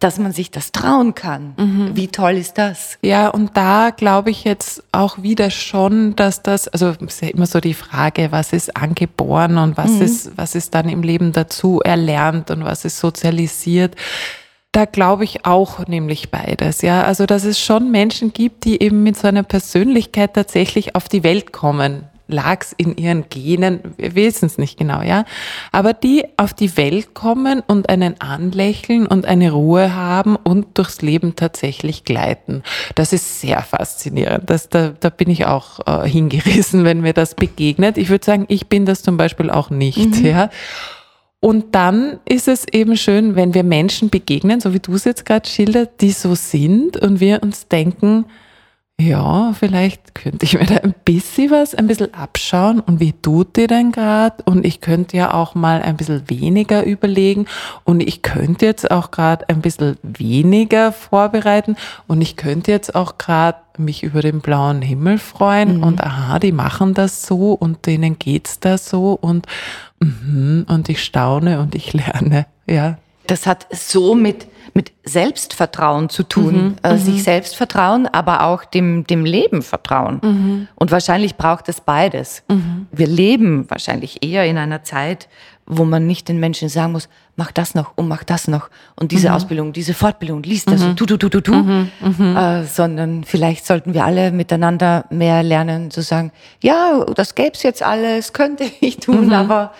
dass 0.00 0.18
man 0.18 0.32
sich 0.32 0.50
das 0.50 0.72
trauen 0.72 1.14
kann. 1.14 1.92
Wie 1.94 2.08
toll 2.08 2.32
ist 2.32 2.58
das? 2.58 2.98
Ja, 3.00 3.28
und 3.28 3.56
da 3.56 3.90
glaube 3.90 4.30
ich 4.30 4.42
jetzt 4.42 4.82
auch 4.90 5.22
wieder 5.22 5.50
schon, 5.50 6.16
dass 6.16 6.42
das, 6.42 6.66
also 6.66 6.94
ist 7.06 7.22
ja 7.22 7.28
immer 7.28 7.46
so 7.46 7.60
die 7.60 7.74
Frage, 7.74 8.32
was 8.32 8.52
ist 8.52 8.76
angeboren 8.76 9.56
und 9.56 9.76
was 9.76 10.00
ist, 10.00 10.36
was 10.36 10.56
ist 10.56 10.74
dann 10.74 10.88
im 10.88 11.02
Leben 11.02 11.32
dazu 11.32 11.80
erlernt 11.80 12.50
und 12.50 12.64
was 12.64 12.84
ist 12.84 12.98
sozialisiert. 12.98 13.94
Da 14.72 14.84
glaube 14.84 15.24
ich 15.24 15.46
auch 15.46 15.86
nämlich 15.86 16.30
beides, 16.30 16.82
ja. 16.82 17.02
Also, 17.02 17.24
dass 17.24 17.44
es 17.44 17.58
schon 17.58 17.90
Menschen 17.90 18.32
gibt, 18.32 18.64
die 18.64 18.82
eben 18.82 19.02
mit 19.02 19.16
so 19.16 19.26
einer 19.26 19.42
Persönlichkeit 19.42 20.34
tatsächlich 20.34 20.94
auf 20.94 21.08
die 21.08 21.24
Welt 21.24 21.52
kommen. 21.52 22.04
Lag's 22.28 22.74
in 22.76 22.96
ihren 22.96 23.28
Genen, 23.30 23.80
wir 23.96 24.14
wissen 24.14 24.46
es 24.46 24.58
nicht 24.58 24.78
genau, 24.78 25.02
ja. 25.02 25.24
Aber 25.72 25.94
die 25.94 26.24
auf 26.36 26.54
die 26.54 26.76
Welt 26.76 27.14
kommen 27.14 27.62
und 27.66 27.88
einen 27.88 28.20
anlächeln 28.20 29.06
und 29.06 29.26
eine 29.26 29.50
Ruhe 29.50 29.94
haben 29.94 30.36
und 30.36 30.78
durchs 30.78 31.02
Leben 31.02 31.36
tatsächlich 31.36 32.04
gleiten. 32.04 32.62
Das 32.94 33.12
ist 33.12 33.40
sehr 33.40 33.62
faszinierend. 33.62 34.48
Das, 34.50 34.68
da, 34.68 34.90
da 35.00 35.10
bin 35.10 35.30
ich 35.30 35.46
auch 35.46 35.80
äh, 35.86 36.08
hingerissen, 36.08 36.84
wenn 36.84 37.00
mir 37.00 37.14
das 37.14 37.34
begegnet. 37.34 37.98
Ich 37.98 38.10
würde 38.10 38.24
sagen, 38.24 38.44
ich 38.48 38.68
bin 38.68 38.86
das 38.86 39.02
zum 39.02 39.16
Beispiel 39.16 39.50
auch 39.50 39.70
nicht, 39.70 40.16
ja. 40.16 40.50
Und 41.40 41.74
dann 41.74 42.18
ist 42.24 42.48
es 42.48 42.66
eben 42.72 42.96
schön, 42.96 43.36
wenn 43.36 43.54
wir 43.54 43.62
Menschen 43.62 44.10
begegnen, 44.10 44.60
so 44.60 44.74
wie 44.74 44.80
du 44.80 44.94
es 44.94 45.04
jetzt 45.04 45.24
gerade 45.24 45.48
schildert, 45.48 46.00
die 46.00 46.10
so 46.10 46.34
sind 46.34 46.96
und 46.96 47.20
wir 47.20 47.42
uns 47.42 47.68
denken, 47.68 48.24
ja, 49.00 49.52
vielleicht 49.52 50.16
könnte 50.16 50.44
ich 50.44 50.58
mir 50.58 50.66
da 50.66 50.76
ein 50.78 50.92
bisschen 51.04 51.52
was, 51.52 51.72
ein 51.72 51.86
bisschen 51.86 52.12
abschauen. 52.14 52.80
Und 52.80 52.98
wie 52.98 53.12
tut 53.12 53.56
dir 53.56 53.68
denn 53.68 53.92
gerade? 53.92 54.42
Und 54.44 54.66
ich 54.66 54.80
könnte 54.80 55.16
ja 55.16 55.32
auch 55.32 55.54
mal 55.54 55.80
ein 55.82 55.96
bisschen 55.96 56.28
weniger 56.28 56.84
überlegen. 56.84 57.46
Und 57.84 58.00
ich 58.00 58.22
könnte 58.22 58.66
jetzt 58.66 58.90
auch 58.90 59.12
gerade 59.12 59.48
ein 59.48 59.60
bisschen 59.60 59.98
weniger 60.02 60.90
vorbereiten. 60.90 61.76
Und 62.08 62.22
ich 62.22 62.34
könnte 62.34 62.72
jetzt 62.72 62.96
auch 62.96 63.18
gerade 63.18 63.58
mich 63.76 64.02
über 64.02 64.20
den 64.20 64.40
blauen 64.40 64.82
Himmel 64.82 65.18
freuen. 65.18 65.84
Und 65.84 66.02
aha, 66.02 66.40
die 66.40 66.50
machen 66.50 66.92
das 66.94 67.22
so 67.22 67.52
und 67.52 67.86
denen 67.86 68.18
geht's 68.18 68.58
da 68.58 68.78
so. 68.78 69.12
Und 69.12 69.46
mhm, 70.00 70.66
und 70.68 70.88
ich 70.88 71.04
staune 71.04 71.60
und 71.60 71.76
ich 71.76 71.92
lerne, 71.92 72.46
ja. 72.68 72.98
Das 73.28 73.46
hat 73.46 73.66
so 73.70 74.14
mit, 74.16 74.46
mit 74.74 74.90
Selbstvertrauen 75.04 76.08
zu 76.08 76.22
tun. 76.24 76.76
äh, 76.82 76.96
sich 76.96 77.22
selbst 77.22 77.54
vertrauen, 77.56 78.06
aber 78.06 78.42
auch 78.44 78.64
dem, 78.64 79.04
dem 79.06 79.24
Leben 79.24 79.62
vertrauen. 79.62 80.66
Und 80.74 80.90
wahrscheinlich 80.90 81.36
braucht 81.36 81.68
es 81.68 81.80
beides. 81.80 82.42
Wir 82.90 83.06
leben 83.06 83.64
wahrscheinlich 83.70 84.24
eher 84.24 84.44
in 84.46 84.58
einer 84.58 84.82
Zeit, 84.82 85.28
wo 85.70 85.84
man 85.84 86.06
nicht 86.06 86.28
den 86.28 86.40
Menschen 86.40 86.70
sagen 86.70 86.92
muss, 86.92 87.10
mach 87.36 87.52
das 87.52 87.74
noch 87.74 87.92
und 87.96 88.08
mach 88.08 88.24
das 88.24 88.48
noch 88.48 88.70
und 88.96 89.12
diese 89.12 89.28
Ausbildung, 89.34 89.74
diese 89.74 89.92
Fortbildung, 89.92 90.42
lies 90.42 90.64
das 90.64 90.80
und 90.82 90.96
tu, 90.96 91.04
tu, 91.04 91.18
tu, 91.18 91.28
tu, 91.28 91.40
tu, 91.42 91.52
Äh, 92.36 92.64
sondern 92.64 93.24
vielleicht 93.24 93.66
sollten 93.66 93.92
wir 93.92 94.04
alle 94.06 94.30
miteinander 94.32 95.04
mehr 95.10 95.42
lernen 95.42 95.90
zu 95.90 96.00
sagen, 96.00 96.32
ja, 96.62 97.04
das 97.14 97.34
gäb's 97.34 97.62
jetzt 97.62 97.82
alles, 97.82 98.32
könnte 98.32 98.64
ich 98.80 98.96
tun, 98.96 99.30
aber, 99.34 99.72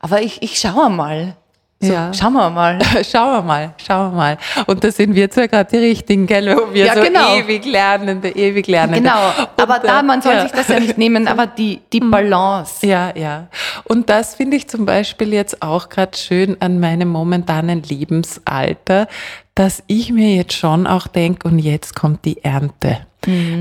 aber 0.00 0.22
ich, 0.22 0.42
ich 0.42 0.58
schaue 0.58 0.90
mal. 0.90 1.36
So, 1.80 1.92
Ja. 1.92 2.12
Schauen 2.12 2.32
wir 2.32 2.50
mal. 2.50 2.78
Schauen 3.04 3.32
wir 3.34 3.42
mal, 3.42 3.74
schauen 3.76 4.10
wir 4.12 4.16
mal. 4.16 4.38
Und 4.66 4.82
da 4.82 4.90
sind 4.90 5.14
wir 5.14 5.30
zwar 5.30 5.46
gerade 5.46 5.70
die 5.70 5.76
Richtigen, 5.76 6.26
gell, 6.26 6.56
wo 6.56 6.74
wir 6.74 6.86
Ja, 6.86 6.94
so 6.94 7.02
genau. 7.02 7.36
ewig 7.36 7.64
Lernende, 7.64 8.30
ewig 8.30 8.66
Lernende. 8.66 9.00
Genau, 9.00 9.32
aber 9.56 9.76
Und, 9.76 9.84
da, 9.84 10.00
äh, 10.00 10.02
man 10.02 10.20
soll 10.20 10.34
ja. 10.34 10.42
sich 10.42 10.52
das 10.52 10.66
ja 10.68 10.80
nicht 10.80 10.98
nehmen, 10.98 11.28
aber 11.28 11.46
die, 11.46 11.80
die 11.92 12.00
Balance. 12.00 12.84
Ja, 12.84 13.14
ja. 13.16 13.46
Und 13.84 14.10
das 14.10 14.34
finde 14.34 14.56
ich 14.56 14.66
zum 14.68 14.86
Beispiel 14.86 15.32
jetzt 15.32 15.62
auch 15.62 15.88
gerade 15.88 16.16
schön 16.16 16.56
an 16.60 16.80
meinem 16.80 17.08
momentanen 17.08 17.82
Lebensalter, 17.84 19.06
dass 19.54 19.82
ich 19.86 20.10
mir 20.10 20.34
jetzt 20.34 20.54
schon 20.54 20.86
auch 20.86 21.06
denke, 21.06 21.46
und 21.46 21.60
jetzt 21.60 21.94
kommt 21.94 22.24
die 22.24 22.42
Ernte. 22.44 22.98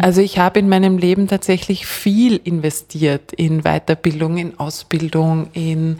Also 0.02 0.22
ich 0.22 0.38
habe 0.40 0.60
in 0.60 0.70
meinem 0.70 0.98
Leben 0.98 1.28
tatsächlich 1.28 1.88
viel 1.88 2.40
investiert 2.44 3.34
in 3.34 3.64
Weiterbildung, 3.64 4.38
in 4.38 4.60
Ausbildung, 4.60 5.50
in 5.54 6.00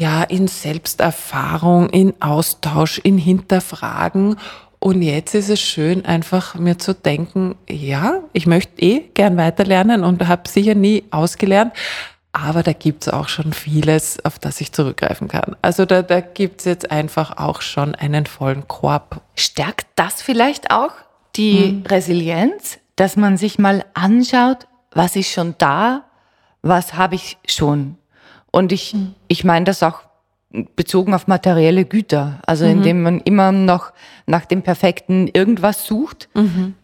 ja, 0.00 0.22
in 0.22 0.48
Selbsterfahrung, 0.48 1.90
in 1.90 2.14
Austausch, 2.22 2.98
in 3.00 3.18
Hinterfragen. 3.18 4.36
Und 4.78 5.02
jetzt 5.02 5.34
ist 5.34 5.50
es 5.50 5.60
schön, 5.60 6.06
einfach 6.06 6.54
mir 6.54 6.78
zu 6.78 6.94
denken, 6.94 7.54
ja, 7.68 8.20
ich 8.32 8.46
möchte 8.46 8.80
eh 8.80 9.00
gern 9.12 9.36
weiterlernen 9.36 10.02
und 10.02 10.26
habe 10.26 10.48
sicher 10.48 10.74
nie 10.74 11.04
ausgelernt. 11.10 11.74
Aber 12.32 12.62
da 12.62 12.72
gibt's 12.72 13.10
auch 13.10 13.28
schon 13.28 13.52
vieles, 13.52 14.24
auf 14.24 14.38
das 14.38 14.62
ich 14.62 14.72
zurückgreifen 14.72 15.28
kann. 15.28 15.54
Also 15.60 15.84
da, 15.84 16.00
da 16.00 16.20
gibt's 16.20 16.64
jetzt 16.64 16.90
einfach 16.90 17.36
auch 17.36 17.60
schon 17.60 17.94
einen 17.94 18.24
vollen 18.24 18.66
Korb. 18.68 19.20
Stärkt 19.34 19.86
das 19.96 20.22
vielleicht 20.22 20.70
auch 20.70 20.92
die 21.36 21.82
Resilienz, 21.86 22.78
dass 22.96 23.16
man 23.16 23.36
sich 23.36 23.58
mal 23.58 23.84
anschaut, 23.92 24.66
was 24.92 25.14
ist 25.14 25.30
schon 25.30 25.56
da, 25.58 26.04
was 26.62 26.94
habe 26.94 27.16
ich 27.16 27.36
schon. 27.46 27.98
Und 28.50 28.72
ich, 28.72 28.94
ich 29.28 29.44
meine 29.44 29.64
das 29.64 29.82
auch 29.82 30.00
bezogen 30.74 31.14
auf 31.14 31.28
materielle 31.28 31.84
Güter. 31.84 32.40
Also 32.44 32.64
indem 32.64 33.02
man 33.02 33.20
immer 33.20 33.52
noch 33.52 33.92
nach 34.26 34.44
dem 34.44 34.62
perfekten 34.62 35.28
irgendwas 35.28 35.86
sucht, 35.86 36.28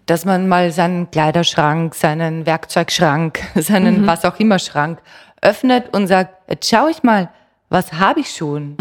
dass 0.06 0.24
man 0.24 0.46
mal 0.48 0.70
seinen 0.70 1.10
Kleiderschrank, 1.10 1.94
seinen 1.94 2.46
Werkzeugschrank, 2.46 3.40
seinen 3.56 4.06
was 4.06 4.24
auch 4.24 4.38
immer 4.38 4.58
Schrank 4.58 5.00
öffnet 5.42 5.92
und 5.92 6.06
sagt, 6.06 6.48
jetzt 6.48 6.70
schau 6.70 6.88
ich 6.88 7.02
mal, 7.02 7.30
was 7.68 7.92
habe 7.94 8.20
ich 8.20 8.30
schon? 8.30 8.76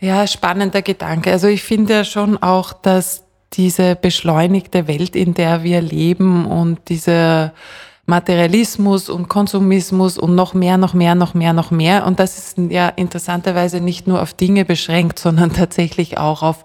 Ja, 0.00 0.26
spannender 0.26 0.82
Gedanke. 0.82 1.30
Also 1.30 1.46
ich 1.46 1.62
finde 1.62 1.94
ja 1.94 2.04
schon 2.04 2.42
auch, 2.42 2.72
dass 2.72 3.24
diese 3.52 3.94
beschleunigte 3.96 4.88
Welt, 4.88 5.14
in 5.14 5.34
der 5.34 5.62
wir 5.62 5.80
leben 5.80 6.46
und 6.46 6.88
dieser 6.88 7.52
Materialismus 8.06 9.08
und 9.08 9.28
Konsumismus 9.28 10.16
und 10.16 10.36
noch 10.36 10.54
mehr, 10.54 10.76
noch 10.76 10.94
mehr, 10.94 11.16
noch 11.16 11.34
mehr, 11.34 11.52
noch 11.52 11.72
mehr. 11.72 12.06
Und 12.06 12.20
das 12.20 12.38
ist 12.38 12.58
ja 12.70 12.88
interessanterweise 12.88 13.80
nicht 13.80 14.06
nur 14.06 14.22
auf 14.22 14.32
Dinge 14.32 14.64
beschränkt, 14.64 15.18
sondern 15.18 15.52
tatsächlich 15.52 16.16
auch 16.16 16.42
auf 16.42 16.64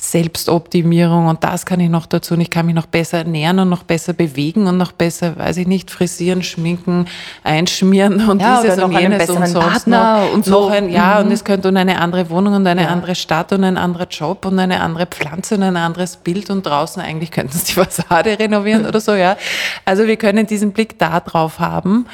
Selbstoptimierung. 0.00 1.26
Und 1.28 1.44
das 1.44 1.66
kann 1.66 1.80
ich 1.80 1.88
noch 1.90 2.06
dazu. 2.06 2.34
Und 2.34 2.40
ich 2.40 2.50
kann 2.50 2.66
mich 2.66 2.74
noch 2.74 2.86
besser 2.86 3.18
ernähren 3.18 3.58
und 3.58 3.68
noch 3.68 3.82
besser 3.82 4.12
bewegen 4.12 4.66
und 4.66 4.76
noch 4.76 4.92
besser, 4.92 5.36
weiß 5.36 5.58
ich 5.58 5.66
nicht, 5.66 5.90
frisieren, 5.90 6.42
schminken, 6.42 7.06
einschmieren 7.44 8.28
und 8.28 8.40
Ja, 8.40 8.62
dieses 8.62 8.82
und 8.82 8.92
jenes 8.98 9.28
und 9.30 9.46
sonst 9.46 9.54
Partner 9.54 10.20
noch, 10.26 10.32
und 10.32 10.44
so. 10.44 10.50
noch 10.52 10.70
ein, 10.70 10.88
ja, 10.88 11.16
Mhm. 11.20 11.26
und 11.26 11.32
es 11.32 11.44
könnte 11.44 11.68
und 11.68 11.76
eine 11.76 12.00
andere 12.00 12.30
Wohnung 12.30 12.54
und 12.54 12.66
eine 12.66 12.82
Ja. 12.82 12.88
andere 12.88 13.14
Stadt 13.14 13.52
und 13.52 13.62
ein 13.64 13.76
anderer 13.76 14.06
Job 14.08 14.44
und 14.46 14.58
eine 14.58 14.80
andere 14.80 15.06
Pflanze 15.06 15.56
und 15.56 15.62
ein 15.62 15.76
anderes 15.76 16.16
Bild 16.16 16.50
und 16.50 16.64
draußen 16.64 17.00
eigentlich 17.02 17.30
könnten 17.30 17.56
sie 17.56 17.66
die 17.66 17.72
Fassade 17.80 18.38
renovieren 18.38 18.86
oder 18.86 19.00
so, 19.00 19.14
ja. 19.14 19.36
Also 19.84 20.06
wir 20.06 20.16
können 20.16 20.46
diesen 20.46 20.72
Blick 20.72 20.98
da 20.98 21.20
drauf 21.20 21.58
haben. 21.58 22.06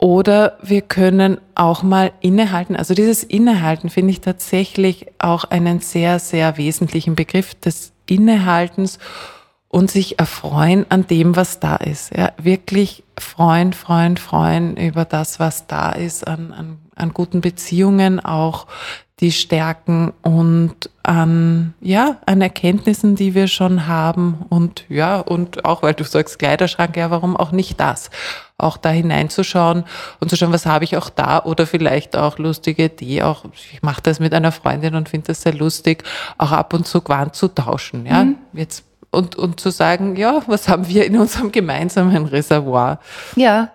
Oder 0.00 0.56
wir 0.62 0.80
können 0.80 1.42
auch 1.54 1.82
mal 1.82 2.12
innehalten. 2.20 2.74
Also 2.74 2.94
dieses 2.94 3.22
Innehalten 3.22 3.90
finde 3.90 4.12
ich 4.12 4.22
tatsächlich 4.22 5.08
auch 5.18 5.44
einen 5.44 5.80
sehr, 5.80 6.18
sehr 6.18 6.56
wesentlichen 6.56 7.14
Begriff 7.14 7.54
des 7.54 7.92
Innehaltens 8.08 8.98
und 9.68 9.90
sich 9.90 10.18
erfreuen 10.18 10.86
an 10.88 11.06
dem, 11.06 11.36
was 11.36 11.60
da 11.60 11.76
ist. 11.76 12.16
Ja, 12.16 12.32
wirklich 12.42 13.04
freuen, 13.18 13.74
freuen, 13.74 14.16
freuen 14.16 14.78
über 14.78 15.04
das, 15.04 15.38
was 15.38 15.66
da 15.66 15.92
ist, 15.92 16.26
an, 16.26 16.52
an, 16.52 16.78
an 16.96 17.12
guten 17.12 17.42
Beziehungen 17.42 18.20
auch, 18.20 18.68
die 19.20 19.32
stärken 19.32 20.14
und 20.22 20.88
an, 21.02 21.74
ja, 21.82 22.16
an 22.24 22.40
Erkenntnissen, 22.40 23.16
die 23.16 23.34
wir 23.34 23.48
schon 23.48 23.86
haben 23.86 24.46
und 24.48 24.86
ja, 24.88 25.20
und 25.20 25.64
auch, 25.66 25.82
weil 25.82 25.92
du 25.92 26.04
sagst 26.04 26.38
Kleiderschrank, 26.38 26.96
ja, 26.96 27.10
warum 27.10 27.36
auch 27.36 27.52
nicht 27.52 27.78
das? 27.78 28.10
Auch 28.62 28.76
da 28.76 28.90
hineinzuschauen 28.90 29.84
und 30.20 30.28
zu 30.28 30.36
schauen, 30.36 30.52
was 30.52 30.66
habe 30.66 30.84
ich 30.84 30.96
auch 30.96 31.10
da 31.10 31.42
oder 31.42 31.66
vielleicht 31.66 32.16
auch 32.16 32.38
lustige 32.38 32.84
Idee, 32.84 33.22
auch, 33.22 33.44
ich 33.72 33.82
mache 33.82 34.02
das 34.02 34.20
mit 34.20 34.34
einer 34.34 34.52
Freundin 34.52 34.94
und 34.94 35.08
finde 35.08 35.28
das 35.28 35.42
sehr 35.42 35.54
lustig, 35.54 36.04
auch 36.38 36.52
ab 36.52 36.74
und 36.74 36.86
zu 36.86 37.00
Quant 37.00 37.34
zu 37.34 37.48
tauschen, 37.48 38.06
ja, 38.06 38.26
jetzt 38.52 38.84
und, 39.12 39.34
und 39.34 39.58
zu 39.58 39.70
sagen, 39.70 40.14
ja, 40.14 40.42
was 40.46 40.68
haben 40.68 40.86
wir 40.88 41.04
in 41.04 41.16
unserem 41.16 41.50
gemeinsamen 41.50 42.26
Reservoir? 42.26 43.00
Ja, 43.34 43.70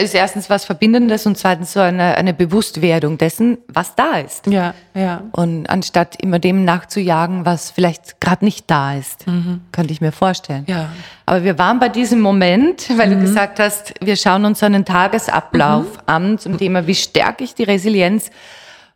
ist 0.00 0.14
erstens 0.14 0.48
was 0.48 0.64
Verbindendes 0.64 1.26
und 1.26 1.36
zweitens 1.36 1.72
so 1.72 1.80
eine, 1.80 2.16
eine 2.16 2.32
Bewusstwerdung 2.32 3.18
dessen, 3.18 3.58
was 3.66 3.96
da 3.96 4.18
ist. 4.18 4.46
Ja, 4.46 4.74
ja. 4.94 5.22
Und 5.32 5.68
anstatt 5.68 6.22
immer 6.22 6.38
dem 6.38 6.64
nachzujagen, 6.64 7.44
was 7.44 7.72
vielleicht 7.72 8.20
gerade 8.20 8.44
nicht 8.44 8.70
da 8.70 8.94
ist, 8.94 9.24
könnte 9.72 9.92
ich 9.92 10.00
mir 10.00 10.12
vorstellen. 10.12 10.64
Ja. 10.68 10.90
Aber 11.26 11.42
wir 11.42 11.58
waren 11.58 11.80
bei 11.80 11.88
diesem 11.88 12.20
Moment, 12.20 12.88
weil 12.96 13.10
du 13.10 13.20
gesagt 13.20 13.58
hast, 13.58 13.94
wir 14.00 14.14
schauen 14.14 14.44
uns 14.44 14.62
einen 14.62 14.84
Tagesablauf 14.84 15.86
an 16.06 16.38
zum 16.38 16.58
Thema, 16.58 16.86
wie 16.86 16.94
stärke 16.94 17.42
ich 17.42 17.56
die 17.56 17.64
Resilienz, 17.64 18.30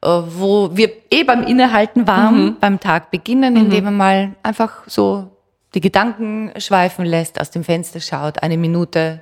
äh, 0.02 0.06
wo 0.08 0.70
wir 0.76 0.90
eh 1.10 1.24
beim 1.24 1.42
Innehalten 1.42 2.06
waren, 2.06 2.56
beim 2.60 2.78
Tag 2.78 3.10
beginnen, 3.10 3.56
indem 3.56 3.84
man 3.84 3.96
mal 3.96 4.30
einfach 4.44 4.70
so 4.86 5.30
die 5.74 5.80
Gedanken 5.80 6.52
schweifen 6.58 7.04
lässt, 7.04 7.40
aus 7.40 7.50
dem 7.50 7.64
Fenster 7.64 8.00
schaut, 8.00 8.42
eine 8.42 8.56
Minute 8.56 9.20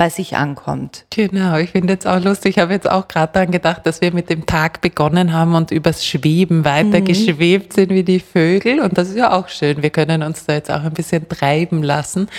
bei 0.00 0.08
sich 0.08 0.34
ankommt. 0.34 1.04
Genau, 1.10 1.58
ich 1.58 1.72
finde 1.72 1.92
jetzt 1.92 2.06
auch 2.06 2.24
lustig, 2.24 2.56
ich 2.56 2.62
habe 2.62 2.72
jetzt 2.72 2.90
auch 2.90 3.06
gerade 3.06 3.34
daran 3.34 3.50
gedacht, 3.50 3.84
dass 3.84 4.00
wir 4.00 4.14
mit 4.14 4.30
dem 4.30 4.46
Tag 4.46 4.80
begonnen 4.80 5.34
haben 5.34 5.54
und 5.54 5.70
übers 5.70 6.06
Schweben 6.06 6.64
weiter 6.64 7.02
geschwebt 7.02 7.74
sind 7.74 7.90
wie 7.90 8.02
die 8.02 8.20
Vögel. 8.20 8.80
Und 8.80 8.96
das 8.96 9.10
ist 9.10 9.16
ja 9.16 9.30
auch 9.32 9.48
schön. 9.48 9.82
Wir 9.82 9.90
können 9.90 10.22
uns 10.22 10.46
da 10.46 10.54
jetzt 10.54 10.70
auch 10.70 10.84
ein 10.84 10.94
bisschen 10.94 11.28
treiben 11.28 11.82
lassen. 11.82 12.30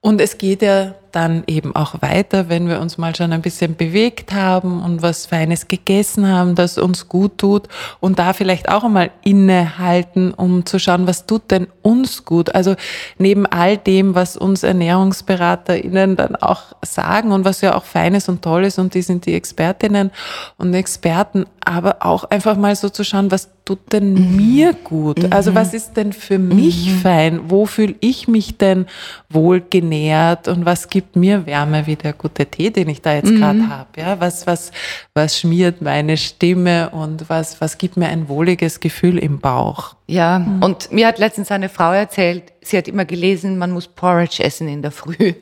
Und 0.00 0.20
es 0.20 0.36
geht 0.36 0.60
ja 0.60 0.94
dann 1.12 1.44
eben 1.46 1.74
auch 1.74 2.02
weiter, 2.02 2.48
wenn 2.48 2.68
wir 2.68 2.80
uns 2.80 2.98
mal 2.98 3.14
schon 3.14 3.32
ein 3.32 3.42
bisschen 3.42 3.76
bewegt 3.76 4.32
haben 4.32 4.82
und 4.82 5.02
was 5.02 5.26
Feines 5.26 5.68
gegessen 5.68 6.26
haben, 6.26 6.54
das 6.54 6.78
uns 6.78 7.08
gut 7.08 7.38
tut 7.38 7.68
und 8.00 8.18
da 8.18 8.32
vielleicht 8.32 8.68
auch 8.68 8.84
einmal 8.84 9.10
innehalten, 9.22 10.32
um 10.32 10.66
zu 10.66 10.78
schauen, 10.78 11.06
was 11.06 11.26
tut 11.26 11.50
denn 11.50 11.66
uns 11.82 12.24
gut. 12.24 12.54
Also 12.54 12.76
neben 13.18 13.46
all 13.46 13.76
dem, 13.76 14.14
was 14.14 14.36
uns 14.36 14.62
ErnährungsberaterInnen 14.62 16.16
dann 16.16 16.36
auch 16.36 16.74
sagen 16.82 17.32
und 17.32 17.44
was 17.44 17.60
ja 17.60 17.74
auch 17.74 17.84
Feines 17.84 18.28
und 18.28 18.42
Tolles 18.42 18.78
und 18.78 18.94
die 18.94 19.02
sind 19.02 19.26
die 19.26 19.34
Expertinnen 19.34 20.10
und 20.56 20.74
Experten, 20.74 21.46
aber 21.64 21.98
auch 22.00 22.24
einfach 22.24 22.56
mal 22.56 22.74
so 22.76 22.88
zu 22.88 23.04
schauen, 23.04 23.30
was 23.30 23.50
tut 23.70 23.92
denn 23.92 24.36
mir 24.36 24.74
gut? 24.74 25.32
Also 25.32 25.54
was 25.54 25.74
ist 25.74 25.92
denn 25.96 26.12
für 26.12 26.38
mich 26.38 26.92
fein? 27.02 27.50
Wo 27.50 27.66
fühle 27.66 27.94
ich 28.00 28.26
mich 28.26 28.58
denn 28.58 28.86
wohl 29.28 29.60
genährt 29.60 30.48
und 30.48 30.64
was 30.64 30.88
gibt 30.88 30.99
mir 31.14 31.46
Wärme 31.46 31.86
wie 31.86 31.96
der 31.96 32.12
gute 32.12 32.46
Tee, 32.46 32.70
den 32.70 32.88
ich 32.88 33.02
da 33.02 33.14
jetzt 33.14 33.34
gerade 33.34 33.68
habe? 33.68 33.88
Ja, 33.96 34.20
was, 34.20 34.46
was, 34.46 34.72
was 35.14 35.38
schmiert 35.38 35.82
meine 35.82 36.16
Stimme 36.16 36.90
und 36.90 37.28
was, 37.28 37.60
was 37.60 37.78
gibt 37.78 37.96
mir 37.96 38.08
ein 38.08 38.28
wohliges 38.28 38.80
Gefühl 38.80 39.18
im 39.18 39.38
Bauch? 39.38 39.94
Ja, 40.06 40.44
und 40.60 40.90
mir 40.90 41.06
hat 41.06 41.18
letztens 41.18 41.52
eine 41.52 41.68
Frau 41.68 41.92
erzählt, 41.92 42.44
sie 42.62 42.76
hat 42.76 42.88
immer 42.88 43.04
gelesen, 43.04 43.58
man 43.58 43.70
muss 43.70 43.86
Porridge 43.86 44.42
essen 44.42 44.66
in 44.68 44.82
der 44.82 44.90
Früh. 44.90 45.34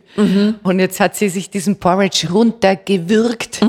Und 0.62 0.78
jetzt 0.78 1.00
hat 1.00 1.16
sie 1.16 1.30
sich 1.30 1.48
diesen 1.48 1.78
Porridge 1.80 2.28
runtergewürgt, 2.30 3.60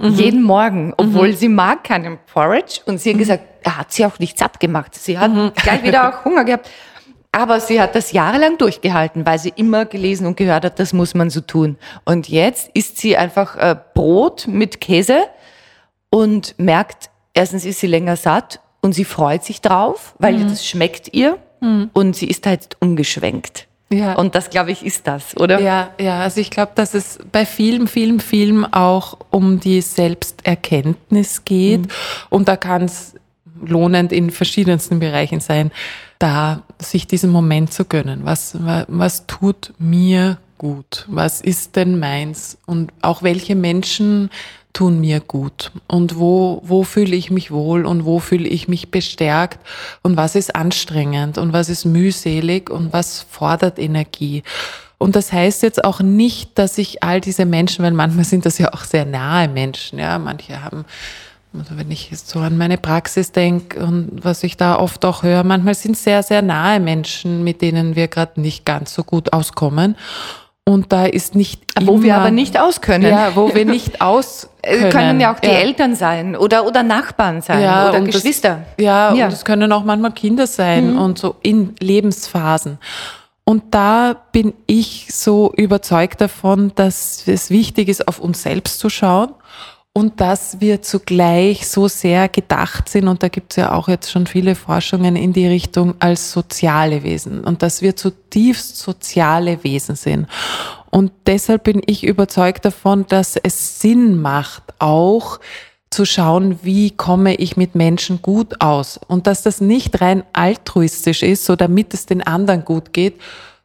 jeden 0.00 0.42
Morgen, 0.42 0.94
obwohl 0.96 1.34
sie 1.34 1.48
mag 1.48 1.84
keinen 1.84 2.18
Porridge. 2.32 2.80
Und 2.86 3.00
sie 3.00 3.10
hat 3.10 3.18
gesagt, 3.18 3.44
er 3.62 3.78
hat 3.78 3.92
sie 3.92 4.04
auch 4.06 4.18
nicht 4.18 4.38
satt 4.38 4.60
gemacht. 4.60 4.94
Sie 4.94 5.18
hat 5.18 5.54
gleich 5.56 5.82
wieder 5.82 6.08
auch 6.20 6.24
Hunger 6.24 6.44
gehabt. 6.44 6.68
Aber 7.30 7.60
sie 7.60 7.80
hat 7.80 7.94
das 7.94 8.12
jahrelang 8.12 8.58
durchgehalten, 8.58 9.26
weil 9.26 9.38
sie 9.38 9.52
immer 9.54 9.84
gelesen 9.84 10.26
und 10.26 10.36
gehört 10.36 10.64
hat, 10.64 10.78
das 10.78 10.92
muss 10.92 11.14
man 11.14 11.30
so 11.30 11.40
tun. 11.40 11.76
Und 12.04 12.28
jetzt 12.28 12.70
isst 12.74 12.98
sie 12.98 13.16
einfach 13.16 13.56
äh, 13.56 13.76
Brot 13.94 14.46
mit 14.48 14.80
Käse 14.80 15.26
und 16.10 16.54
merkt, 16.58 17.10
erstens 17.34 17.64
ist 17.64 17.80
sie 17.80 17.86
länger 17.86 18.16
satt 18.16 18.60
und 18.80 18.92
sie 18.92 19.04
freut 19.04 19.44
sich 19.44 19.60
drauf, 19.60 20.14
weil 20.18 20.42
das 20.44 20.66
schmeckt 20.66 21.12
ihr 21.12 21.38
und 21.92 22.16
sie 22.16 22.28
ist 22.28 22.46
halt 22.46 22.76
umgeschwenkt. 22.80 23.66
Ja. 23.90 24.14
Und 24.14 24.34
das, 24.34 24.50
glaube 24.50 24.70
ich, 24.70 24.84
ist 24.84 25.06
das, 25.06 25.36
oder? 25.36 25.60
Ja, 25.60 25.90
ja, 25.98 26.20
also 26.20 26.40
ich 26.40 26.50
glaube, 26.50 26.72
dass 26.74 26.94
es 26.94 27.18
bei 27.32 27.46
vielen, 27.46 27.88
vielen 27.88 28.20
Filmen 28.20 28.70
auch 28.72 29.18
um 29.30 29.60
die 29.60 29.80
Selbsterkenntnis 29.80 31.44
geht. 31.44 31.88
Und 32.28 32.48
da 32.48 32.56
kann 32.56 32.82
es 32.82 33.14
lohnend 33.64 34.12
in 34.12 34.30
verschiedensten 34.30 34.98
Bereichen 34.98 35.40
sein, 35.40 35.72
da 36.18 36.62
sich 36.78 37.06
diesen 37.06 37.30
Moment 37.30 37.72
zu 37.72 37.84
gönnen. 37.84 38.20
Was, 38.24 38.62
wa- 38.64 38.84
was 38.88 39.26
tut 39.26 39.72
mir 39.78 40.38
gut? 40.58 41.04
Was 41.08 41.40
ist 41.40 41.76
denn 41.76 41.98
meins? 41.98 42.58
Und 42.66 42.92
auch 43.02 43.22
welche 43.22 43.54
Menschen 43.54 44.30
tun 44.72 45.00
mir 45.00 45.20
gut? 45.20 45.72
Und 45.86 46.18
wo, 46.18 46.60
wo 46.64 46.82
fühle 46.82 47.16
ich 47.16 47.30
mich 47.30 47.50
wohl 47.50 47.86
und 47.86 48.04
wo 48.04 48.18
fühle 48.18 48.48
ich 48.48 48.68
mich 48.68 48.90
bestärkt? 48.90 49.58
Und 50.02 50.16
was 50.16 50.34
ist 50.34 50.54
anstrengend 50.54 51.38
und 51.38 51.52
was 51.52 51.68
ist 51.68 51.84
mühselig 51.84 52.70
und 52.70 52.92
was 52.92 53.22
fordert 53.28 53.78
Energie? 53.78 54.42
Und 54.98 55.14
das 55.14 55.32
heißt 55.32 55.62
jetzt 55.62 55.84
auch 55.84 56.00
nicht, 56.00 56.58
dass 56.58 56.76
ich 56.76 57.04
all 57.04 57.20
diese 57.20 57.46
Menschen, 57.46 57.84
weil 57.84 57.92
manchmal 57.92 58.24
sind 58.24 58.44
das 58.44 58.58
ja 58.58 58.72
auch 58.74 58.82
sehr 58.82 59.04
nahe 59.06 59.48
Menschen, 59.48 60.00
ja, 60.00 60.18
manche 60.18 60.62
haben 60.64 60.84
also 61.56 61.76
wenn 61.76 61.90
ich 61.90 62.10
jetzt 62.10 62.28
so 62.28 62.40
an 62.40 62.56
meine 62.58 62.78
Praxis 62.78 63.32
denke 63.32 63.80
und 63.80 64.20
was 64.22 64.42
ich 64.44 64.56
da 64.56 64.78
oft 64.78 65.04
auch 65.04 65.22
höre, 65.22 65.44
manchmal 65.44 65.74
sind 65.74 65.96
sehr, 65.96 66.22
sehr 66.22 66.42
nahe 66.42 66.78
Menschen, 66.80 67.42
mit 67.44 67.62
denen 67.62 67.96
wir 67.96 68.08
gerade 68.08 68.40
nicht 68.40 68.64
ganz 68.64 68.92
so 68.94 69.02
gut 69.04 69.32
auskommen. 69.32 69.96
Und 70.64 70.92
da 70.92 71.06
ist 71.06 71.34
nicht 71.34 71.62
Wo 71.80 71.94
immer, 71.94 72.02
wir 72.02 72.16
aber 72.16 72.30
nicht 72.30 72.60
auskönnen. 72.60 73.10
ja, 73.10 73.34
wo 73.34 73.54
wir 73.54 73.64
nicht 73.64 74.02
aus 74.02 74.50
Äh, 74.62 74.90
können 74.90 75.18
ja 75.20 75.32
auch 75.34 75.38
die 75.40 75.46
Ja. 75.46 75.54
Eltern 75.54 75.94
sein 75.96 76.36
oder, 76.36 76.66
oder 76.66 76.82
Nachbarn 76.82 77.40
sein 77.40 77.60
oder 77.60 77.94
und 77.98 78.08
das- 78.08 78.16
Geschwister. 78.16 78.64
ja, 78.78 79.14
Ja. 79.14 79.26
und 79.26 79.32
es 79.32 79.46
können 79.46 79.72
auch 79.72 79.84
manchmal 79.84 80.12
Kinder 80.12 80.46
sein 80.46 80.98
und 80.98 81.18
so 81.18 81.36
in 81.40 81.74
Lebensphasen. 81.80 82.76
Und 83.44 83.62
da 83.74 84.14
bin 84.32 84.52
ich 84.66 85.06
so 85.10 85.50
überzeugt 85.56 86.20
davon, 86.20 86.72
dass 86.74 87.22
es 87.26 87.48
wichtig 87.48 87.88
ist, 87.88 88.06
auf 88.06 88.18
uns 88.18 88.42
selbst 88.42 88.78
zu 88.78 88.90
schauen 88.90 89.30
und 89.92 90.20
dass 90.20 90.60
wir 90.60 90.80
zugleich 90.82 91.66
so 91.66 91.88
sehr 91.88 92.28
gedacht 92.28 92.88
sind, 92.88 93.08
und 93.08 93.22
da 93.22 93.28
gibt 93.28 93.52
es 93.52 93.56
ja 93.56 93.72
auch 93.72 93.88
jetzt 93.88 94.10
schon 94.10 94.26
viele 94.26 94.54
Forschungen 94.54 95.16
in 95.16 95.32
die 95.32 95.46
Richtung 95.46 95.94
als 95.98 96.30
soziale 96.30 97.02
Wesen 97.02 97.42
und 97.42 97.62
dass 97.62 97.82
wir 97.82 97.96
zutiefst 97.96 98.76
soziale 98.76 99.64
Wesen 99.64 99.96
sind. 99.96 100.28
Und 100.90 101.12
deshalb 101.26 101.64
bin 101.64 101.82
ich 101.84 102.04
überzeugt 102.04 102.64
davon, 102.64 103.06
dass 103.08 103.36
es 103.36 103.80
Sinn 103.80 104.20
macht, 104.20 104.62
auch 104.78 105.40
zu 105.90 106.04
schauen, 106.04 106.60
wie 106.62 106.90
komme 106.90 107.34
ich 107.34 107.56
mit 107.56 107.74
Menschen 107.74 108.22
gut 108.22 108.60
aus. 108.60 109.00
Und 109.08 109.26
dass 109.26 109.42
das 109.42 109.60
nicht 109.60 110.00
rein 110.00 110.22
altruistisch 110.32 111.22
ist, 111.22 111.44
so 111.44 111.56
damit 111.56 111.94
es 111.94 112.06
den 112.06 112.22
anderen 112.22 112.64
gut 112.64 112.92
geht, 112.92 113.20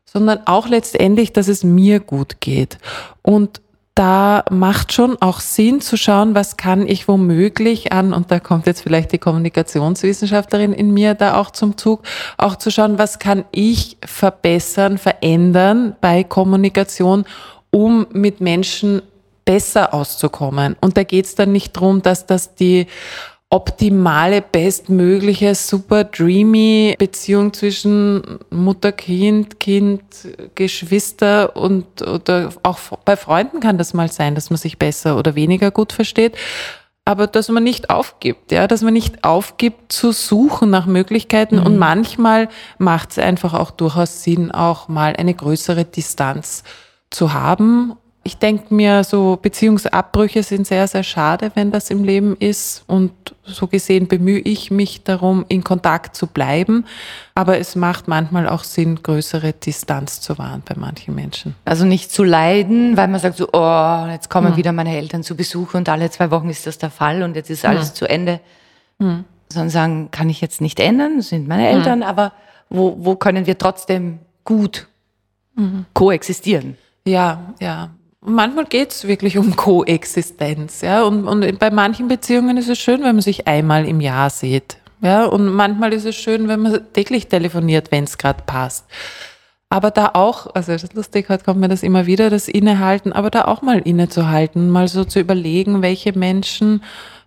sondern 0.05 0.39
auch 0.45 0.67
letztendlich, 0.67 1.33
dass 1.33 1.47
es 1.47 1.63
mir 1.63 1.99
gut 1.99 2.39
geht. 2.39 2.77
Und 3.21 3.62
da 3.95 4.43
macht 4.49 4.91
schon 4.91 5.21
auch 5.21 5.39
Sinn 5.39 5.79
zu 5.79 5.97
schauen, 5.97 6.34
was 6.34 6.58
kann 6.58 6.88
ich 6.88 7.08
womöglich 7.08 7.91
an, 7.91 8.13
und 8.13 8.32
da 8.32 8.39
kommt 8.39 8.65
jetzt 8.65 8.82
vielleicht 8.82 9.12
die 9.12 9.19
Kommunikationswissenschaftlerin 9.19 10.73
in 10.73 10.91
mir 10.91 11.13
da 11.13 11.38
auch 11.38 11.51
zum 11.51 11.77
Zug, 11.77 12.01
auch 12.38 12.56
zu 12.56 12.71
schauen, 12.71 12.97
was 12.97 13.19
kann 13.19 13.45
ich 13.51 13.97
verbessern, 14.03 14.97
verändern 14.97 15.95
bei 16.01 16.23
Kommunikation, 16.23 17.25
um 17.69 18.08
mit 18.12 18.41
Menschen 18.41 19.03
besser 19.45 19.93
auszukommen. 19.93 20.75
Und 20.82 20.97
da 20.97 21.03
geht 21.03 21.25
es 21.25 21.36
dann 21.36 21.51
nicht 21.51 21.73
drum, 21.73 22.01
dass 22.01 22.25
das 22.25 22.56
die 22.56 22.88
optimale, 23.53 24.41
bestmögliche, 24.41 25.53
super 25.53 26.05
dreamy 26.05 26.95
Beziehung 26.97 27.53
zwischen 27.53 28.39
Mutter, 28.49 28.91
Kind, 28.91 29.59
Kind, 29.59 30.01
Geschwister 30.55 31.55
und 31.55 32.01
oder 32.01 32.49
auch 32.63 32.79
bei 33.05 33.15
Freunden 33.15 33.59
kann 33.59 33.77
das 33.77 33.93
mal 33.93 34.11
sein, 34.11 34.33
dass 34.33 34.49
man 34.49 34.57
sich 34.57 34.79
besser 34.79 35.19
oder 35.19 35.35
weniger 35.35 35.69
gut 35.69 35.93
versteht. 35.93 36.35
Aber 37.05 37.27
dass 37.27 37.49
man 37.49 37.63
nicht 37.63 37.91
aufgibt, 37.91 38.51
ja, 38.51 38.65
dass 38.65 38.81
man 38.81 38.93
nicht 38.93 39.23
aufgibt 39.23 39.91
zu 39.91 40.13
suchen 40.13 40.71
nach 40.71 40.87
Möglichkeiten 40.87 41.59
und 41.59 41.77
manchmal 41.77 42.49
macht 42.79 43.11
es 43.11 43.19
einfach 43.19 43.53
auch 43.53 43.69
durchaus 43.69 44.23
Sinn, 44.23 44.51
auch 44.51 44.87
mal 44.87 45.15
eine 45.15 45.35
größere 45.35 45.85
Distanz 45.85 46.63
zu 47.11 47.33
haben 47.33 47.93
ich 48.25 48.38
denke 48.38 48.73
mir, 48.73 49.03
so 49.03 49.38
Beziehungsabbrüche 49.41 50.43
sind 50.43 50.65
sehr, 50.65 50.88
sehr 50.88 51.03
schade, 51.03 51.51
wenn 51.55 51.71
das 51.71 51.89
im 51.89 52.05
Leben 52.05 52.38
ist. 52.38 52.86
Und 52.88 53.12
so 53.43 53.67
gesehen 53.67 54.07
bemühe 54.07 54.39
ich 54.39 54.71
mich 54.71 55.03
darum, 55.03 55.43
in 55.49 55.63
Kontakt 55.65 56.15
zu 56.15 56.27
bleiben. 56.27 56.86
Aber 57.36 57.57
es 57.57 57.75
macht 57.75 58.07
manchmal 58.07 58.47
auch 58.47 58.63
Sinn, 58.63 59.03
größere 59.03 59.51
Distanz 59.51 60.21
zu 60.21 60.38
wahren 60.38 60.63
bei 60.65 60.75
manchen 60.77 61.13
Menschen. 61.15 61.55
Also 61.65 61.83
nicht 61.83 62.12
zu 62.12 62.23
leiden, 62.23 62.95
weil 62.95 63.09
man 63.09 63.19
sagt 63.19 63.36
so, 63.36 63.49
oh, 63.51 64.05
jetzt 64.09 64.29
kommen 64.29 64.55
wieder 64.55 64.71
meine 64.71 64.95
Eltern 64.95 65.23
zu 65.23 65.36
Besuch 65.36 65.73
und 65.73 65.89
alle 65.89 66.09
zwei 66.09 66.31
Wochen 66.31 66.49
ist 66.49 66.65
das 66.65 66.77
der 66.77 66.91
Fall 66.91 67.23
und 67.23 67.36
jetzt 67.36 67.49
ist 67.49 67.65
alles 67.65 67.93
zu 67.93 68.09
Ende. 68.09 68.39
Sondern 69.49 69.69
sagen, 69.69 70.12
kann 70.12 70.29
ich 70.29 70.39
jetzt 70.39 70.62
nicht 70.62 70.79
ändern, 70.79 71.17
das 71.17 71.29
sind 71.29 71.47
meine 71.49 71.67
Eltern, 71.67 72.03
aber 72.03 72.31
wo, 72.69 72.95
wo 72.99 73.17
können 73.17 73.47
wir 73.47 73.57
trotzdem 73.57 74.19
gut 74.45 74.88
koexistieren? 75.93 76.77
Ja, 77.05 77.53
ja. 77.59 77.89
Manchmal 78.25 78.65
geht's 78.65 79.07
wirklich 79.07 79.38
um 79.38 79.55
Koexistenz, 79.55 80.81
ja. 80.81 81.03
Und, 81.03 81.27
und 81.27 81.59
bei 81.59 81.71
manchen 81.71 82.07
Beziehungen 82.07 82.57
ist 82.57 82.69
es 82.69 82.79
schön, 82.79 83.01
wenn 83.01 83.15
man 83.15 83.21
sich 83.21 83.47
einmal 83.47 83.86
im 83.88 83.99
Jahr 83.99 84.29
sieht. 84.29 84.77
Ja, 85.01 85.25
und 85.25 85.47
manchmal 85.47 85.91
ist 85.91 86.05
es 86.05 86.15
schön, 86.15 86.47
wenn 86.47 86.62
man 86.62 86.79
täglich 86.93 87.27
telefoniert, 87.27 87.91
wenn 87.91 88.05
es 88.05 88.17
gerade 88.17 88.41
passt. 88.45 88.86
Aber 89.69 89.91
da 89.91 90.12
auch, 90.13 90.53
also 90.53 90.71
das 90.71 90.83
ist 90.83 90.93
lustig, 90.93 91.27
heute 91.29 91.43
kommt 91.43 91.59
mir 91.59 91.67
das 91.67 91.83
immer 91.83 92.05
wieder, 92.05 92.29
das 92.29 92.47
Innehalten, 92.47 93.12
aber 93.12 93.29
da 93.29 93.45
auch 93.45 93.62
mal 93.62 93.79
innezuhalten, 93.79 94.69
mal 94.69 94.88
so 94.88 95.03
zu 95.03 95.19
überlegen, 95.19 95.81
welche 95.81 96.17
Menschen 96.17 96.83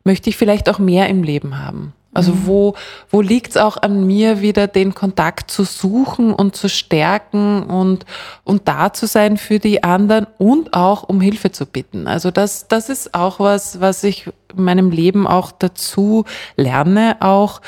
möchte 0.07 0.31
ich 0.31 0.37
vielleicht 0.37 0.71
auch 0.71 0.79
mehr 0.79 1.09
im 1.09 1.23
Leben 1.23 1.59
haben. 1.59 1.93
Also 2.15 2.47
wo, 2.47 2.75
wo 3.11 3.21
liegt 3.21 3.51
es 3.51 3.57
auch 3.59 3.77
an 3.77 4.07
mir, 4.07 4.41
wieder 4.41 4.69
den 4.69 4.95
Kontakt 4.95 5.51
zu 5.51 5.65
suchen 5.65 6.33
und 6.33 6.57
zu 6.57 6.71
stärken 6.71 7.65
und, 7.65 8.07
und 8.43 8.69
da 8.69 8.95
zu 8.95 9.07
sein 9.07 9.37
für 9.37 9.59
die 9.59 9.85
anderen 9.85 10.27
und 10.39 10.73
auch 10.73 11.03
um 11.03 11.21
Hilfe 11.21 11.53
zu 11.53 11.67
bitten. 11.67 12.07
Also 12.07 12.31
das, 12.31 12.69
das 12.69 12.89
ist 12.89 13.15
auch 13.15 13.39
was, 13.39 13.83
was 13.83 14.03
ich 14.03 14.31
in 14.57 14.65
meinem 14.65 14.91
Leben 14.91 15.27
auch 15.27 15.53
dazu 15.53 16.25
lerne 16.57 17.17
auch 17.21 17.61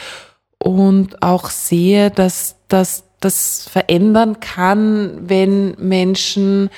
und 0.59 1.23
auch 1.23 1.51
sehe, 1.51 2.11
dass, 2.11 2.57
dass 2.69 3.05
das 3.21 3.69
verändern 3.69 4.41
kann, 4.41 5.29
wenn 5.29 5.75
Menschen 5.79 6.71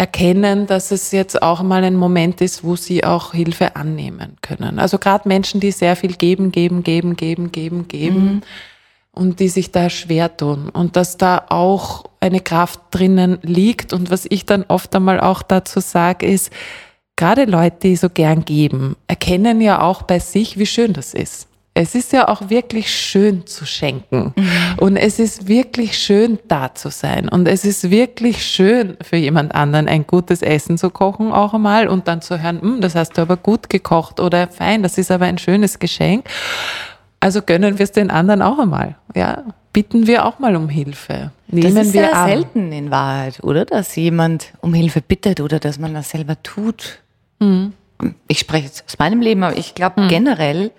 erkennen, 0.00 0.66
dass 0.66 0.92
es 0.92 1.12
jetzt 1.12 1.42
auch 1.42 1.62
mal 1.62 1.84
ein 1.84 1.94
Moment 1.94 2.40
ist, 2.40 2.64
wo 2.64 2.74
sie 2.74 3.04
auch 3.04 3.34
Hilfe 3.34 3.76
annehmen 3.76 4.38
können. 4.40 4.78
Also 4.78 4.96
gerade 4.96 5.28
Menschen, 5.28 5.60
die 5.60 5.72
sehr 5.72 5.94
viel 5.94 6.14
geben, 6.14 6.52
geben, 6.52 6.82
geben, 6.82 7.16
geben, 7.16 7.52
geben, 7.52 7.86
geben 7.86 8.40
und 9.12 9.40
die 9.40 9.50
sich 9.50 9.72
da 9.72 9.90
schwer 9.90 10.34
tun 10.34 10.70
und 10.70 10.96
dass 10.96 11.18
da 11.18 11.44
auch 11.50 12.06
eine 12.18 12.40
Kraft 12.40 12.80
drinnen 12.92 13.40
liegt 13.42 13.92
und 13.92 14.10
was 14.10 14.24
ich 14.30 14.46
dann 14.46 14.64
oft 14.68 14.96
einmal 14.96 15.20
auch 15.20 15.42
dazu 15.42 15.80
sage 15.80 16.24
ist, 16.24 16.50
gerade 17.14 17.44
Leute, 17.44 17.76
die 17.82 17.96
so 17.96 18.08
gern 18.08 18.46
geben, 18.46 18.96
erkennen 19.06 19.60
ja 19.60 19.82
auch 19.82 20.00
bei 20.00 20.18
sich, 20.18 20.58
wie 20.58 20.64
schön 20.64 20.94
das 20.94 21.12
ist. 21.12 21.49
Es 21.80 21.94
ist 21.94 22.12
ja 22.12 22.28
auch 22.28 22.50
wirklich 22.50 22.94
schön 22.94 23.46
zu 23.46 23.64
schenken. 23.64 24.34
Und 24.76 24.98
es 24.98 25.18
ist 25.18 25.48
wirklich 25.48 25.96
schön 25.96 26.38
da 26.46 26.74
zu 26.74 26.90
sein. 26.90 27.26
Und 27.26 27.48
es 27.48 27.64
ist 27.64 27.90
wirklich 27.90 28.44
schön 28.44 28.98
für 29.00 29.16
jemand 29.16 29.54
anderen 29.54 29.88
ein 29.88 30.06
gutes 30.06 30.42
Essen 30.42 30.76
zu 30.76 30.90
kochen 30.90 31.32
auch 31.32 31.54
einmal 31.54 31.88
und 31.88 32.06
dann 32.06 32.20
zu 32.20 32.42
hören, 32.42 32.60
"Hm, 32.60 32.80
das 32.82 32.94
hast 32.94 33.16
du 33.16 33.22
aber 33.22 33.38
gut 33.38 33.70
gekocht 33.70 34.20
oder 34.20 34.48
fein, 34.48 34.82
das 34.82 34.98
ist 34.98 35.10
aber 35.10 35.24
ein 35.24 35.38
schönes 35.38 35.78
Geschenk. 35.78 36.26
Also 37.18 37.40
gönnen 37.40 37.78
wir 37.78 37.84
es 37.84 37.92
den 37.92 38.10
anderen 38.10 38.42
auch 38.42 38.58
einmal. 38.58 38.96
Ja, 39.14 39.44
bitten 39.72 40.06
wir 40.06 40.26
auch 40.26 40.38
mal 40.38 40.56
um 40.56 40.68
Hilfe. 40.68 41.30
Nehmen 41.48 41.74
das 41.74 41.86
ist 41.86 41.94
wir 41.94 42.02
sehr 42.02 42.14
an. 42.16 42.28
selten 42.28 42.72
in 42.72 42.90
Wahrheit, 42.90 43.42
oder? 43.42 43.64
Dass 43.64 43.96
jemand 43.96 44.52
um 44.60 44.74
Hilfe 44.74 45.00
bittet 45.00 45.40
oder 45.40 45.58
dass 45.58 45.78
man 45.78 45.94
das 45.94 46.10
selber 46.10 46.42
tut. 46.42 46.98
Mhm. 47.38 47.72
Ich 48.28 48.38
spreche 48.38 48.66
jetzt 48.66 48.84
aus 48.86 48.98
meinem 48.98 49.22
Leben, 49.22 49.42
aber 49.42 49.56
ich 49.56 49.74
glaube 49.74 50.06
generell, 50.08 50.72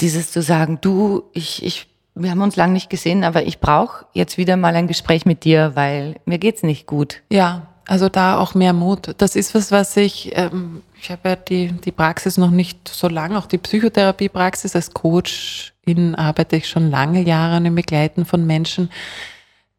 dieses 0.00 0.30
zu 0.30 0.42
sagen, 0.42 0.78
du, 0.80 1.24
ich, 1.32 1.64
ich, 1.64 1.86
wir 2.14 2.30
haben 2.30 2.42
uns 2.42 2.56
lange 2.56 2.74
nicht 2.74 2.90
gesehen, 2.90 3.24
aber 3.24 3.44
ich 3.44 3.60
brauche 3.60 4.06
jetzt 4.12 4.38
wieder 4.38 4.56
mal 4.56 4.74
ein 4.74 4.88
Gespräch 4.88 5.26
mit 5.26 5.44
dir, 5.44 5.72
weil 5.74 6.16
mir 6.24 6.38
geht's 6.38 6.62
nicht 6.62 6.86
gut. 6.86 7.22
Ja, 7.30 7.68
also 7.86 8.08
da 8.08 8.38
auch 8.38 8.54
mehr 8.54 8.72
Mut. 8.72 9.14
Das 9.18 9.36
ist 9.36 9.54
was, 9.54 9.70
was 9.70 9.96
ich, 9.96 10.32
ähm, 10.34 10.82
ich 11.00 11.10
habe 11.10 11.28
ja 11.28 11.36
die, 11.36 11.72
die 11.72 11.92
Praxis 11.92 12.36
noch 12.36 12.50
nicht 12.50 12.88
so 12.88 13.08
lange, 13.08 13.38
auch 13.38 13.46
die 13.46 13.58
Psychotherapiepraxis 13.58 14.74
als 14.74 14.92
Coach 14.92 15.72
in 15.86 16.16
arbeite 16.16 16.56
ich 16.56 16.68
schon 16.68 16.90
lange 16.90 17.22
Jahre 17.22 17.64
im 17.64 17.76
Begleiten 17.76 18.24
von 18.24 18.44
Menschen. 18.44 18.90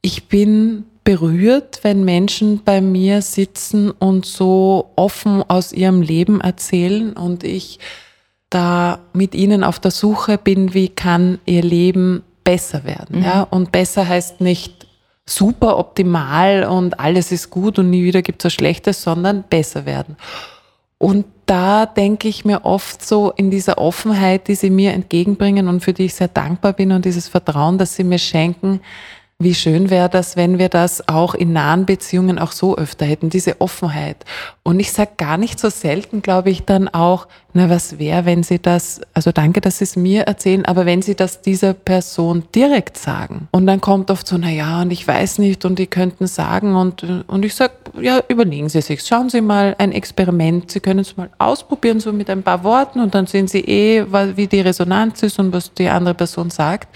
Ich 0.02 0.30
bin 0.30 0.86
berührt, 1.04 1.80
wenn 1.84 2.06
Menschen 2.06 2.64
bei 2.64 2.82
mir 2.82 3.22
sitzen 3.22 3.92
und 3.92 4.26
so 4.26 4.92
offen 4.96 5.44
aus 5.44 5.74
ihrem 5.74 6.02
Leben 6.02 6.40
erzählen 6.40 7.14
und 7.14 7.44
ich 7.44 7.80
da 8.50 9.00
mit 9.14 9.36
ihnen 9.36 9.64
auf 9.64 9.80
der 9.80 9.92
Suche 9.92 10.38
bin, 10.38 10.74
wie 10.74 10.90
kann 10.90 11.40
ihr 11.46 11.62
Leben 11.62 12.24
besser 12.44 12.86
werden. 12.86 13.24
Ja? 13.24 13.44
Und 13.44 13.72
besser 13.72 14.08
heißt 14.08 14.42
nicht 14.42 14.88
super 15.26 15.78
optimal 15.78 16.64
und 16.64 17.00
alles 17.00 17.32
ist 17.32 17.50
gut 17.50 17.78
und 17.80 17.90
nie 17.90 18.04
wieder 18.04 18.22
gibt 18.22 18.42
es 18.42 18.46
was 18.46 18.54
Schlechtes, 18.54 19.04
sondern 19.04 19.44
besser 19.44 19.86
werden. 19.86 20.16
Und 20.98 21.26
da 21.46 21.86
denke 21.86 22.28
ich 22.28 22.44
mir 22.44 22.66
oft 22.66 23.06
so 23.06 23.32
in 23.32 23.52
dieser 23.52 23.78
Offenheit, 23.78 24.48
die 24.48 24.56
sie 24.56 24.70
mir 24.70 24.94
entgegenbringen 24.94 25.68
und 25.68 25.82
für 25.82 25.94
die 25.94 26.06
ich 26.06 26.16
sehr 26.16 26.28
dankbar 26.28 26.74
bin 26.74 26.92
und 26.92 27.06
dieses 27.06 27.28
Vertrauen, 27.28 27.78
das 27.78 27.96
sie 27.96 28.04
mir 28.04 28.18
schenken, 28.18 28.80
wie 29.40 29.54
schön 29.54 29.92
wäre 29.92 30.10
das, 30.10 30.36
wenn 30.36 30.58
wir 30.58 30.68
das 30.68 31.08
auch 31.08 31.36
in 31.36 31.54
nahen 31.54 31.86
Beziehungen 31.86 32.40
auch 32.40 32.52
so 32.52 32.76
öfter 32.76 33.06
hätten, 33.06 33.30
diese 33.30 33.62
Offenheit. 33.62 34.26
Und 34.64 34.80
ich 34.80 34.92
sage 34.92 35.12
gar 35.16 35.38
nicht 35.38 35.60
so 35.60 35.70
selten, 35.70 36.24
glaube 36.24 36.50
ich, 36.50 36.66
dann 36.66 36.88
auch, 36.88 37.28
na, 37.54 37.70
was 37.70 38.00
wäre, 38.00 38.26
wenn 38.26 38.42
Sie 38.42 38.58
das, 38.58 39.00
also 39.14 39.32
danke, 39.32 39.62
dass 39.62 39.78
Sie 39.78 39.84
es 39.84 39.96
mir 39.96 40.24
erzählen, 40.24 40.66
aber 40.66 40.88
wenn 40.88 41.04
Sie 41.04 41.14
das 41.14 41.44
dieser 41.44 41.76
Person 41.76 42.46
direkt 42.56 42.98
sagen. 42.98 43.48
Und 43.52 43.68
dann 43.68 43.80
kommt 43.80 44.10
oft 44.10 44.26
so, 44.26 44.40
na 44.40 44.50
ja, 44.50 44.82
und 44.82 44.90
ich 44.90 45.08
weiß 45.08 45.38
nicht, 45.38 45.66
und 45.66 45.78
die 45.78 45.86
könnten 45.86 46.26
sagen, 46.26 46.76
und, 46.76 47.06
und 47.28 47.46
ich 47.46 47.54
sage, 47.54 47.74
ja, 48.02 48.20
überlegen 48.30 48.70
Sie 48.70 48.82
sich, 48.82 49.04
schauen 49.04 49.30
Sie 49.30 49.42
mal 49.42 49.76
ein 49.78 49.92
Experiment, 49.92 50.72
Sie 50.72 50.80
können 50.80 51.02
es 51.02 51.16
mal 51.16 51.30
ausprobieren, 51.38 52.00
so 52.00 52.12
mit 52.12 52.32
ein 52.32 52.42
paar 52.42 52.64
Worten, 52.64 53.02
und 53.02 53.14
dann 53.14 53.28
sehen 53.28 53.48
Sie 53.48 53.60
eh, 53.60 54.04
wie 54.36 54.48
die 54.48 54.62
Resonanz 54.62 55.22
ist 55.22 55.38
und 55.38 55.54
was 55.54 55.72
die 55.76 55.90
andere 55.90 56.16
Person 56.16 56.50
sagt. 56.50 56.88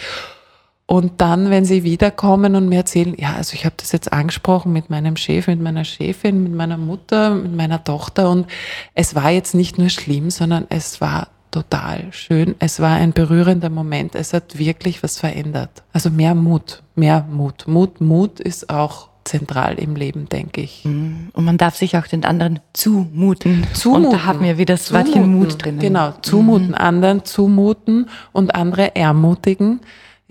Und 0.92 1.22
dann, 1.22 1.50
wenn 1.50 1.64
sie 1.64 1.86
wiederkommen 1.86 2.54
und 2.54 2.68
mir 2.68 2.80
erzählen, 2.80 3.16
ja, 3.18 3.36
also 3.36 3.54
ich 3.54 3.64
habe 3.64 3.76
das 3.78 3.94
jetzt 3.94 4.12
angesprochen 4.12 4.74
mit 4.74 4.90
meinem 4.90 5.16
Chef, 5.16 5.48
mit 5.48 5.62
meiner 5.62 5.86
Chefin, 5.86 6.44
mit 6.44 6.52
meiner 6.52 6.76
Mutter, 6.76 7.34
mit 7.34 7.56
meiner 7.56 7.82
Tochter 7.82 8.30
und 8.30 8.46
es 8.94 9.16
war 9.16 9.30
jetzt 9.30 9.56
nicht 9.56 9.78
nur 9.78 9.88
schlimm, 9.88 10.30
sondern 10.32 10.66
es 10.68 11.00
war 11.00 11.30
total 11.50 12.12
schön. 12.12 12.56
Es 12.60 12.82
war 12.82 12.98
ein 12.98 13.14
berührender 13.14 13.70
Moment. 13.70 14.16
Es 14.16 14.34
hat 14.34 14.60
wirklich 14.60 15.02
was 15.02 15.18
verändert. 15.18 15.70
Also 15.94 16.10
mehr 16.10 16.36
Mut, 16.36 16.84
mehr 16.96 17.26
Mut. 17.32 17.70
Mut, 17.70 18.02
Mut 18.02 18.42
ist 18.42 18.70
auch 18.70 19.08
zentral 19.24 19.76
im 19.76 19.96
Leben, 19.96 20.28
denke 20.28 20.60
ich. 20.60 20.84
Mhm. 20.84 21.30
Und 21.32 21.46
man 21.46 21.58
darf 21.58 21.78
sich 21.78 21.96
auch 21.96 22.08
den 22.08 22.26
anderen 22.26 22.60
zumuten. 22.74 23.66
Zumuten. 23.74 24.08
Und 24.08 24.12
da 24.12 24.26
haben 24.26 24.42
wir 24.42 24.58
wieder 24.58 24.74
das. 24.74 24.92
Wörtchen 24.92 25.40
Mut 25.40 25.64
drinnen. 25.64 25.80
Genau, 25.80 26.12
zumuten, 26.22 26.70
mhm. 26.70 26.76
anderen 26.76 27.24
zumuten 27.24 28.10
und 28.34 28.56
andere 28.56 28.94
ermutigen. 28.94 29.80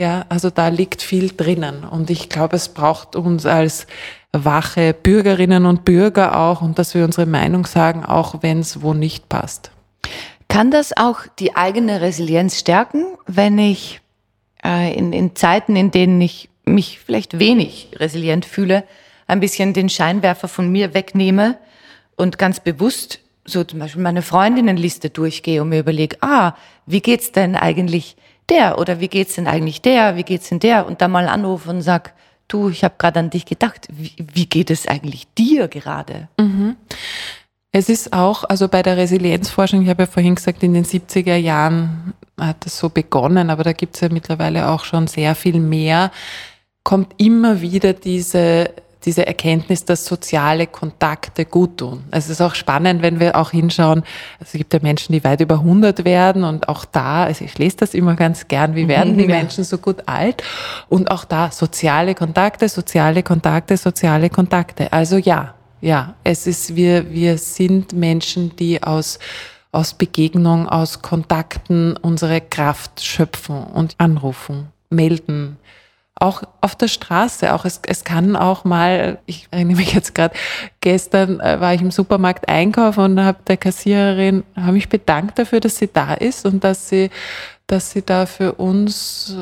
Ja, 0.00 0.24
also 0.30 0.48
da 0.48 0.68
liegt 0.68 1.02
viel 1.02 1.28
drinnen. 1.28 1.84
Und 1.84 2.08
ich 2.08 2.30
glaube, 2.30 2.56
es 2.56 2.70
braucht 2.70 3.16
uns 3.16 3.44
als 3.44 3.86
wache 4.32 4.94
Bürgerinnen 4.94 5.66
und 5.66 5.84
Bürger 5.84 6.38
auch 6.38 6.62
und 6.62 6.78
dass 6.78 6.94
wir 6.94 7.04
unsere 7.04 7.26
Meinung 7.26 7.66
sagen, 7.66 8.02
auch 8.06 8.36
wenn 8.40 8.60
es 8.60 8.80
wo 8.80 8.94
nicht 8.94 9.28
passt. 9.28 9.72
Kann 10.48 10.70
das 10.70 10.96
auch 10.96 11.26
die 11.38 11.54
eigene 11.54 12.00
Resilienz 12.00 12.58
stärken, 12.58 13.04
wenn 13.26 13.58
ich 13.58 14.00
äh, 14.64 14.96
in, 14.96 15.12
in 15.12 15.36
Zeiten, 15.36 15.76
in 15.76 15.90
denen 15.90 16.18
ich 16.22 16.48
mich 16.64 16.98
vielleicht 16.98 17.38
wenig 17.38 17.90
resilient 17.96 18.46
fühle, 18.46 18.84
ein 19.26 19.40
bisschen 19.40 19.74
den 19.74 19.90
Scheinwerfer 19.90 20.48
von 20.48 20.72
mir 20.72 20.94
wegnehme 20.94 21.58
und 22.16 22.38
ganz 22.38 22.58
bewusst 22.58 23.20
so 23.44 23.64
zum 23.64 23.80
Beispiel 23.80 24.02
meine 24.02 24.22
Freundinnenliste 24.22 25.10
durchgehe 25.10 25.60
und 25.60 25.68
mir 25.68 25.80
überlege, 25.80 26.16
ah, 26.22 26.54
wie 26.86 27.02
geht's 27.02 27.32
denn 27.32 27.54
eigentlich 27.54 28.16
der? 28.50 28.78
Oder 28.78 29.00
wie 29.00 29.08
geht's 29.08 29.36
denn 29.36 29.46
eigentlich 29.46 29.80
der, 29.80 30.16
wie 30.16 30.22
geht's 30.22 30.48
denn 30.48 30.60
der? 30.60 30.86
Und 30.86 31.00
dann 31.00 31.10
mal 31.10 31.28
anrufe 31.28 31.70
und 31.70 31.82
sag, 31.82 32.12
du, 32.48 32.68
ich 32.68 32.84
habe 32.84 32.94
gerade 32.98 33.20
an 33.20 33.30
dich 33.30 33.46
gedacht, 33.46 33.88
wie, 33.90 34.12
wie, 34.18 34.46
geht 34.46 34.70
es 34.70 34.86
eigentlich 34.86 35.26
dir 35.38 35.68
gerade? 35.68 36.28
Mhm. 36.38 36.76
Es 37.72 37.88
ist 37.88 38.12
auch, 38.12 38.44
also 38.44 38.66
bei 38.68 38.82
der 38.82 38.96
Resilienzforschung, 38.96 39.82
ich 39.82 39.88
habe 39.88 40.02
ja 40.02 40.06
vorhin 40.08 40.34
gesagt, 40.34 40.62
in 40.62 40.74
den 40.74 40.84
70er 40.84 41.36
Jahren 41.36 42.14
hat 42.38 42.66
das 42.66 42.78
so 42.78 42.88
begonnen, 42.88 43.48
aber 43.48 43.62
da 43.62 43.72
gibt 43.72 43.94
es 43.94 44.00
ja 44.00 44.08
mittlerweile 44.08 44.68
auch 44.68 44.84
schon 44.84 45.06
sehr 45.06 45.36
viel 45.36 45.60
mehr, 45.60 46.10
kommt 46.82 47.14
immer 47.18 47.60
wieder 47.60 47.92
diese 47.92 48.70
diese 49.04 49.26
Erkenntnis, 49.26 49.84
dass 49.84 50.04
soziale 50.04 50.66
Kontakte 50.66 51.44
gut 51.44 51.78
tun. 51.78 52.04
Es 52.10 52.28
ist 52.28 52.40
auch 52.40 52.54
spannend, 52.54 53.02
wenn 53.02 53.18
wir 53.18 53.36
auch 53.36 53.50
hinschauen, 53.50 54.02
also 54.38 54.44
es 54.44 54.52
gibt 54.52 54.72
ja 54.74 54.80
Menschen, 54.82 55.12
die 55.12 55.24
weit 55.24 55.40
über 55.40 55.56
100 55.56 56.04
werden 56.04 56.44
und 56.44 56.68
auch 56.68 56.84
da, 56.84 57.24
also 57.24 57.44
ich 57.44 57.56
lese 57.58 57.78
das 57.78 57.94
immer 57.94 58.14
ganz 58.14 58.48
gern, 58.48 58.74
wie 58.74 58.88
werden 58.88 59.16
die 59.16 59.26
Menschen 59.26 59.64
so 59.64 59.78
gut 59.78 60.02
alt? 60.06 60.42
Und 60.88 61.10
auch 61.10 61.24
da 61.24 61.50
soziale 61.50 62.14
Kontakte, 62.14 62.68
soziale 62.68 63.22
Kontakte, 63.22 63.76
soziale 63.76 64.28
Kontakte. 64.28 64.92
Also 64.92 65.16
ja, 65.16 65.54
ja, 65.80 66.14
es 66.24 66.46
ist, 66.46 66.76
wir, 66.76 67.10
wir 67.10 67.38
sind 67.38 67.92
Menschen, 67.94 68.54
die 68.56 68.82
aus, 68.82 69.18
aus 69.72 69.94
Begegnung, 69.94 70.68
aus 70.68 71.00
Kontakten 71.00 71.96
unsere 71.96 72.40
Kraft 72.40 73.02
schöpfen 73.02 73.64
und 73.64 73.94
anrufen, 73.98 74.68
melden. 74.90 75.56
Auch 76.14 76.42
auf 76.60 76.74
der 76.74 76.88
Straße, 76.88 77.54
auch 77.54 77.64
es, 77.64 77.80
es 77.86 78.04
kann 78.04 78.36
auch 78.36 78.64
mal, 78.64 79.18
ich 79.24 79.48
erinnere 79.50 79.76
mich 79.76 79.94
jetzt 79.94 80.14
gerade, 80.14 80.34
gestern 80.80 81.40
äh, 81.40 81.60
war 81.60 81.72
ich 81.72 81.80
im 81.80 81.90
Supermarkt 81.90 82.48
einkaufen 82.48 83.04
und 83.04 83.24
habe 83.24 83.38
der 83.46 83.56
Kassiererin, 83.56 84.44
habe 84.54 84.72
mich 84.72 84.88
bedankt 84.88 85.38
dafür, 85.38 85.60
dass 85.60 85.78
sie 85.78 85.88
da 85.90 86.12
ist 86.14 86.44
und 86.44 86.62
dass 86.62 86.88
sie, 86.90 87.10
dass 87.66 87.92
sie 87.92 88.02
da 88.02 88.26
für 88.26 88.52
uns 88.52 89.34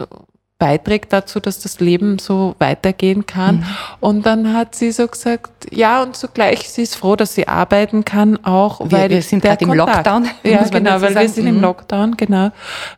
beiträgt 0.59 1.12
dazu, 1.12 1.39
dass 1.39 1.61
das 1.61 1.79
Leben 1.79 2.19
so 2.19 2.57
weitergehen 2.59 3.27
kann. 3.27 3.59
Mhm. 3.59 3.64
Und 4.01 4.27
dann 4.27 4.55
hat 4.55 4.75
sie 4.75 4.91
so 4.91 5.07
gesagt, 5.07 5.69
ja, 5.71 6.03
und 6.03 6.16
zugleich, 6.16 6.69
sie 6.69 6.83
ist 6.83 6.97
froh, 6.97 7.14
dass 7.14 7.35
sie 7.35 7.47
arbeiten 7.47 8.05
kann, 8.05 8.45
auch 8.45 8.81
wir, 8.81 8.93
weil 8.93 9.11
wir 9.11 9.23
sind 9.23 9.43
gerade 9.43 9.64
im 9.64 9.73
Lockdown. 9.73 10.29
Ja, 10.43 10.64
genau, 10.71 11.01
weil 11.01 11.12
sagen. 11.12 11.21
wir 11.21 11.29
sind 11.29 11.45
mhm. 11.45 11.57
im 11.57 11.61
Lockdown, 11.61 12.16
genau, 12.16 12.51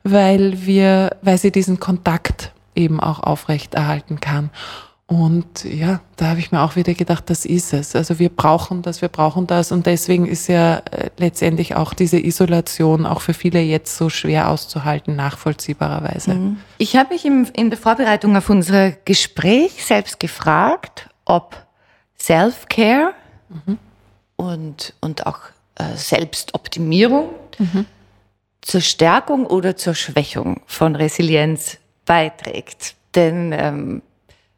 weil 0.03 0.65
wir, 0.65 1.17
weil 1.23 1.37
sie 1.37 1.53
diesen 1.53 1.79
Kontakt 1.79 2.53
eben 2.75 3.01
auch 3.01 3.21
aufrechterhalten 3.21 4.21
kann. 4.21 4.51
Und 5.11 5.65
ja, 5.65 6.01
da 6.15 6.29
habe 6.29 6.39
ich 6.39 6.53
mir 6.53 6.63
auch 6.63 6.77
wieder 6.77 6.95
gedacht, 6.95 7.31
das 7.31 7.45
ist 7.45 7.73
es. 7.73 7.97
Also 7.97 8.21
wir 8.21 8.29
brauchen 8.29 8.83
das, 8.83 9.03
wir 9.03 9.09
brauchen 9.09 9.49
das. 9.49 9.73
Und 9.73 9.87
deswegen 9.87 10.25
ist 10.25 10.47
ja 10.47 10.77
äh, 10.77 11.11
letztendlich 11.17 11.75
auch 11.75 11.95
diese 11.95 12.25
Isolation 12.25 13.07
auch 13.07 13.21
für 13.21 13.35
viele 13.35 13.59
jetzt 13.61 13.97
so 13.97 14.09
schwer 14.09 14.49
auszuhalten, 14.49 15.17
nachvollziehbarerweise. 15.17 16.35
Mhm. 16.35 16.59
Ich 16.79 16.95
habe 16.95 17.13
mich 17.13 17.25
in 17.25 17.71
der 17.71 17.77
Vorbereitung 17.77 18.37
auf 18.37 18.49
unser 18.51 18.93
Gespräch 18.93 19.85
selbst 19.85 20.21
gefragt, 20.21 21.11
ob 21.25 21.57
Self-Care 22.17 23.13
mhm. 23.49 23.79
und, 24.37 24.95
und 25.01 25.27
auch 25.27 25.41
äh, 25.75 25.97
Selbstoptimierung 25.97 27.31
mhm. 27.59 27.85
zur 28.61 28.81
Stärkung 28.81 29.47
oder 29.47 29.75
zur 29.75 29.97
Schwächung 29.97 30.61
von 30.67 30.95
Resilienz 30.95 31.79
beiträgt. 32.05 32.95
Denn 33.15 33.53
ähm, 33.53 34.03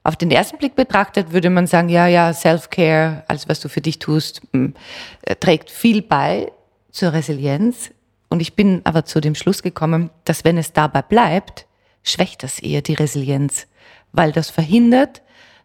auf 0.05 0.17
den 0.17 0.31
ersten 0.31 0.59
Blick 0.59 0.75
betrachtet 0.75 1.33
würde 1.33 1.51
man 1.51 1.67
sagen, 1.67 1.89
ja, 1.89 2.07
ja, 2.07 2.33
Self-Care, 2.33 3.25
alles 3.29 3.49
was 3.49 3.61
du 3.61 3.69
für 3.69 3.81
dich 3.81 3.99
tust, 3.99 4.43
hm, 4.53 4.75
äh, 5.23 5.37
trägt 5.37 5.71
viel 5.71 6.03
bei 6.03 6.51
zur 6.91 7.13
Resilienz. 7.13 7.91
Und 8.29 8.41
ich 8.41 8.55
bin 8.55 8.81
aber 8.85 9.05
zu 9.05 9.21
dem 9.21 9.35
Schluss 9.35 9.63
gekommen, 9.63 10.11
dass 10.25 10.45
wenn 10.45 10.59
es 10.59 10.73
dabei 10.73 11.03
bleibt, 11.03 11.67
schwächt 12.03 12.43
das 12.43 12.59
eher 12.59 12.83
die 12.83 12.95
Resilienz, 12.95 13.67
weil 14.13 14.33
das 14.33 14.51
verhindert, 14.51 15.23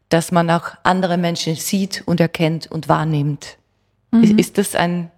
dass 0.10 0.32
man 0.32 0.50
auch 0.50 0.72
andere 0.84 1.18
Menschen 1.18 1.56
sieht 1.56 2.04
und 2.06 2.20
erkennt 2.20 2.70
und 2.70 2.88
wahrnimmt. 2.88 3.58
Mhm. 4.12 4.24
Ist, 4.24 4.40
ist 4.40 4.58
das 4.58 4.76
ein 4.76 5.12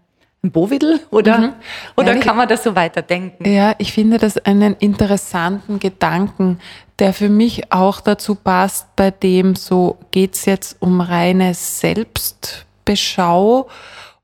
ein 0.43 0.51
Bovidel 0.51 0.99
oder, 1.11 1.37
mhm. 1.37 1.53
oder 1.97 2.15
kann 2.15 2.37
man 2.37 2.47
das 2.47 2.63
so 2.63 2.75
weiterdenken? 2.75 3.49
Ja, 3.49 3.75
ich 3.77 3.91
finde 3.91 4.17
das 4.17 4.37
einen 4.37 4.75
interessanten 4.75 5.79
Gedanken, 5.79 6.59
der 6.99 7.13
für 7.13 7.29
mich 7.29 7.73
auch 7.73 7.99
dazu 7.99 8.35
passt, 8.35 8.95
bei 8.95 9.11
dem 9.11 9.55
so 9.55 9.97
geht's 10.11 10.45
jetzt 10.45 10.81
um 10.81 11.01
reine 11.01 11.53
Selbstbeschau 11.53 13.67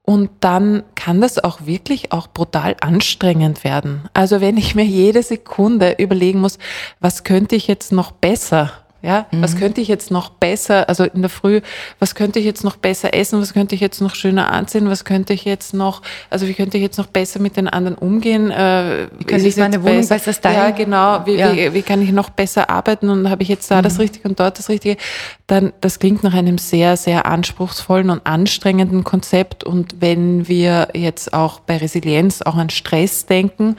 und 0.04 0.30
dann 0.40 0.84
kann 0.94 1.20
das 1.20 1.44
auch 1.44 1.66
wirklich 1.66 2.12
auch 2.12 2.28
brutal 2.28 2.76
anstrengend 2.80 3.64
werden. 3.64 4.08
Also 4.14 4.40
wenn 4.40 4.56
ich 4.56 4.76
mir 4.76 4.86
jede 4.86 5.24
Sekunde 5.24 5.96
überlegen 5.98 6.40
muss, 6.40 6.60
was 7.00 7.24
könnte 7.24 7.56
ich 7.56 7.68
jetzt 7.68 7.92
noch 7.92 8.12
besser 8.12 8.85
ja, 9.06 9.28
mhm. 9.32 9.44
was 9.44 9.56
könnte 9.56 9.82
ich 9.82 9.88
jetzt 9.88 10.10
noch 10.10 10.30
besser, 10.30 10.90
also 10.90 11.04
in 11.04 11.22
der 11.22 11.30
Früh, 11.30 11.62
was 12.00 12.16
könnte 12.16 12.40
ich 12.40 12.46
jetzt 12.46 12.64
noch 12.64 12.76
besser 12.76 13.14
essen, 13.14 13.40
was 13.40 13.54
könnte 13.54 13.76
ich 13.76 13.82
jetzt 13.82 14.02
noch 14.02 14.16
schöner 14.16 14.52
anziehen, 14.52 14.90
was 14.90 15.06
könnte 15.06 15.34
ich 15.34 15.46
jetzt 15.46 15.76
noch, 15.76 16.02
also 16.32 16.48
wie 16.48 16.56
könnte 16.56 16.78
ich 16.78 16.84
jetzt 16.84 16.98
noch 16.98 17.06
besser 17.06 17.40
mit 17.40 17.56
den 17.56 17.68
anderen 17.68 17.98
umgehen? 17.98 18.50
Äh, 18.50 19.08
wie 19.20 19.26
könnte 19.26 19.48
ich 19.48 19.58
meine 19.58 19.84
Wohnung 19.84 19.98
besser, 19.98 20.16
besser 20.16 20.34
stylen? 20.34 20.56
Ja, 20.56 20.72
genau. 20.72 21.26
Wie, 21.26 21.36
ja. 21.36 21.54
Wie, 21.54 21.74
wie 21.74 21.82
kann 21.84 22.02
ich 22.02 22.12
noch 22.12 22.32
besser 22.32 22.70
arbeiten 22.72 23.10
und 23.10 23.30
habe 23.30 23.44
ich 23.44 23.50
jetzt 23.50 23.70
da 23.70 23.78
mhm. 23.78 23.84
das 23.84 24.00
Richtige 24.00 24.28
und 24.28 24.40
dort 24.40 24.58
das 24.58 24.70
Richtige? 24.70 24.98
Dann, 25.46 25.72
das 25.82 26.00
klingt 26.00 26.24
nach 26.24 26.34
einem 26.34 26.58
sehr, 26.58 26.98
sehr 26.98 27.28
anspruchsvollen 27.28 28.10
und 28.10 28.26
anstrengenden 28.26 29.04
Konzept. 29.04 29.64
Und 29.64 30.02
wenn 30.02 30.48
wir 30.48 30.88
jetzt 30.94 31.34
auch 31.34 31.60
bei 31.60 31.78
Resilienz 31.78 32.42
auch 32.42 32.56
an 32.56 32.72
Stress 32.72 33.28
denken, 33.28 33.76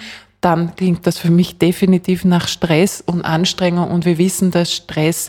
dann 0.46 0.76
klingt 0.76 1.08
das 1.08 1.18
für 1.18 1.32
mich 1.32 1.58
definitiv 1.58 2.24
nach 2.24 2.46
Stress 2.46 3.00
und 3.04 3.22
Anstrengung. 3.22 3.90
Und 3.90 4.04
wir 4.04 4.16
wissen, 4.16 4.52
dass 4.52 4.72
Stress 4.72 5.28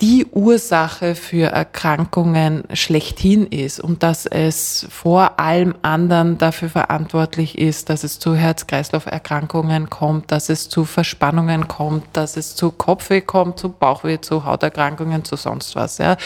die 0.00 0.24
Ursache 0.24 1.14
für 1.14 1.48
Erkrankungen 1.48 2.64
schlechthin 2.72 3.46
ist 3.46 3.78
und 3.78 4.02
dass 4.02 4.24
es 4.24 4.86
vor 4.88 5.38
allem 5.38 5.74
anderen 5.82 6.38
dafür 6.38 6.70
verantwortlich 6.70 7.58
ist, 7.58 7.90
dass 7.90 8.04
es 8.04 8.18
zu 8.18 8.34
Herz-Kreislauf-Erkrankungen 8.34 9.90
kommt, 9.90 10.32
dass 10.32 10.48
es 10.48 10.70
zu 10.70 10.86
Verspannungen 10.86 11.68
kommt, 11.68 12.04
dass 12.14 12.38
es 12.38 12.54
zu 12.54 12.70
Kopfweh 12.70 13.20
kommt, 13.20 13.58
zu 13.58 13.68
Bauchweh, 13.68 14.18
zu 14.18 14.46
Hauterkrankungen, 14.46 15.26
zu 15.26 15.36
sonst 15.36 15.76
was. 15.76 15.98
Ja. 15.98 16.16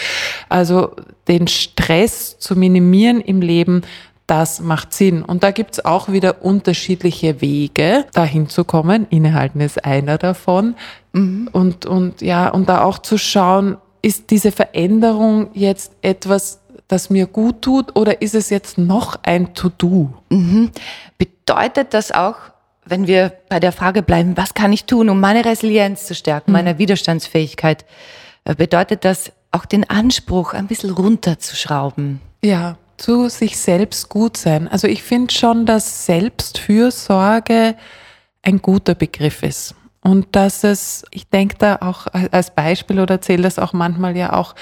Also 0.49 0.95
den 1.27 1.49
Stress 1.49 2.39
zu 2.39 2.55
minimieren 2.55 3.21
im 3.21 3.43
Leben, 3.43 3.83
das 4.27 4.61
macht 4.61 4.93
Sinn. 4.93 5.23
Und 5.23 5.43
da 5.43 5.51
gibt's 5.51 5.85
auch 5.85 6.09
wieder 6.09 6.43
unterschiedliche 6.45 7.41
Wege, 7.41 8.07
dahin 8.13 8.49
zu 8.49 8.65
kommen. 8.65 9.07
Innehalten 9.11 9.61
ist 9.61 9.85
einer 9.85 10.19
davon. 10.19 10.75
Mhm. 11.13 11.49
Und, 11.53 11.87
und 11.87 12.23
ja, 12.23 12.49
und 12.49 12.69
da 12.69 12.83
auch 12.85 12.99
zu 12.99 13.19
schauen, 13.19 13.77
ist 14.01 14.31
diese 14.31 14.53
Veränderung 14.53 15.51
jetzt 15.55 15.93
etwas, 16.03 16.61
das 16.89 17.09
mir 17.09 17.27
gut 17.27 17.63
tut 17.63 17.97
oder 17.97 18.21
ist 18.21 18.35
es 18.35 18.51
jetzt 18.51 18.79
noch 18.79 19.17
ein 19.23 19.55
To-Do? 19.55 20.13
Mhm. 20.29 20.71
Bedeutet 21.19 21.95
das 21.95 22.13
auch, 22.13 22.37
wenn 22.85 23.07
wir 23.07 23.33
bei 23.49 23.61
der 23.61 23.73
Frage 23.73 24.03
bleiben, 24.03 24.37
was 24.37 24.55
kann 24.55 24.73
ich 24.73 24.85
tun, 24.85 25.09
um 25.09 25.21
meine 25.21 25.45
Resilienz 25.45 26.07
zu 26.07 26.15
stärken, 26.15 26.51
mhm. 26.51 26.57
meine 26.57 26.79
Widerstandsfähigkeit, 26.79 27.85
äh, 28.45 28.55
bedeutet 28.55 29.05
das 29.05 29.33
auch 29.53 29.65
den 29.67 29.89
Anspruch 29.89 30.55
ein 30.55 30.67
bisschen 30.67 30.91
runterzuschrauben? 30.91 32.21
Ja, 32.43 32.77
zu 33.03 33.29
sich 33.29 33.59
selbst 33.59 34.09
gut 34.09 34.37
sein. 34.37 34.69
Also 34.69 34.87
ich 34.87 35.03
finde 35.03 35.35
schon, 35.35 35.67
dass 35.67 36.07
Selbstfürsorge 36.07 37.75
ein 38.43 38.63
guter 38.63 38.95
Begriff 38.95 39.43
ist. 39.43 39.75
Und 40.03 40.37
dass 40.37 40.63
es, 40.63 41.05
ich 41.11 41.29
denke 41.29 41.57
da 41.59 41.79
auch 41.81 42.07
als 42.31 42.55
Beispiel 42.55 43.01
oder 43.01 43.15
erzähle 43.15 43.43
das 43.43 43.59
auch 43.59 43.73
manchmal 43.73 44.17
ja 44.17 44.33
auch 44.33 44.55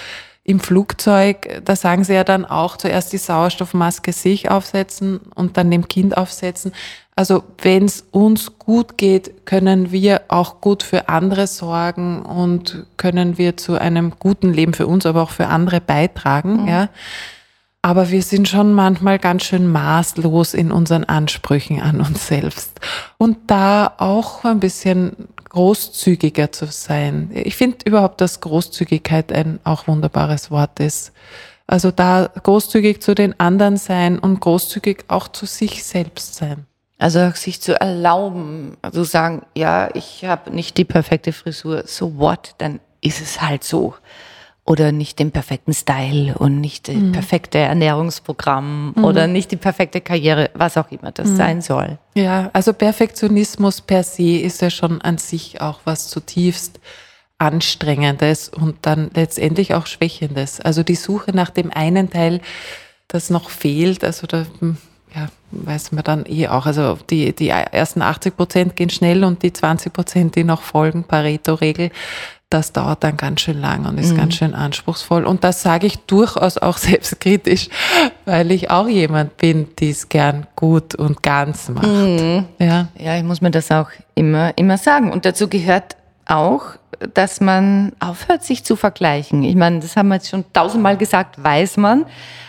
im 0.42 0.58
Flugzeug, 0.58 1.60
da 1.66 1.76
sagen 1.76 2.02
sie 2.02 2.14
ja 2.14 2.24
dann 2.24 2.46
auch 2.46 2.78
zuerst 2.78 3.12
die 3.12 3.18
Sauerstoffmaske 3.18 4.12
sich 4.12 4.50
aufsetzen 4.50 5.20
und 5.34 5.58
dann 5.58 5.70
dem 5.70 5.86
Kind 5.86 6.16
aufsetzen. 6.16 6.72
Also 7.14 7.44
wenn 7.58 7.84
es 7.84 8.06
uns 8.10 8.58
gut 8.58 8.96
geht, 8.96 9.46
können 9.46 9.92
wir 9.92 10.22
auch 10.28 10.62
gut 10.62 10.82
für 10.82 11.10
andere 11.10 11.46
sorgen 11.46 12.22
und 12.22 12.86
können 12.96 13.36
wir 13.36 13.58
zu 13.58 13.78
einem 13.78 14.14
guten 14.18 14.54
Leben 14.54 14.72
für 14.72 14.86
uns, 14.86 15.04
aber 15.04 15.22
auch 15.22 15.30
für 15.30 15.48
andere 15.48 15.82
beitragen. 15.82 16.62
Mhm. 16.62 16.68
Ja. 16.68 16.88
Aber 17.82 18.10
wir 18.10 18.22
sind 18.22 18.46
schon 18.46 18.74
manchmal 18.74 19.18
ganz 19.18 19.44
schön 19.44 19.70
maßlos 19.70 20.52
in 20.52 20.70
unseren 20.70 21.04
Ansprüchen 21.04 21.80
an 21.80 22.00
uns 22.00 22.26
selbst. 22.26 22.78
Und 23.16 23.38
da 23.50 23.94
auch 23.96 24.44
ein 24.44 24.60
bisschen 24.60 25.28
großzügiger 25.48 26.52
zu 26.52 26.66
sein. 26.66 27.30
Ich 27.32 27.56
finde 27.56 27.78
überhaupt, 27.84 28.20
dass 28.20 28.40
Großzügigkeit 28.40 29.32
ein 29.32 29.60
auch 29.64 29.88
wunderbares 29.88 30.50
Wort 30.50 30.78
ist. 30.78 31.12
Also 31.66 31.90
da 31.90 32.30
großzügig 32.42 33.00
zu 33.00 33.14
den 33.14 33.38
anderen 33.40 33.76
sein 33.76 34.18
und 34.18 34.40
großzügig 34.40 35.04
auch 35.08 35.28
zu 35.28 35.46
sich 35.46 35.84
selbst 35.84 36.34
sein. 36.34 36.66
Also 36.98 37.30
sich 37.30 37.62
zu 37.62 37.80
erlauben, 37.80 38.76
also 38.82 39.04
sagen, 39.04 39.42
ja, 39.56 39.88
ich 39.94 40.24
habe 40.24 40.50
nicht 40.50 40.76
die 40.76 40.84
perfekte 40.84 41.32
Frisur, 41.32 41.84
so 41.86 42.18
what, 42.18 42.54
dann 42.58 42.78
ist 43.00 43.22
es 43.22 43.40
halt 43.40 43.64
so 43.64 43.94
oder 44.70 44.92
nicht 44.92 45.18
den 45.18 45.32
perfekten 45.32 45.74
Style 45.74 46.38
und 46.38 46.60
nicht 46.60 46.86
das 46.86 46.94
mhm. 46.94 47.10
perfekte 47.10 47.58
Ernährungsprogramm 47.58 48.92
mhm. 48.94 49.04
oder 49.04 49.26
nicht 49.26 49.50
die 49.50 49.56
perfekte 49.56 50.00
Karriere, 50.00 50.48
was 50.54 50.76
auch 50.76 50.92
immer 50.92 51.10
das 51.10 51.30
mhm. 51.30 51.36
sein 51.36 51.60
soll. 51.60 51.98
Ja, 52.14 52.50
also 52.52 52.72
Perfektionismus 52.72 53.80
per 53.80 54.04
se 54.04 54.38
ist 54.38 54.62
ja 54.62 54.70
schon 54.70 55.00
an 55.00 55.18
sich 55.18 55.60
auch 55.60 55.80
was 55.84 56.06
zutiefst 56.08 56.78
Anstrengendes 57.38 58.48
und 58.48 58.76
dann 58.82 59.10
letztendlich 59.12 59.74
auch 59.74 59.86
Schwächendes. 59.86 60.60
Also 60.60 60.84
die 60.84 60.94
Suche 60.94 61.32
nach 61.32 61.50
dem 61.50 61.72
einen 61.72 62.08
Teil, 62.08 62.40
das 63.08 63.28
noch 63.28 63.50
fehlt, 63.50 64.04
also 64.04 64.28
da 64.28 64.46
hm, 64.60 64.76
ja, 65.16 65.30
weiß 65.50 65.90
man 65.90 66.04
dann 66.04 66.26
eh 66.26 66.46
auch. 66.46 66.66
Also 66.66 66.96
die, 67.10 67.34
die 67.34 67.48
ersten 67.48 68.02
80 68.02 68.36
Prozent 68.36 68.76
gehen 68.76 68.90
schnell 68.90 69.24
und 69.24 69.42
die 69.42 69.52
20 69.52 69.92
Prozent, 69.92 70.36
die 70.36 70.44
noch 70.44 70.62
folgen, 70.62 71.02
Pareto-Regel, 71.02 71.90
das 72.50 72.72
dauert 72.72 73.04
dann 73.04 73.16
ganz 73.16 73.42
schön 73.42 73.60
lang 73.60 73.86
und 73.86 73.96
ist 73.98 74.12
mhm. 74.12 74.16
ganz 74.16 74.34
schön 74.34 74.54
anspruchsvoll. 74.54 75.24
Und 75.24 75.44
das 75.44 75.62
sage 75.62 75.86
ich 75.86 75.98
durchaus 76.00 76.58
auch 76.58 76.76
selbstkritisch, 76.78 77.68
weil 78.24 78.50
ich 78.50 78.70
auch 78.70 78.88
jemand 78.88 79.36
bin, 79.36 79.68
die 79.78 79.90
es 79.90 80.08
gern 80.08 80.46
gut 80.56 80.96
und 80.96 81.22
ganz 81.22 81.68
macht. 81.68 81.86
Mhm. 81.86 82.46
Ja. 82.58 82.88
ja, 82.98 83.16
ich 83.16 83.22
muss 83.22 83.40
mir 83.40 83.52
das 83.52 83.70
auch 83.70 83.88
immer, 84.16 84.56
immer 84.58 84.78
sagen. 84.78 85.12
Und 85.12 85.24
dazu 85.24 85.48
gehört 85.48 85.96
auch, 86.26 86.62
dass 87.14 87.40
man 87.40 87.92
aufhört, 88.00 88.42
sich 88.42 88.64
zu 88.64 88.74
vergleichen. 88.76 89.44
Ich 89.44 89.54
meine, 89.54 89.78
das 89.78 89.96
haben 89.96 90.08
wir 90.08 90.16
jetzt 90.16 90.28
schon 90.28 90.44
tausendmal 90.52 90.96
gesagt, 90.96 91.42
weiß 91.42 91.76
man. 91.76 92.04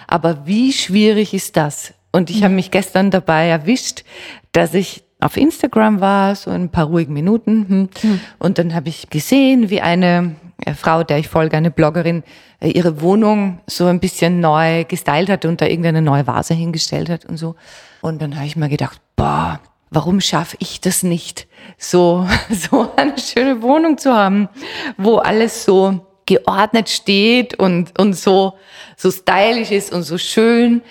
Aber 0.08 0.46
wie 0.46 0.74
schwierig 0.74 1.34
ist 1.34 1.56
das? 1.56 1.94
Und 2.12 2.30
ich 2.32 2.40
mhm. 2.40 2.46
habe 2.46 2.54
mich 2.56 2.72
gestern 2.72 3.12
dabei 3.12 3.48
erwischt, 3.48 4.04
dass 4.52 4.74
ich 4.74 5.04
auf 5.22 5.38
Instagram 5.38 6.02
war, 6.02 6.36
so 6.36 6.52
ein 6.52 6.70
paar 6.70 6.86
ruhigen 6.86 7.14
Minuten. 7.14 7.66
Hm. 7.68 7.90
Hm. 8.02 8.20
Und 8.40 8.58
dann 8.58 8.76
habe 8.76 8.90
ich 8.90 9.10
gesehen, 9.10 9.70
wie 9.70 9.82
eine 9.82 10.36
äh, 10.66 10.74
Frau, 10.74 11.04
der 11.04 11.20
ich 11.20 11.28
folge, 11.28 11.58
eine 11.58 11.72
Bloggerin, 11.72 12.24
äh, 12.60 12.70
ihre 12.70 13.02
Wohnung 13.02 13.60
so 13.68 13.86
ein 13.86 14.00
bisschen 14.00 14.40
neu 14.40 14.84
gestylt 14.86 15.30
hat 15.30 15.46
und 15.46 15.62
da 15.62 15.66
irgendeine 15.66 16.02
neue 16.02 16.28
Vase 16.28 16.54
hingestellt 16.54 17.10
hat 17.10 17.26
und 17.26 17.38
so. 17.38 17.56
Und 18.02 18.22
dann 18.22 18.36
habe 18.36 18.46
ich 18.46 18.56
mir 18.56 18.70
gedacht, 18.70 19.00
boah, 19.16 19.60
warum 19.92 20.22
schaffe 20.22 20.58
ich 20.60 20.82
das 20.82 21.04
nicht, 21.04 21.48
so, 21.78 22.28
so 22.50 22.92
eine 22.96 23.18
schöne 23.18 23.62
Wohnung 23.62 23.98
zu 23.98 24.14
haben, 24.14 24.50
wo 24.98 25.18
alles 25.18 25.66
so 25.66 26.06
geordnet 26.26 26.90
steht 26.90 27.60
und, 27.60 27.98
und 28.00 28.14
so, 28.14 28.54
so 28.96 29.12
stylisch 29.12 29.72
ist 29.72 29.92
und 29.92 30.04
so 30.04 30.18
schön. 30.18 30.82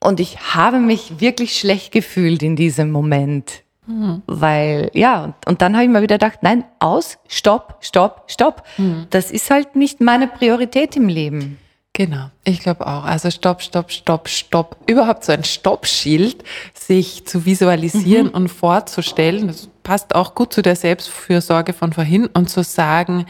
Und 0.00 0.18
ich 0.18 0.54
habe 0.54 0.78
mich 0.78 1.20
wirklich 1.20 1.58
schlecht 1.58 1.92
gefühlt 1.92 2.42
in 2.42 2.56
diesem 2.56 2.90
Moment. 2.90 3.62
Mhm. 3.86 4.22
Weil, 4.26 4.90
ja, 4.94 5.24
und, 5.24 5.34
und 5.46 5.62
dann 5.62 5.74
habe 5.74 5.84
ich 5.84 5.90
mir 5.90 6.02
wieder 6.02 6.16
gedacht, 6.16 6.38
nein, 6.42 6.64
aus, 6.78 7.18
stopp, 7.28 7.76
stopp, 7.80 8.24
stopp. 8.28 8.62
Mhm. 8.78 9.06
Das 9.10 9.30
ist 9.30 9.50
halt 9.50 9.76
nicht 9.76 10.00
meine 10.00 10.26
Priorität 10.26 10.96
im 10.96 11.08
Leben. 11.08 11.58
Genau, 11.92 12.30
ich 12.44 12.60
glaube 12.60 12.86
auch. 12.86 13.04
Also 13.04 13.30
stopp, 13.30 13.62
stopp, 13.62 13.90
stopp, 13.90 14.28
stopp. 14.28 14.76
Überhaupt 14.86 15.24
so 15.24 15.32
ein 15.32 15.44
Stoppschild 15.44 16.44
sich 16.72 17.26
zu 17.26 17.44
visualisieren 17.44 18.28
mhm. 18.28 18.34
und 18.34 18.48
vorzustellen, 18.48 19.48
das 19.48 19.68
passt 19.82 20.14
auch 20.14 20.34
gut 20.34 20.52
zu 20.52 20.62
der 20.62 20.76
Selbstfürsorge 20.76 21.72
von 21.72 21.92
vorhin 21.92 22.26
und 22.26 22.48
zu 22.48 22.62
sagen, 22.62 23.26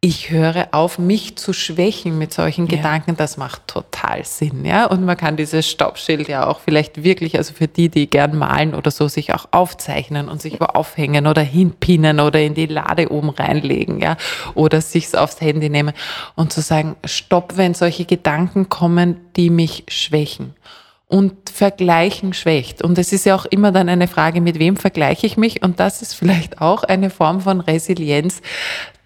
ich 0.00 0.30
höre 0.30 0.68
auf, 0.70 1.00
mich 1.00 1.34
zu 1.34 1.52
schwächen 1.52 2.18
mit 2.18 2.32
solchen 2.32 2.68
ja. 2.68 2.76
Gedanken, 2.76 3.16
das 3.16 3.36
macht 3.36 3.66
total 3.66 4.24
Sinn, 4.24 4.64
ja. 4.64 4.86
Und 4.86 5.04
man 5.04 5.16
kann 5.16 5.36
dieses 5.36 5.68
Stoppschild 5.68 6.28
ja 6.28 6.46
auch 6.46 6.60
vielleicht 6.60 7.02
wirklich, 7.02 7.36
also 7.36 7.52
für 7.52 7.66
die, 7.66 7.88
die 7.88 8.08
gern 8.08 8.38
malen 8.38 8.76
oder 8.76 8.92
so, 8.92 9.08
sich 9.08 9.34
auch 9.34 9.46
aufzeichnen 9.50 10.28
und 10.28 10.40
sich 10.40 10.60
wo 10.60 10.66
aufhängen 10.66 11.26
oder 11.26 11.42
hinpinnen 11.42 12.20
oder 12.20 12.40
in 12.40 12.54
die 12.54 12.66
Lade 12.66 13.10
oben 13.10 13.30
reinlegen, 13.30 13.98
ja. 13.98 14.16
Oder 14.54 14.80
sich's 14.80 15.16
aufs 15.16 15.40
Handy 15.40 15.68
nehmen 15.68 15.92
und 16.36 16.52
zu 16.52 16.60
sagen, 16.60 16.94
stopp, 17.04 17.56
wenn 17.56 17.74
solche 17.74 18.04
Gedanken 18.04 18.68
kommen, 18.68 19.16
die 19.34 19.50
mich 19.50 19.82
schwächen 19.88 20.54
und 21.08 21.48
Vergleichen 21.48 22.34
schwächt. 22.34 22.82
Und 22.82 22.98
es 22.98 23.12
ist 23.12 23.24
ja 23.24 23.34
auch 23.34 23.46
immer 23.46 23.72
dann 23.72 23.88
eine 23.88 24.08
Frage, 24.08 24.42
mit 24.42 24.58
wem 24.58 24.76
vergleiche 24.76 25.26
ich 25.26 25.38
mich? 25.38 25.62
Und 25.62 25.80
das 25.80 26.02
ist 26.02 26.12
vielleicht 26.14 26.60
auch 26.60 26.84
eine 26.84 27.08
Form 27.08 27.40
von 27.40 27.60
Resilienz, 27.60 28.42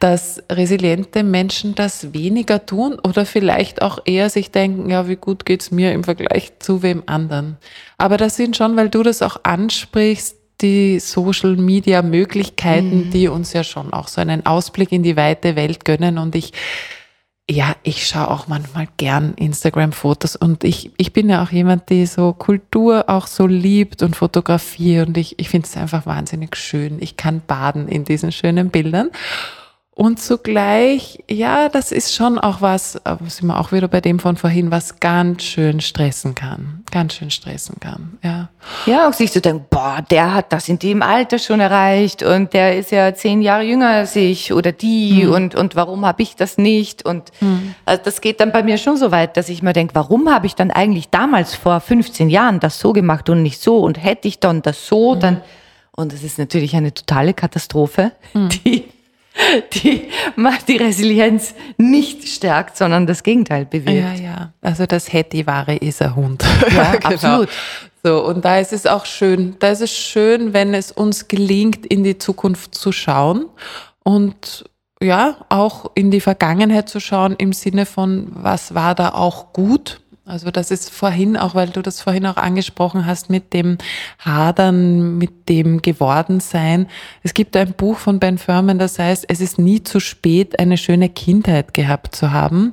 dass 0.01 0.43
resiliente 0.51 1.23
Menschen 1.23 1.77
das 1.77 2.13
weniger 2.13 2.67
tun 2.67 2.99
oder 2.99 3.25
vielleicht 3.25 3.83
auch 3.83 4.01
eher 4.05 4.31
sich 4.31 4.51
denken, 4.51 4.91
ja, 4.91 5.09
wie 5.09 5.15
gut 5.15 5.47
geht's 5.47 5.71
mir 5.71 5.93
im 5.93 6.03
Vergleich 6.03 6.59
zu 6.59 6.83
wem 6.83 7.05
anderen. 7.07 7.57
Aber 7.99 8.17
das 8.17 8.35
sind 8.35 8.57
schon, 8.57 8.77
weil 8.77 8.89
du 8.89 9.05
das 9.05 9.23
auch 9.23 9.37
ansprichst, 9.45 10.37
die 10.61 10.99
Social 10.99 11.57
Media 11.57 12.03
Möglichkeiten, 12.03 13.07
mhm. 13.07 13.11
die 13.11 13.29
uns 13.29 13.53
ja 13.53 13.63
schon 13.63 13.93
auch 13.93 14.09
so 14.09 14.21
einen 14.21 14.45
Ausblick 14.45 14.91
in 14.91 15.05
die 15.05 15.17
weite 15.17 15.55
Welt 15.55 15.85
gönnen. 15.85 16.19
Und 16.19 16.35
ich 16.35 16.53
ja, 17.53 17.77
ich 17.83 18.07
schaue 18.07 18.31
auch 18.31 18.49
manchmal 18.49 18.89
gern 18.97 19.35
Instagram-Fotos 19.35 20.37
und 20.37 20.65
ich, 20.65 20.91
ich 20.97 21.13
bin 21.13 21.29
ja 21.29 21.43
auch 21.43 21.51
jemand, 21.51 21.91
die 21.91 22.07
so 22.07 22.33
Kultur 22.33 23.05
auch 23.09 23.27
so 23.27 23.47
liebt 23.47 24.03
und 24.03 24.17
Fotografie 24.17 25.01
und 25.01 25.17
ich, 25.19 25.39
ich 25.39 25.51
finde 25.51 25.69
es 25.69 25.77
einfach 25.77 26.07
wahnsinnig 26.07 26.57
schön. 26.57 26.97
Ich 27.01 27.17
kann 27.17 27.43
baden 27.47 27.89
in 27.89 28.05
diesen 28.05 28.33
schönen 28.33 28.71
Bildern. 28.71 29.11
Und 29.95 30.19
zugleich, 30.19 31.23
ja, 31.31 31.69
das 31.69 31.93
ist 31.93 32.15
schon 32.15 32.39
auch 32.39 32.63
was, 32.63 32.93
sind 33.27 33.47
wir 33.47 33.61
auch 33.61 33.73
wieder 33.73 33.89
bei 33.89 34.01
dem 34.01 34.19
von 34.19 34.39
vorhin, 34.39 34.71
was 34.71 35.01
ganz 35.01 35.43
schön 35.43 35.83
stressen 35.83 36.35
kann. 36.35 36.83
Ganz 36.91 37.13
schön 37.13 37.31
stressen 37.31 37.77
kann, 37.79 38.19
ja. 38.25 38.49
Ja, 38.87 39.07
auch 39.07 39.13
sich 39.13 39.31
zu 39.31 39.43
denken, 39.43 39.67
boah, 39.69 39.99
der 40.11 40.33
hat 40.33 40.51
das 40.51 40.71
in 40.71 40.79
dem 40.79 41.03
Alter 41.03 41.39
schon 41.39 41.61
erreicht 41.61 42.23
und 42.23 42.55
der 42.55 42.79
ist 42.79 42.91
ja 42.91 43.15
zehn 43.15 43.43
Jahre 43.43 43.65
jünger 43.65 43.91
als 43.91 44.17
ich 44.17 44.55
oder 44.55 44.73
die 44.73 45.25
mhm. 45.25 45.33
und, 45.33 45.55
und 45.55 45.77
warum 45.77 46.07
habe 46.07 46.23
ich 46.23 46.37
das 46.37 46.57
nicht? 46.57 47.05
Und 47.05 47.31
mhm. 47.41 47.75
also 47.85 48.03
das 48.03 48.23
geht 48.23 48.41
dann 48.41 48.51
bei 48.51 48.63
mir 48.63 48.79
schon 48.79 48.97
so 48.97 49.11
weit, 49.11 49.37
dass 49.37 49.51
ich 49.51 49.63
mir 49.63 49.75
denke, 49.75 49.95
warum 49.95 50.31
habe 50.31 50.47
ich 50.47 50.55
dann 50.55 50.71
eigentlich 50.71 51.11
damals 51.11 51.55
vor 51.55 51.81
15 51.81 52.31
Jahren 52.31 52.61
das 52.61 52.81
so 52.81 52.95
gemacht 52.95 53.29
und 53.29 53.43
nicht 53.43 53.61
so? 53.61 53.81
Und 53.81 54.03
hätte 54.03 54.27
ich 54.27 54.41
dann 54.41 54.63
das 54.63 54.87
so, 54.87 55.17
mhm. 55.17 55.21
dann, 55.21 55.41
und 55.95 56.15
das 56.15 56.23
ist 56.23 56.39
natürlich 56.39 56.75
eine 56.77 56.95
totale 56.95 57.35
Katastrophe, 57.35 58.13
mhm. 58.33 58.49
die 58.49 58.85
die 59.73 60.09
die 60.69 60.77
Resilienz 60.77 61.55
nicht 61.79 62.29
stärkt, 62.29 62.77
sondern 62.77 63.07
das 63.07 63.23
Gegenteil 63.23 63.65
bewirkt. 63.65 64.19
Ja, 64.19 64.25
ja. 64.25 64.53
Also 64.61 64.87
das 64.87 65.13
Hetty-Ware 65.13 65.77
ist 65.77 66.03
ein 66.03 66.15
Hund. 66.15 66.45
Ja, 66.75 66.93
genau. 66.97 67.15
absolut. 67.15 67.49
So, 68.05 68.25
und 68.25 68.45
da 68.45 68.59
ist 68.59 68.73
es 68.73 68.87
auch 68.87 69.07
schön, 69.07 69.57
da 69.61 69.69
ist 69.69 69.81
es 69.81 69.93
schön, 69.93 70.53
wenn 70.53 70.75
es 70.75 70.91
uns 70.91 71.29
gelingt, 71.29 71.87
in 71.87 72.03
die 72.03 72.19
Zukunft 72.19 72.75
zu 72.75 72.91
schauen 72.91 73.47
und 74.03 74.65
ja, 75.01 75.37
auch 75.49 75.91
in 75.95 76.11
die 76.11 76.21
Vergangenheit 76.21 76.89
zu 76.89 77.01
schauen 77.01 77.35
im 77.37 77.53
Sinne 77.53 77.87
von, 77.87 78.29
was 78.35 78.75
war 78.75 78.95
da 78.95 79.11
auch 79.11 79.53
gut 79.53 80.02
also 80.25 80.53
das 80.53 80.71
ist 80.71 80.91
vorhin 80.91 81.37
auch, 81.37 81.55
weil 81.57 81.71
du 81.71 81.83
das 81.83 82.01
vorhin 82.01 82.27
auch 82.27 82.37
angesprochen 82.37 83.07
hast 83.07 83.29
mit 83.29 83.53
dem 83.53 83.79
Hadern, 84.21 85.19
mit 85.19 85.49
dem 85.49 85.83
Gewordensein. 85.83 86.87
Es 87.25 87.35
gibt 87.35 87.57
ein 87.57 87.73
Buch 87.73 87.99
von 87.99 88.21
Ben 88.21 88.39
Furman, 88.39 88.79
das 88.79 88.99
heißt, 88.99 89.25
es 89.29 89.41
ist 89.41 89.59
nie 89.59 89.83
zu 89.83 89.99
spät, 89.99 90.61
eine 90.61 90.77
schöne 90.77 91.09
Kindheit 91.09 91.75
gehabt 91.75 92.15
zu 92.15 92.31
haben. 92.31 92.73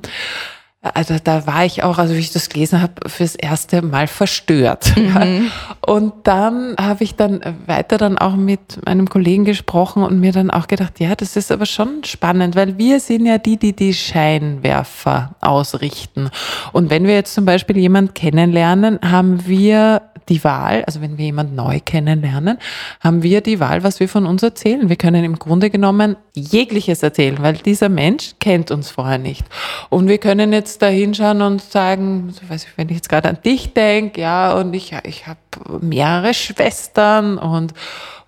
Also 0.82 1.16
da 1.22 1.46
war 1.46 1.66
ich 1.66 1.82
auch, 1.82 1.98
also 1.98 2.14
wie 2.14 2.20
ich 2.20 2.32
das 2.32 2.48
gelesen 2.48 2.80
habe, 2.80 3.06
fürs 3.06 3.34
erste 3.34 3.82
Mal 3.82 4.06
verstört. 4.06 4.94
Mhm. 4.96 5.50
Und 5.86 6.12
dann 6.24 6.74
habe 6.80 7.04
ich 7.04 7.16
dann 7.16 7.40
weiter 7.66 7.98
dann 7.98 8.16
auch 8.16 8.34
mit 8.34 8.78
einem 8.86 9.08
Kollegen 9.08 9.44
gesprochen 9.44 10.02
und 10.02 10.20
mir 10.20 10.32
dann 10.32 10.50
auch 10.50 10.68
gedacht, 10.68 10.98
ja, 10.98 11.14
das 11.14 11.36
ist 11.36 11.52
aber 11.52 11.66
schon 11.66 12.04
spannend, 12.04 12.56
weil 12.56 12.78
wir 12.78 12.98
sind 13.00 13.26
ja 13.26 13.36
die, 13.36 13.58
die 13.58 13.74
die 13.74 13.92
Scheinwerfer 13.92 15.34
ausrichten. 15.42 16.30
Und 16.72 16.88
wenn 16.88 17.06
wir 17.06 17.14
jetzt 17.14 17.34
zum 17.34 17.44
Beispiel 17.44 17.76
jemand 17.76 18.14
kennenlernen, 18.14 18.98
haben 19.02 19.46
wir 19.46 20.00
die 20.30 20.42
Wahl, 20.44 20.84
also 20.84 21.02
wenn 21.02 21.18
wir 21.18 21.26
jemand 21.26 21.54
neu 21.54 21.80
kennenlernen, 21.84 22.58
haben 23.00 23.22
wir 23.22 23.40
die 23.40 23.60
Wahl, 23.60 23.82
was 23.82 24.00
wir 24.00 24.08
von 24.08 24.26
uns 24.26 24.42
erzählen. 24.42 24.88
Wir 24.88 24.96
können 24.96 25.24
im 25.24 25.38
Grunde 25.38 25.70
genommen 25.70 26.16
jegliches 26.32 27.02
erzählen, 27.02 27.36
weil 27.40 27.54
dieser 27.54 27.88
Mensch 27.88 28.34
kennt 28.38 28.70
uns 28.70 28.90
vorher 28.90 29.18
nicht. 29.18 29.44
Und 29.90 30.08
wir 30.08 30.18
können 30.18 30.52
jetzt 30.52 30.69
da 30.78 30.86
hinschauen 30.86 31.42
und 31.42 31.62
sagen, 31.62 32.34
weiß 32.48 32.64
ich, 32.64 32.76
wenn 32.76 32.88
ich 32.88 32.96
jetzt 32.96 33.08
gerade 33.08 33.28
an 33.28 33.38
dich 33.44 33.74
denke, 33.74 34.20
ja, 34.20 34.54
und 34.54 34.74
ich, 34.74 34.94
ich 35.04 35.26
habe 35.26 35.38
mehrere 35.80 36.34
Schwestern 36.34 37.38
und, 37.38 37.74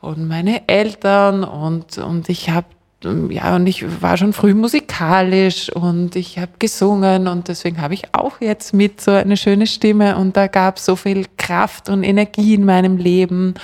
und 0.00 0.28
meine 0.28 0.68
Eltern 0.68 1.44
und, 1.44 1.98
und 1.98 2.28
ich 2.28 2.50
habe 2.50 2.66
ja, 3.30 3.56
und 3.56 3.66
ich 3.66 3.84
war 4.00 4.16
schon 4.16 4.32
früh 4.32 4.54
musikalisch 4.54 5.70
und 5.70 6.14
ich 6.14 6.38
habe 6.38 6.52
gesungen 6.58 7.26
und 7.26 7.48
deswegen 7.48 7.80
habe 7.80 7.94
ich 7.94 8.04
auch 8.12 8.40
jetzt 8.40 8.74
mit 8.74 9.00
so 9.00 9.10
eine 9.10 9.36
schöne 9.36 9.66
Stimme 9.66 10.16
und 10.16 10.36
da 10.36 10.46
gab 10.46 10.76
es 10.76 10.84
so 10.84 10.94
viel 10.94 11.26
Kraft 11.36 11.88
und 11.88 12.04
Energie 12.04 12.54
in 12.54 12.64
meinem 12.64 12.98
Leben. 12.98 13.54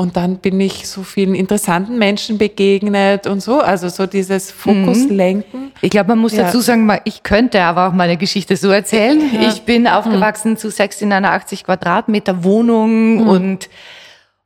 Und 0.00 0.16
dann 0.16 0.38
bin 0.38 0.58
ich 0.62 0.88
so 0.88 1.02
vielen 1.02 1.34
interessanten 1.34 1.98
Menschen 1.98 2.38
begegnet 2.38 3.26
und 3.26 3.42
so, 3.42 3.60
also 3.60 3.90
so 3.90 4.06
dieses 4.06 4.50
Fokuslenken. 4.50 5.60
Mhm. 5.60 5.72
Ich 5.82 5.90
glaube, 5.90 6.08
man 6.08 6.20
muss 6.20 6.32
ja. 6.32 6.44
dazu 6.44 6.60
sagen, 6.60 6.90
ich 7.04 7.22
könnte 7.22 7.60
aber 7.60 7.86
auch 7.86 7.92
meine 7.92 8.16
Geschichte 8.16 8.56
so 8.56 8.70
erzählen. 8.70 9.20
Ja. 9.34 9.50
Ich 9.50 9.64
bin 9.64 9.86
aufgewachsen 9.86 10.52
mhm. 10.52 10.56
zu 10.56 10.70
sechs 10.70 11.02
in 11.02 11.12
einer 11.12 11.32
80 11.32 11.64
Quadratmeter 11.64 12.44
Wohnung 12.44 13.16
mhm. 13.16 13.28
und 13.28 13.68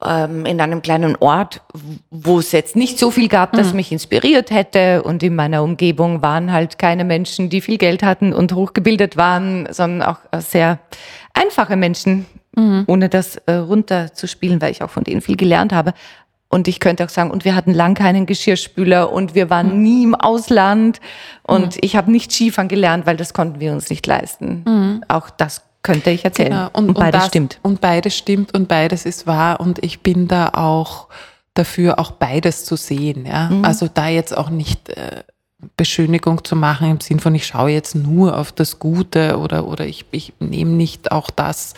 ähm, 0.05 0.45
in 0.45 0.61
einem 0.61 0.83
kleinen 0.83 1.15
Ort, 1.21 1.63
wo 2.11 2.41
es 2.41 2.51
jetzt 2.51 2.75
nicht 2.75 2.99
so 2.99 3.13
viel 3.13 3.29
gab, 3.29 3.53
das 3.53 3.69
mhm. 3.71 3.77
mich 3.77 3.93
inspiriert 3.93 4.51
hätte. 4.51 5.05
Und 5.05 5.23
in 5.23 5.37
meiner 5.37 5.63
Umgebung 5.63 6.21
waren 6.21 6.51
halt 6.51 6.81
keine 6.81 7.05
Menschen, 7.05 7.49
die 7.49 7.61
viel 7.61 7.79
Geld 7.79 8.03
hatten 8.03 8.33
und 8.33 8.53
hochgebildet 8.55 9.17
waren, 9.17 9.69
sondern 9.71 10.03
auch 10.03 10.19
äh, 10.33 10.41
sehr 10.41 10.81
einfache 11.33 11.77
Menschen, 11.77 12.27
mhm. 12.57 12.85
ohne 12.87 13.09
das 13.09 13.37
äh, 13.47 13.55
runterzuspielen, 13.55 14.61
weil 14.61 14.71
ich 14.71 14.83
auch 14.83 14.91
von 14.91 15.05
denen 15.05 15.21
viel 15.21 15.37
gelernt 15.37 15.73
habe. 15.73 15.95
Und 16.49 16.69
ich 16.69 16.79
könnte 16.79 17.05
auch 17.05 17.09
sagen, 17.09 17.31
und 17.31 17.45
wir 17.45 17.57
hatten 17.57 17.73
lang 17.73 17.95
keinen 17.95 18.27
Geschirrspüler 18.27 19.11
und 19.13 19.35
wir 19.35 19.51
waren 19.51 19.77
mhm. 19.77 19.83
nie 19.83 20.05
im 20.05 20.15
Ausland 20.15 21.01
und 21.43 21.75
mhm. 21.75 21.81
ich 21.81 21.97
habe 21.97 22.13
nicht 22.13 22.31
Skifahren 22.31 22.69
gelernt, 22.69 23.07
weil 23.07 23.17
das 23.17 23.35
konnten 23.35 23.59
wir 23.59 23.73
uns 23.73 23.91
nicht 23.91 24.07
leisten. 24.07 24.63
Mhm. 24.65 25.05
Auch 25.09 25.31
das 25.31 25.63
könnte 25.83 26.11
ich 26.11 26.25
erzählen. 26.25 26.51
Genau. 26.51 26.71
Und, 26.73 26.91
und, 26.91 26.95
beides 26.95 27.07
und 27.07 27.15
das, 27.15 27.27
stimmt. 27.27 27.59
Und 27.63 27.81
beides 27.81 28.17
stimmt 28.17 28.55
und 28.55 28.69
beides 28.69 29.05
ist 29.05 29.27
wahr. 29.27 29.61
Und 29.61 29.83
ich 29.83 30.01
bin 30.01 30.29
da 30.29 30.51
auch 30.51 31.09
dafür, 31.55 31.99
auch 31.99 32.13
beides 32.13 32.65
zu 32.65 32.77
sehen. 32.77 33.27
Ja? 33.27 33.51
Mhm. 33.51 33.65
Also 33.65 33.89
da 33.93 34.09
jetzt 34.09 34.37
auch 34.37 34.51
nicht 34.51 34.91
äh, 34.91 35.23
Beschönigung 35.77 36.45
zu 36.45 36.57
machen 36.57 36.91
im 36.91 37.01
Sinn 37.01 37.21
von, 37.21 37.35
ich 37.35 37.47
schaue 37.47 37.71
jetzt 37.71 37.95
nur 37.95 38.39
auf 38.39 38.53
das 38.53 38.79
Gute 38.79 39.39
oder, 39.39 39.67
oder 39.67 39.87
ich, 39.87 40.05
ich 40.11 40.33
nehme 40.41 40.73
nicht 40.73 41.13
auch 41.13 41.31
das, 41.31 41.75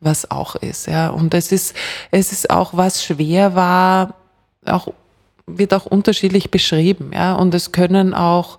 was 0.00 0.30
auch 0.30 0.56
ist. 0.56 0.86
Ja? 0.86 1.08
Und 1.08 1.34
es 1.34 1.52
ist, 1.52 1.74
es 2.10 2.32
ist 2.32 2.50
auch, 2.50 2.74
was 2.74 3.02
schwer 3.02 3.54
war, 3.54 4.14
auch, 4.66 4.88
wird 5.46 5.74
auch 5.74 5.86
unterschiedlich 5.86 6.50
beschrieben. 6.50 7.10
Ja? 7.12 7.34
Und 7.34 7.54
es 7.54 7.72
können 7.72 8.14
auch, 8.14 8.58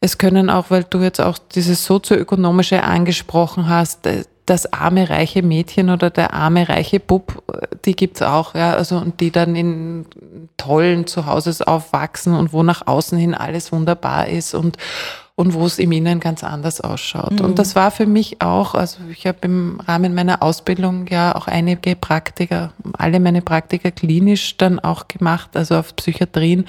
es 0.00 0.18
können 0.18 0.48
auch, 0.48 0.70
weil 0.70 0.84
du 0.84 1.00
jetzt 1.00 1.20
auch 1.20 1.38
dieses 1.38 1.84
sozioökonomische 1.84 2.82
angesprochen 2.82 3.68
hast, 3.68 4.06
äh, 4.06 4.24
das 4.46 4.72
arme 4.72 5.08
reiche 5.08 5.42
Mädchen 5.42 5.90
oder 5.90 6.10
der 6.10 6.34
arme 6.34 6.68
reiche 6.68 6.98
Bub, 6.98 7.42
äh, 7.52 7.66
die 7.84 7.94
gibt's 7.94 8.20
auch, 8.20 8.54
ja, 8.54 8.74
also 8.74 8.96
und 8.96 9.20
die 9.20 9.30
dann 9.30 9.54
in 9.54 10.06
tollen 10.56 11.06
Zuhauses 11.06 11.62
aufwachsen 11.62 12.34
und 12.34 12.52
wo 12.52 12.62
nach 12.62 12.86
außen 12.86 13.16
hin 13.16 13.34
alles 13.34 13.70
wunderbar 13.70 14.28
ist 14.28 14.54
und 14.54 14.76
und 15.40 15.54
wo 15.54 15.64
es 15.64 15.78
im 15.78 15.90
Innen 15.90 16.20
ganz 16.20 16.44
anders 16.44 16.82
ausschaut. 16.82 17.40
Mhm. 17.40 17.46
Und 17.46 17.58
das 17.58 17.74
war 17.74 17.90
für 17.90 18.04
mich 18.04 18.42
auch, 18.42 18.74
also 18.74 18.98
ich 19.10 19.26
habe 19.26 19.38
im 19.40 19.80
Rahmen 19.80 20.14
meiner 20.14 20.42
Ausbildung 20.42 21.06
ja 21.06 21.34
auch 21.34 21.46
einige 21.46 21.96
Praktiker, 21.96 22.74
alle 22.92 23.20
meine 23.20 23.40
Praktiker 23.40 23.90
klinisch 23.90 24.58
dann 24.58 24.78
auch 24.78 25.08
gemacht, 25.08 25.56
also 25.56 25.76
auf 25.76 25.96
Psychiatrien. 25.96 26.66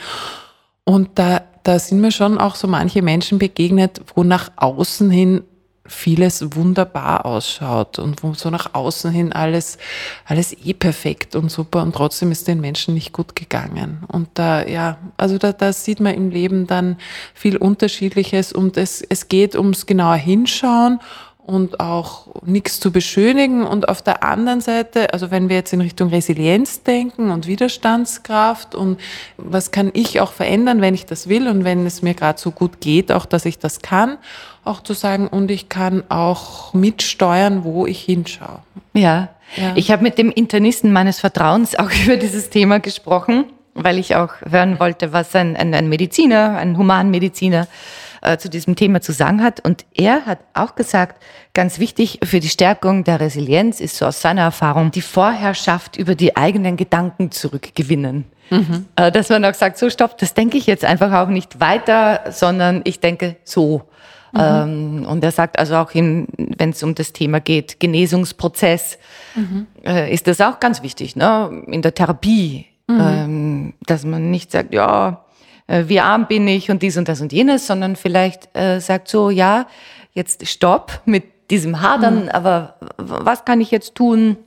Und 0.86 1.10
da 1.16 1.42
da 1.64 1.78
sind 1.78 2.02
mir 2.02 2.12
schon 2.12 2.40
auch 2.40 2.56
so 2.56 2.68
manche 2.68 3.02
Menschen 3.02 3.38
begegnet, 3.38 4.02
wo 4.16 4.24
nach 4.24 4.52
außen 4.56 5.12
hin 5.12 5.44
vieles 5.92 6.56
wunderbar 6.56 7.26
ausschaut 7.26 8.00
und 8.00 8.24
wo 8.24 8.34
so 8.34 8.50
nach 8.50 8.74
außen 8.74 9.12
hin 9.12 9.34
alles, 9.34 9.78
alles 10.26 10.56
eh 10.66 10.74
perfekt 10.74 11.36
und 11.36 11.52
super 11.52 11.84
und 11.84 11.94
trotzdem 11.94 12.32
ist 12.32 12.48
den 12.48 12.62
Menschen 12.62 12.94
nicht 12.94 13.14
gut 13.14 13.36
gegangen. 13.36 14.04
Und 14.08 14.30
da, 14.36 14.66
ja, 14.66 14.98
also 15.18 15.38
da, 15.38 15.52
da 15.52 15.74
sieht 15.74 16.00
man 16.00 16.16
im 16.16 16.30
Leben 16.30 16.68
dann 16.68 16.98
viel 17.34 17.58
Unterschiedliches 17.58 18.54
und 18.54 18.78
es, 18.78 19.02
es 19.02 19.28
geht 19.28 19.56
ums 19.56 19.86
genauer 19.86 20.16
Hinschauen 20.16 21.00
und 21.46 21.80
auch 21.80 22.28
nichts 22.46 22.80
zu 22.80 22.92
beschönigen. 22.92 23.64
Und 23.64 23.89
auf 23.89 24.02
der 24.02 24.24
anderen 24.24 24.62
Seite, 24.62 25.14
also 25.14 25.32
wenn 25.32 25.50
wir 25.50 25.58
jetzt 25.58 25.74
in 25.74 25.82
Richtung 25.82 26.10
Resilienz 26.10 26.84
denken 26.84 27.32
und 27.32 27.48
Widerstandskraft 27.48 28.76
und 28.76 29.00
was 29.38 29.72
kann 29.72 29.92
ich 29.94 30.22
auch 30.22 30.32
verändern, 30.32 30.82
wenn 30.82 30.94
ich 30.94 31.06
das 31.06 31.28
will 31.28 31.48
und 31.48 31.64
wenn 31.64 31.86
es 31.86 32.02
mir 32.02 32.14
gerade 32.14 32.39
so 32.39 32.52
gut 32.52 32.80
geht, 32.80 33.12
auch 33.12 33.26
dass 33.26 33.46
ich 33.46 33.60
das 33.60 33.82
kann, 33.82 34.18
auch 34.64 34.82
zu 34.84 34.94
sagen, 34.94 35.28
und 35.28 35.50
ich 35.50 35.70
kann 35.70 36.04
auch 36.10 36.74
mitsteuern, 36.74 37.64
wo 37.64 37.88
ich 37.88 38.02
hinschaue. 38.02 38.60
Ja, 38.94 39.30
ja. 39.56 39.74
ich 39.76 39.92
habe 39.92 40.04
mit 40.04 40.18
dem 40.18 40.32
Internisten 40.32 40.94
meines 40.94 41.20
Vertrauens 41.20 41.76
auch 41.78 41.89
über 42.06 42.18
dieses 42.18 42.50
Thema 42.50 42.80
gesprochen, 42.80 43.46
weil 43.74 43.98
ich 43.98 44.16
auch 44.16 44.34
hören 44.48 44.80
wollte, 44.80 45.14
was 45.14 45.36
ein, 45.36 45.56
ein, 45.56 45.74
ein 45.74 45.89
Mediziner, 45.89 46.58
ein 46.58 46.78
Humanmediziner, 46.78 47.68
äh, 48.22 48.38
zu 48.38 48.50
diesem 48.50 48.76
Thema 48.76 49.02
zu 49.02 49.12
sagen 49.12 49.44
hat. 49.44 49.60
Und 49.60 49.86
er 49.94 50.26
hat 50.26 50.40
auch 50.54 50.76
gesagt, 50.76 51.22
ganz 51.54 51.80
wichtig 51.80 52.20
für 52.24 52.40
die 52.40 52.50
Stärkung 52.50 53.04
der 53.04 53.20
Resilienz 53.20 53.80
ist 53.80 53.98
so 53.98 54.06
aus 54.06 54.22
seiner 54.22 54.42
Erfahrung 54.42 54.92
die 54.92 55.02
Vorherrschaft 55.02 55.98
über 55.98 56.16
die 56.16 56.38
eigenen 56.38 56.78
Gedanken 56.78 57.32
zurückgewinnen. 57.32 58.26
Mhm. 58.50 58.86
Äh, 58.96 59.12
dass 59.12 59.30
man 59.30 59.44
auch 59.46 59.54
sagt, 59.54 59.78
so 59.78 59.90
stopp, 59.90 60.18
das 60.18 60.34
denke 60.34 60.58
ich 60.58 60.68
jetzt 60.68 60.86
einfach 60.86 61.12
auch 61.14 61.30
nicht 61.30 61.60
weiter, 61.60 62.22
sondern 62.32 62.82
ich 62.84 63.00
denke 63.00 63.38
so. 63.44 63.84
Mhm. 64.34 64.40
Ähm, 64.40 65.06
und 65.08 65.24
er 65.24 65.32
sagt 65.32 65.58
also 65.58 65.76
auch, 65.76 65.94
wenn 65.94 66.28
es 66.60 66.84
um 66.84 66.96
das 66.96 67.14
Thema 67.14 67.40
geht, 67.40 67.80
Genesungsprozess, 67.80 68.98
mhm. 69.36 69.68
äh, 69.84 70.14
ist 70.14 70.28
das 70.28 70.42
auch 70.42 70.60
ganz 70.60 70.84
wichtig, 70.84 71.16
ne? 71.16 71.64
in 71.68 71.82
der 71.82 71.94
Therapie, 71.94 72.68
mhm. 72.88 73.00
ähm, 73.00 73.74
dass 73.86 74.06
man 74.06 74.32
nicht 74.32 74.52
sagt, 74.52 74.74
ja, 74.74 75.26
äh, 75.68 75.84
wie 75.88 75.99
arm 75.99 76.28
bin 76.28 76.47
ich 76.47 76.70
und 76.72 76.82
dies 76.82 76.97
und 76.97 77.07
das 77.07 77.22
und 77.22 77.32
jenes, 77.32 77.68
sondern 77.68 77.95
vielleicht 77.95 78.55
äh, 78.55 78.80
sagt 78.80 79.07
so, 79.07 79.30
ja, 79.30 79.68
jetzt 80.14 80.47
stopp 80.47 81.01
mit 81.05 81.51
diesem 81.51 81.82
Hadern, 81.82 82.24
mhm. 82.24 82.30
aber 82.30 82.76
was 82.97 83.45
kann 83.45 83.62
ich 83.62 83.72
jetzt 83.72 83.95
tun? 83.95 84.38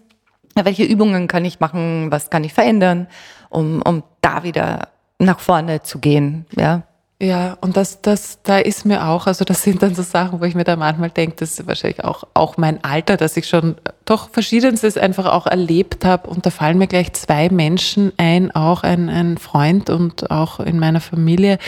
Welche 0.55 0.85
Übungen 0.85 1.29
kann 1.29 1.45
ich 1.45 1.61
machen? 1.61 2.11
Was 2.11 2.31
kann 2.31 2.45
ich 2.45 2.55
verändern, 2.55 3.09
um, 3.51 3.83
um 3.83 4.03
da 4.21 4.43
wieder 4.45 4.89
nach 5.19 5.41
vorne 5.41 5.83
zu 5.83 5.99
gehen? 5.99 6.47
Ja. 6.57 6.83
Ja, 7.23 7.57
und 7.61 7.77
das, 7.77 8.03
das, 8.03 8.43
da 8.43 8.59
ist 8.59 8.85
mir 8.85 9.07
auch, 9.07 9.29
also 9.29 9.45
das 9.45 9.63
sind 9.63 9.83
dann 9.83 9.95
so 9.95 10.03
Sachen, 10.03 10.41
wo 10.41 10.45
ich 10.45 10.57
mir 10.57 10.65
da 10.65 10.75
manchmal 10.75 11.11
denke, 11.11 11.37
das 11.39 11.59
ist 11.59 11.67
wahrscheinlich 11.67 12.03
auch, 12.03 12.25
auch 12.35 12.57
mein 12.57 12.83
Alter, 12.83 13.17
dass 13.17 13.37
ich 13.37 13.47
schon 13.47 13.77
doch 14.05 14.31
Verschiedenstes 14.31 14.99
einfach 14.99 15.27
auch 15.27 15.47
erlebt 15.47 16.05
habe. 16.05 16.29
Und 16.29 16.45
da 16.45 16.51
fallen 16.51 16.77
mir 16.77 16.89
gleich 16.89 17.13
zwei 17.13 17.49
Menschen 17.51 18.13
ein, 18.17 18.51
auch 18.51 18.83
ein, 18.83 19.09
ein 19.09 19.39
Freund 19.39 19.91
und 19.91 20.31
auch 20.33 20.59
in 20.59 20.81
meiner 20.81 21.01
Familie 21.01 21.59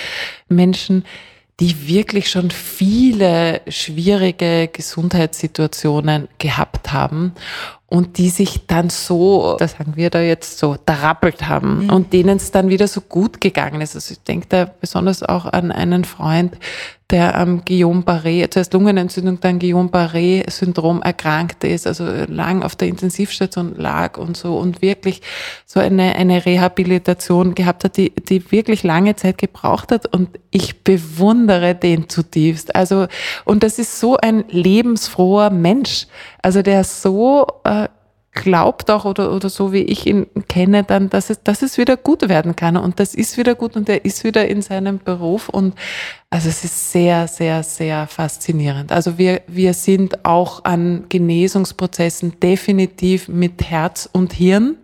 Menschen, 0.48 1.04
die 1.60 1.88
wirklich 1.88 2.28
schon 2.28 2.50
viele 2.50 3.62
schwierige 3.68 4.68
Gesundheitssituationen 4.68 6.28
gehabt 6.38 6.92
haben 6.92 7.32
und 7.88 8.18
die 8.18 8.30
sich 8.30 8.66
dann 8.66 8.90
so, 8.90 9.56
das 9.58 9.72
sagen 9.72 9.92
wir 9.94 10.10
da 10.10 10.20
jetzt 10.20 10.58
so, 10.58 10.76
darappelt 10.86 11.48
haben 11.48 11.84
mhm. 11.84 11.90
und 11.90 12.12
denen 12.12 12.36
es 12.36 12.50
dann 12.50 12.68
wieder 12.68 12.88
so 12.88 13.00
gut 13.00 13.40
gegangen 13.40 13.80
ist. 13.80 13.94
Also 13.94 14.12
ich 14.12 14.22
denke 14.22 14.46
da 14.48 14.64
besonders 14.64 15.22
auch 15.22 15.46
an 15.46 15.70
einen 15.70 16.04
Freund, 16.04 16.56
der 17.10 17.36
am 17.36 17.64
Guillaume-Barré, 17.64 18.50
zuerst 18.50 18.72
Lungenentzündung, 18.72 19.38
dann 19.40 19.60
Guillaume-Barré-Syndrom 19.60 21.02
erkrankt 21.02 21.62
ist, 21.62 21.86
also 21.86 22.04
lang 22.04 22.64
auf 22.64 22.74
der 22.74 22.88
Intensivstation 22.88 23.76
lag 23.76 24.18
und 24.18 24.36
so 24.36 24.58
und 24.58 24.82
wirklich 24.82 25.22
so 25.66 25.78
eine, 25.78 26.16
eine 26.16 26.44
Rehabilitation 26.44 27.54
gehabt 27.54 27.84
hat, 27.84 27.96
die, 27.96 28.10
die 28.10 28.50
wirklich 28.50 28.82
lange 28.82 29.14
Zeit 29.14 29.38
gebraucht 29.38 29.92
hat 29.92 30.12
und 30.12 30.30
ich 30.50 30.82
bewundere 30.82 31.76
den 31.76 32.08
zutiefst. 32.08 32.74
Also, 32.74 33.06
und 33.44 33.62
das 33.62 33.78
ist 33.78 34.00
so 34.00 34.16
ein 34.16 34.44
lebensfroher 34.48 35.50
Mensch, 35.50 36.08
also 36.42 36.62
der 36.62 36.82
so 36.82 37.46
äh, 37.62 37.85
glaubt 38.36 38.90
auch 38.90 39.04
oder, 39.04 39.32
oder 39.32 39.48
so 39.48 39.72
wie 39.72 39.82
ich 39.82 40.06
ihn 40.06 40.26
kenne, 40.48 40.84
dann, 40.84 41.10
dass 41.10 41.30
es, 41.30 41.42
dass 41.42 41.62
es 41.62 41.78
wieder 41.78 41.96
gut 41.96 42.28
werden 42.28 42.54
kann. 42.54 42.76
Und 42.76 43.00
das 43.00 43.14
ist 43.14 43.36
wieder 43.38 43.56
gut 43.56 43.74
und 43.74 43.88
er 43.88 44.04
ist 44.04 44.22
wieder 44.22 44.46
in 44.46 44.62
seinem 44.62 44.98
Beruf. 44.98 45.48
Und 45.48 45.74
also 46.30 46.48
es 46.48 46.62
ist 46.62 46.92
sehr, 46.92 47.26
sehr, 47.26 47.64
sehr 47.64 48.06
faszinierend. 48.06 48.92
Also 48.92 49.18
wir, 49.18 49.40
wir 49.48 49.74
sind 49.74 50.24
auch 50.24 50.64
an 50.64 51.06
Genesungsprozessen 51.08 52.38
definitiv 52.38 53.26
mit 53.28 53.68
Herz 53.68 54.08
und 54.12 54.34
Hirn 54.34 54.76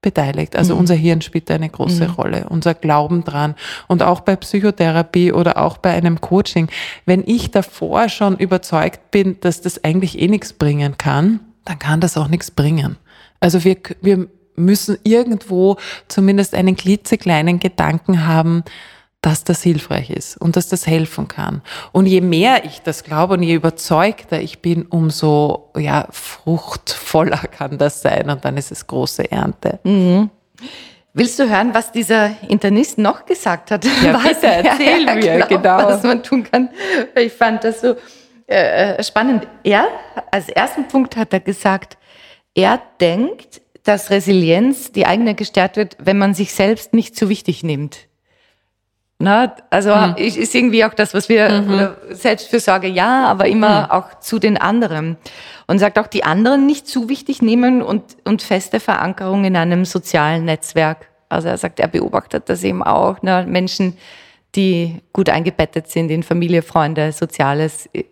beteiligt. 0.00 0.56
Also 0.56 0.74
mhm. 0.74 0.80
unser 0.80 0.94
Hirn 0.94 1.20
spielt 1.20 1.50
eine 1.50 1.68
große 1.68 2.08
mhm. 2.08 2.14
Rolle, 2.14 2.46
unser 2.48 2.74
Glauben 2.74 3.24
dran. 3.24 3.54
Und 3.88 4.02
auch 4.02 4.20
bei 4.20 4.36
Psychotherapie 4.36 5.32
oder 5.32 5.58
auch 5.58 5.76
bei 5.78 5.90
einem 5.90 6.20
Coaching, 6.20 6.68
wenn 7.04 7.22
ich 7.26 7.50
davor 7.50 8.08
schon 8.08 8.36
überzeugt 8.38 9.10
bin, 9.10 9.36
dass 9.40 9.60
das 9.60 9.84
eigentlich 9.84 10.18
eh 10.18 10.28
nichts 10.28 10.54
bringen 10.54 10.96
kann, 10.96 11.40
dann 11.66 11.78
kann 11.78 12.00
das 12.00 12.16
auch 12.16 12.28
nichts 12.28 12.50
bringen. 12.50 12.96
Also 13.40 13.64
wir, 13.64 13.76
wir 14.00 14.28
müssen 14.56 14.98
irgendwo 15.02 15.76
zumindest 16.08 16.54
einen 16.54 16.76
klitzekleinen 16.76 17.60
Gedanken 17.60 18.26
haben, 18.26 18.64
dass 19.20 19.44
das 19.44 19.62
hilfreich 19.62 20.10
ist 20.10 20.40
und 20.40 20.56
dass 20.56 20.68
das 20.68 20.86
helfen 20.86 21.26
kann. 21.26 21.62
Und 21.92 22.06
je 22.06 22.20
mehr 22.20 22.64
ich 22.64 22.82
das 22.82 23.02
glaube 23.02 23.34
und 23.34 23.42
je 23.42 23.54
überzeugter 23.54 24.40
ich 24.40 24.60
bin, 24.60 24.86
umso 24.86 25.72
ja, 25.76 26.06
fruchtvoller 26.10 27.38
kann 27.50 27.76
das 27.76 28.02
sein 28.02 28.30
und 28.30 28.44
dann 28.44 28.56
ist 28.56 28.70
es 28.70 28.86
große 28.86 29.30
Ernte. 29.30 29.80
Mhm. 29.82 30.30
Willst 31.12 31.38
du 31.38 31.48
hören, 31.48 31.72
was 31.72 31.92
dieser 31.92 32.30
Internist 32.46 32.98
noch 32.98 33.24
gesagt 33.24 33.70
hat? 33.70 33.84
Ja, 34.04 34.14
was, 34.22 34.22
bitte, 34.22 34.46
erzähl 34.46 35.06
ja, 35.06 35.14
mir, 35.14 35.20
genau, 35.20 35.46
genau. 35.48 35.76
Was 35.78 36.02
man 36.02 36.22
tun 36.22 36.44
kann. 36.44 36.68
Ich 37.16 37.32
fand 37.32 37.64
das 37.64 37.80
so 37.80 37.96
äh, 38.46 39.02
spannend. 39.02 39.46
Er, 39.64 39.88
als 40.30 40.48
ersten 40.48 40.88
Punkt 40.88 41.16
hat 41.16 41.32
er 41.32 41.40
gesagt, 41.40 41.98
er 42.54 42.80
denkt, 43.00 43.60
dass 43.82 44.10
Resilienz, 44.10 44.92
die 44.92 45.06
eigene 45.06 45.34
gestärkt 45.34 45.76
wird, 45.76 45.96
wenn 46.00 46.18
man 46.18 46.34
sich 46.34 46.52
selbst 46.52 46.92
nicht 46.92 47.16
zu 47.16 47.28
wichtig 47.28 47.62
nimmt. 47.62 48.08
Na, 49.18 49.54
also 49.70 49.94
mhm. 49.94 50.14
ist 50.16 50.54
irgendwie 50.54 50.84
auch 50.84 50.92
das, 50.92 51.14
was 51.14 51.28
wir 51.28 51.48
mhm. 51.48 52.14
Selbstfürsorge 52.14 52.88
ja, 52.88 53.26
aber 53.26 53.46
immer 53.46 53.84
mhm. 53.84 53.90
auch 53.90 54.20
zu 54.20 54.38
den 54.38 54.58
anderen. 54.58 55.16
Und 55.66 55.78
sagt 55.78 55.98
auch, 55.98 56.06
die 56.06 56.22
anderen 56.22 56.66
nicht 56.66 56.86
zu 56.86 57.08
wichtig 57.08 57.40
nehmen 57.42 57.82
und, 57.82 58.02
und 58.24 58.42
feste 58.42 58.78
Verankerung 58.78 59.44
in 59.44 59.56
einem 59.56 59.84
sozialen 59.84 60.44
Netzwerk. 60.44 61.08
Also 61.28 61.48
er 61.48 61.56
sagt, 61.56 61.80
er 61.80 61.88
beobachtet 61.88 62.48
das 62.48 62.62
eben 62.62 62.82
auch. 62.82 63.22
Ne? 63.22 63.44
Menschen, 63.48 63.96
die 64.54 65.02
gut 65.12 65.28
eingebettet 65.28 65.88
sind 65.88 66.10
in 66.10 66.22
Familie, 66.22 66.62
Freunde, 66.62 67.12
Soziales, 67.12 67.88
äh, 67.92 68.04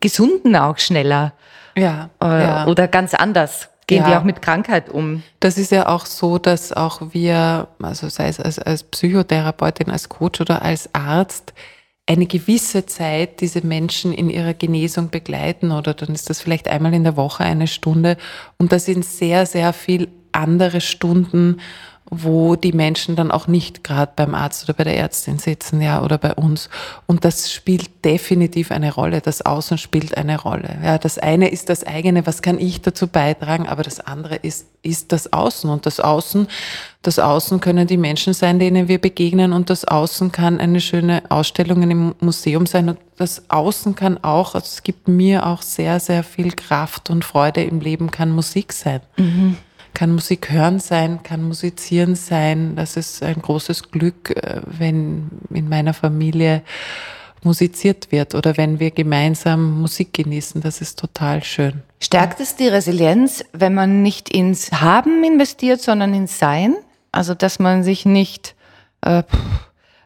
gesunden 0.00 0.56
auch 0.56 0.78
schneller. 0.78 1.32
Ja, 1.76 2.10
äh, 2.22 2.42
ja. 2.42 2.66
Oder 2.66 2.88
ganz 2.88 3.14
anders 3.14 3.68
gehen 3.86 4.02
ja. 4.02 4.10
die 4.10 4.16
auch 4.16 4.24
mit 4.24 4.42
Krankheit 4.42 4.88
um. 4.90 5.22
Das 5.40 5.58
ist 5.58 5.72
ja 5.72 5.88
auch 5.88 6.06
so, 6.06 6.38
dass 6.38 6.72
auch 6.72 7.00
wir, 7.12 7.68
also 7.82 8.08
sei 8.08 8.28
es 8.28 8.38
als, 8.38 8.58
als 8.58 8.84
Psychotherapeutin, 8.84 9.90
als 9.90 10.08
Coach 10.08 10.40
oder 10.40 10.62
als 10.62 10.94
Arzt, 10.94 11.54
eine 12.06 12.26
gewisse 12.26 12.86
Zeit 12.86 13.40
diese 13.40 13.66
Menschen 13.66 14.14
in 14.14 14.30
ihrer 14.30 14.54
Genesung 14.54 15.10
begleiten 15.10 15.72
oder 15.72 15.92
dann 15.92 16.14
ist 16.14 16.30
das 16.30 16.40
vielleicht 16.40 16.66
einmal 16.68 16.94
in 16.94 17.04
der 17.04 17.16
Woche 17.16 17.44
eine 17.44 17.66
Stunde 17.66 18.16
und 18.56 18.72
das 18.72 18.86
sind 18.86 19.04
sehr, 19.04 19.44
sehr 19.44 19.74
viel 19.74 20.08
andere 20.32 20.80
Stunden 20.80 21.60
wo 22.10 22.56
die 22.56 22.72
Menschen 22.72 23.16
dann 23.16 23.30
auch 23.30 23.46
nicht 23.46 23.84
gerade 23.84 24.12
beim 24.16 24.34
Arzt 24.34 24.64
oder 24.64 24.72
bei 24.72 24.84
der 24.84 24.96
Ärztin 24.96 25.38
sitzen, 25.38 25.80
ja, 25.80 26.02
oder 26.02 26.18
bei 26.18 26.34
uns. 26.34 26.70
Und 27.06 27.24
das 27.24 27.52
spielt 27.52 28.04
definitiv 28.04 28.70
eine 28.70 28.92
Rolle. 28.92 29.20
Das 29.20 29.44
Außen 29.44 29.78
spielt 29.78 30.16
eine 30.16 30.40
Rolle. 30.40 30.78
Ja, 30.82 30.98
das 30.98 31.18
eine 31.18 31.48
ist 31.48 31.68
das 31.68 31.86
eigene, 31.86 32.26
was 32.26 32.40
kann 32.40 32.58
ich 32.58 32.80
dazu 32.80 33.08
beitragen, 33.08 33.68
aber 33.68 33.82
das 33.82 34.00
andere 34.00 34.36
ist, 34.36 34.66
ist 34.82 35.12
das 35.12 35.32
Außen. 35.32 35.68
Und 35.68 35.84
das 35.84 36.00
Außen, 36.00 36.48
das 37.02 37.18
Außen 37.18 37.60
können 37.60 37.86
die 37.86 37.98
Menschen 37.98 38.32
sein, 38.32 38.58
denen 38.58 38.88
wir 38.88 38.98
begegnen. 38.98 39.52
Und 39.52 39.68
das 39.68 39.84
Außen 39.84 40.32
kann 40.32 40.60
eine 40.60 40.80
schöne 40.80 41.22
Ausstellung 41.28 41.82
im 41.82 42.14
Museum 42.20 42.64
sein. 42.66 42.88
Und 42.88 42.98
das 43.16 43.50
Außen 43.50 43.94
kann 43.94 44.22
auch, 44.24 44.54
also 44.54 44.66
es 44.66 44.82
gibt 44.82 45.08
mir 45.08 45.46
auch 45.46 45.60
sehr, 45.60 46.00
sehr 46.00 46.24
viel 46.24 46.52
Kraft 46.52 47.10
und 47.10 47.24
Freude 47.24 47.62
im 47.62 47.80
Leben, 47.80 48.10
kann 48.10 48.30
Musik 48.30 48.72
sein. 48.72 49.00
Mhm 49.16 49.58
kann 49.98 50.12
Musik 50.12 50.52
hören 50.52 50.78
sein, 50.78 51.24
kann 51.24 51.42
musizieren 51.42 52.14
sein. 52.14 52.76
Das 52.76 52.96
ist 52.96 53.20
ein 53.20 53.42
großes 53.42 53.90
Glück, 53.90 54.30
äh, 54.30 54.60
wenn 54.64 55.28
in 55.50 55.68
meiner 55.68 55.92
Familie 55.92 56.62
musiziert 57.42 58.12
wird 58.12 58.36
oder 58.36 58.56
wenn 58.56 58.78
wir 58.78 58.92
gemeinsam 58.92 59.80
Musik 59.80 60.12
genießen. 60.12 60.60
Das 60.60 60.80
ist 60.80 61.00
total 61.00 61.42
schön. 61.42 61.82
Stärkt 61.98 62.38
es 62.38 62.54
die 62.54 62.68
Resilienz, 62.68 63.44
wenn 63.52 63.74
man 63.74 64.02
nicht 64.02 64.28
ins 64.28 64.70
Haben 64.70 65.24
investiert, 65.24 65.80
sondern 65.80 66.14
ins 66.14 66.38
Sein? 66.38 66.76
Also, 67.10 67.34
dass 67.34 67.58
man 67.58 67.82
sich 67.82 68.06
nicht 68.06 68.54
äh, 69.00 69.24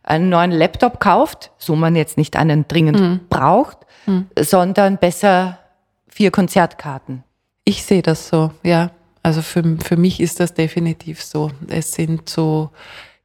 einen 0.04 0.30
neuen 0.30 0.52
Laptop 0.52 1.00
kauft, 1.00 1.50
so 1.58 1.76
man 1.76 1.96
jetzt 1.96 2.16
nicht 2.16 2.36
einen 2.36 2.66
dringend 2.66 2.98
mhm. 2.98 3.20
braucht, 3.28 3.76
mhm. 4.06 4.26
sondern 4.40 4.96
besser 4.96 5.58
vier 6.08 6.30
Konzertkarten. 6.30 7.24
Ich 7.64 7.84
sehe 7.84 8.00
das 8.00 8.28
so, 8.28 8.52
ja. 8.62 8.90
Also 9.22 9.42
für, 9.42 9.62
für 9.82 9.96
mich 9.96 10.20
ist 10.20 10.40
das 10.40 10.54
definitiv 10.54 11.22
so. 11.22 11.50
Es 11.68 11.92
sind 11.92 12.28
so 12.28 12.70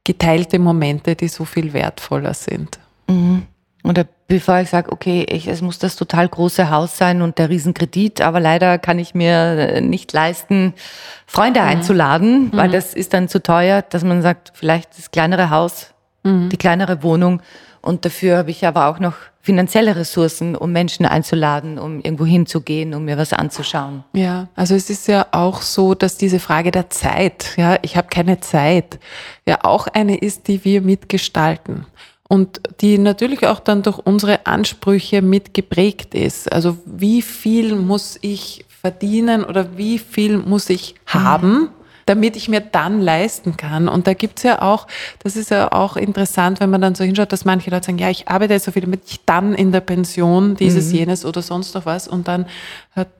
geteilte 0.04 0.58
Momente, 0.58 1.16
die 1.16 1.28
so 1.28 1.44
viel 1.44 1.72
wertvoller 1.72 2.34
sind. 2.34 2.78
Mhm. 3.08 3.46
Oder 3.84 4.06
bevor 4.26 4.60
ich 4.60 4.68
sage, 4.68 4.92
okay, 4.92 5.26
ich, 5.28 5.48
es 5.48 5.62
muss 5.62 5.78
das 5.78 5.96
total 5.96 6.28
große 6.28 6.70
Haus 6.70 6.98
sein 6.98 7.22
und 7.22 7.38
der 7.38 7.48
Riesenkredit, 7.48 8.20
aber 8.20 8.40
leider 8.40 8.78
kann 8.78 8.98
ich 8.98 9.14
mir 9.14 9.80
nicht 9.80 10.12
leisten, 10.12 10.74
Freunde 11.26 11.60
mhm. 11.60 11.68
einzuladen, 11.68 12.44
mhm. 12.44 12.50
weil 12.52 12.70
das 12.70 12.94
ist 12.94 13.14
dann 13.14 13.28
zu 13.28 13.42
teuer, 13.42 13.82
dass 13.82 14.04
man 14.04 14.20
sagt, 14.22 14.52
vielleicht 14.54 14.96
das 14.98 15.10
kleinere 15.10 15.50
Haus, 15.50 15.94
mhm. 16.22 16.48
die 16.50 16.56
kleinere 16.56 17.02
Wohnung 17.02 17.40
und 17.80 18.04
dafür 18.04 18.38
habe 18.38 18.50
ich 18.50 18.66
aber 18.66 18.86
auch 18.86 18.98
noch 18.98 19.14
finanzielle 19.48 19.96
Ressourcen, 19.96 20.54
um 20.54 20.72
Menschen 20.72 21.06
einzuladen, 21.06 21.78
um 21.78 22.00
irgendwo 22.00 22.26
hinzugehen, 22.26 22.92
um 22.92 23.06
mir 23.06 23.16
was 23.16 23.32
anzuschauen. 23.32 24.04
Ja, 24.12 24.48
also 24.54 24.74
es 24.74 24.90
ist 24.90 25.08
ja 25.08 25.24
auch 25.30 25.62
so, 25.62 25.94
dass 25.94 26.18
diese 26.18 26.38
Frage 26.38 26.70
der 26.70 26.90
Zeit, 26.90 27.54
ja, 27.56 27.78
ich 27.80 27.96
habe 27.96 28.08
keine 28.08 28.40
Zeit, 28.40 28.98
ja 29.46 29.60
auch 29.62 29.86
eine 29.86 30.18
ist, 30.18 30.48
die 30.48 30.66
wir 30.66 30.82
mitgestalten 30.82 31.86
und 32.28 32.60
die 32.82 32.98
natürlich 32.98 33.46
auch 33.46 33.60
dann 33.60 33.82
durch 33.82 33.98
unsere 33.98 34.44
Ansprüche 34.46 35.22
mit 35.22 35.54
geprägt 35.54 36.14
ist. 36.14 36.52
Also 36.52 36.76
wie 36.84 37.22
viel 37.22 37.74
muss 37.74 38.18
ich 38.20 38.66
verdienen 38.82 39.44
oder 39.44 39.78
wie 39.78 39.98
viel 39.98 40.36
muss 40.36 40.68
ich 40.68 40.94
haben, 41.06 41.70
damit 42.08 42.36
ich 42.36 42.48
mir 42.48 42.60
dann 42.60 43.00
leisten 43.00 43.56
kann. 43.56 43.88
Und 43.88 44.06
da 44.06 44.14
gibt's 44.14 44.42
ja 44.42 44.62
auch, 44.62 44.86
das 45.22 45.36
ist 45.36 45.50
ja 45.50 45.72
auch 45.72 45.96
interessant, 45.96 46.60
wenn 46.60 46.70
man 46.70 46.80
dann 46.80 46.94
so 46.94 47.04
hinschaut, 47.04 47.32
dass 47.32 47.44
manche 47.44 47.70
Leute 47.70 47.86
sagen, 47.86 47.98
ja, 47.98 48.08
ich 48.08 48.28
arbeite 48.28 48.58
so 48.58 48.72
viel, 48.72 48.82
damit 48.82 49.02
ich 49.06 49.24
dann 49.26 49.54
in 49.54 49.72
der 49.72 49.80
Pension 49.80 50.56
dieses, 50.56 50.88
mhm. 50.88 50.98
jenes 50.98 51.24
oder 51.24 51.42
sonst 51.42 51.74
noch 51.74 51.86
was. 51.86 52.08
Und 52.08 52.28
dann 52.28 52.46
habe 52.94 53.10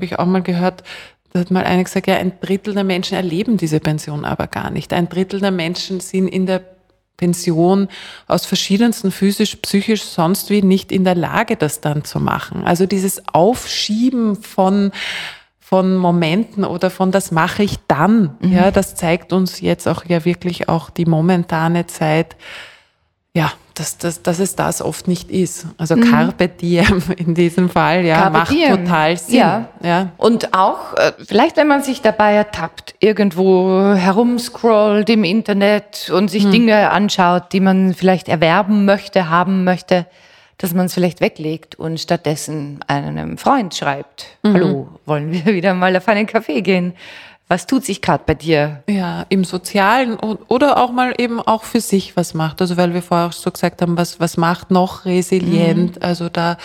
ich 0.00 0.18
auch 0.18 0.26
mal 0.26 0.42
gehört, 0.42 0.84
da 1.32 1.40
hat 1.40 1.50
mal 1.50 1.64
einer 1.64 1.82
gesagt, 1.82 2.06
ja, 2.06 2.16
ein 2.16 2.32
Drittel 2.40 2.74
der 2.74 2.84
Menschen 2.84 3.16
erleben 3.16 3.56
diese 3.56 3.80
Pension 3.80 4.24
aber 4.24 4.46
gar 4.46 4.70
nicht. 4.70 4.92
Ein 4.92 5.08
Drittel 5.08 5.40
der 5.40 5.50
Menschen 5.50 6.00
sind 6.00 6.28
in 6.28 6.46
der 6.46 6.62
Pension 7.16 7.88
aus 8.26 8.44
verschiedensten 8.44 9.10
physisch, 9.10 9.56
psychisch, 9.56 10.02
sonst 10.02 10.50
wie 10.50 10.62
nicht 10.62 10.92
in 10.92 11.04
der 11.04 11.14
Lage, 11.14 11.56
das 11.56 11.80
dann 11.80 12.04
zu 12.04 12.20
machen. 12.20 12.64
Also 12.64 12.86
dieses 12.86 13.22
Aufschieben 13.32 14.36
von 14.36 14.92
von 15.66 15.96
Momenten 15.96 16.62
oder 16.62 16.90
von 16.90 17.10
das 17.10 17.30
mache 17.30 17.62
ich 17.62 17.78
dann. 17.88 18.36
Mhm. 18.40 18.52
Ja, 18.52 18.70
das 18.70 18.96
zeigt 18.96 19.32
uns 19.32 19.62
jetzt 19.62 19.88
auch 19.88 20.04
ja 20.04 20.26
wirklich 20.26 20.68
auch 20.68 20.90
die 20.90 21.06
momentane 21.06 21.86
Zeit. 21.86 22.36
Ja, 23.32 23.50
dass, 23.72 23.96
dass, 23.96 24.22
dass 24.22 24.40
es 24.40 24.56
das 24.56 24.82
oft 24.82 25.08
nicht 25.08 25.30
ist. 25.30 25.66
Also 25.78 25.96
mhm. 25.96 26.10
Carpe 26.10 26.48
Diem 26.48 27.02
in 27.16 27.34
diesem 27.34 27.70
Fall, 27.70 28.04
ja, 28.04 28.16
Carpe 28.16 28.38
macht 28.38 28.52
diem. 28.52 28.84
total 28.84 29.16
Sinn. 29.16 29.38
Ja. 29.38 29.68
ja. 29.82 30.10
Und 30.18 30.52
auch, 30.52 30.92
äh, 30.98 31.12
vielleicht 31.26 31.56
wenn 31.56 31.66
man 31.66 31.82
sich 31.82 32.02
dabei 32.02 32.34
ertappt, 32.34 32.96
irgendwo 33.00 33.94
herumscrollt 33.94 35.08
im 35.08 35.24
Internet 35.24 36.12
und 36.14 36.30
sich 36.30 36.44
mhm. 36.44 36.52
Dinge 36.52 36.90
anschaut, 36.90 37.54
die 37.54 37.60
man 37.60 37.94
vielleicht 37.94 38.28
erwerben 38.28 38.84
möchte, 38.84 39.30
haben 39.30 39.64
möchte, 39.64 40.04
dass 40.58 40.74
man 40.74 40.86
es 40.86 40.94
vielleicht 40.94 41.20
weglegt 41.20 41.74
und 41.76 41.98
stattdessen 42.00 42.80
einem 42.86 43.38
Freund 43.38 43.74
schreibt, 43.74 44.26
mhm. 44.42 44.52
hallo, 44.54 44.88
wollen 45.06 45.32
wir 45.32 45.46
wieder 45.46 45.74
mal 45.74 45.96
auf 45.96 46.08
einen 46.08 46.26
Kaffee 46.26 46.62
gehen? 46.62 46.94
Was 47.46 47.66
tut 47.66 47.84
sich 47.84 48.00
gerade 48.00 48.24
bei 48.24 48.34
dir? 48.34 48.82
Ja, 48.88 49.26
im 49.28 49.44
Sozialen 49.44 50.14
oder 50.16 50.78
auch 50.78 50.92
mal 50.92 51.14
eben 51.18 51.40
auch 51.40 51.64
für 51.64 51.80
sich 51.80 52.16
was 52.16 52.32
macht. 52.32 52.62
Also 52.62 52.78
weil 52.78 52.94
wir 52.94 53.02
vorher 53.02 53.26
auch 53.26 53.32
so 53.32 53.50
gesagt 53.50 53.82
haben, 53.82 53.98
was, 53.98 54.18
was 54.18 54.38
macht 54.38 54.70
noch 54.70 55.04
resilient? 55.04 55.96
Mhm. 55.96 56.02
Also 56.02 56.30
da 56.30 56.56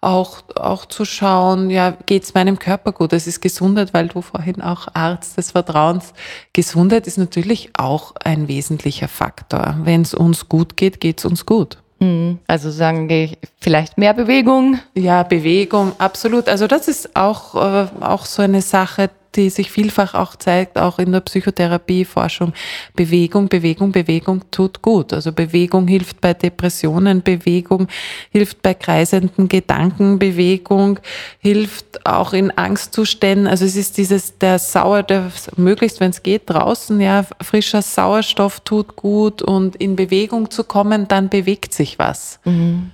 auch, 0.00 0.42
auch 0.54 0.86
zu 0.86 1.04
schauen, 1.04 1.70
ja, 1.70 1.96
geht's 2.06 2.34
meinem 2.34 2.58
Körper 2.58 2.92
gut? 2.92 3.12
Das 3.12 3.26
ist 3.26 3.40
Gesundheit, 3.40 3.94
weil 3.94 4.08
du 4.08 4.20
vorhin 4.20 4.60
auch 4.60 4.88
Arzt 4.92 5.38
des 5.38 5.52
Vertrauens. 5.52 6.12
Gesundheit 6.52 7.06
ist 7.06 7.18
natürlich 7.18 7.70
auch 7.76 8.14
ein 8.22 8.48
wesentlicher 8.48 9.08
Faktor. 9.08 9.76
Wenn 9.82 10.02
es 10.02 10.14
uns 10.14 10.48
gut 10.48 10.76
geht, 10.76 11.00
geht's 11.00 11.24
uns 11.24 11.46
gut. 11.46 11.78
Mhm. 12.00 12.38
Also 12.46 12.70
sagen 12.70 13.08
wir 13.08 13.30
vielleicht 13.60 13.98
mehr 13.98 14.14
Bewegung. 14.14 14.78
Ja, 14.94 15.22
Bewegung, 15.22 15.92
absolut. 15.98 16.48
Also 16.48 16.66
das 16.66 16.88
ist 16.88 17.16
auch, 17.16 17.54
äh, 17.54 17.86
auch 18.00 18.24
so 18.24 18.42
eine 18.42 18.62
Sache, 18.62 19.10
die 19.34 19.50
sich 19.50 19.70
vielfach 19.70 20.14
auch 20.14 20.36
zeigt, 20.36 20.78
auch 20.78 20.98
in 20.98 21.12
der 21.12 21.20
Psychotherapieforschung. 21.20 22.52
Bewegung, 22.94 23.48
Bewegung, 23.48 23.92
Bewegung 23.92 24.42
tut 24.50 24.82
gut. 24.82 25.12
Also 25.12 25.32
Bewegung 25.32 25.86
hilft 25.86 26.20
bei 26.20 26.34
Depressionen, 26.34 27.22
Bewegung 27.22 27.88
hilft 28.30 28.62
bei 28.62 28.74
kreisenden 28.74 29.48
Gedanken, 29.48 30.18
Bewegung 30.18 30.98
hilft 31.38 32.06
auch 32.06 32.32
in 32.32 32.50
Angstzuständen. 32.50 33.46
Also 33.46 33.64
es 33.64 33.76
ist 33.76 33.96
dieses, 33.98 34.38
der 34.38 34.58
Sauer, 34.58 35.02
der 35.02 35.30
möglichst, 35.56 36.00
wenn 36.00 36.10
es 36.10 36.22
geht, 36.22 36.42
draußen, 36.46 37.00
ja, 37.00 37.24
frischer 37.40 37.82
Sauerstoff 37.82 38.60
tut 38.60 38.96
gut 38.96 39.42
und 39.42 39.76
in 39.76 39.96
Bewegung 39.96 40.50
zu 40.50 40.64
kommen, 40.64 41.06
dann 41.08 41.28
bewegt 41.28 41.74
sich 41.74 41.98
was. 41.98 42.40
Mhm. 42.44 42.90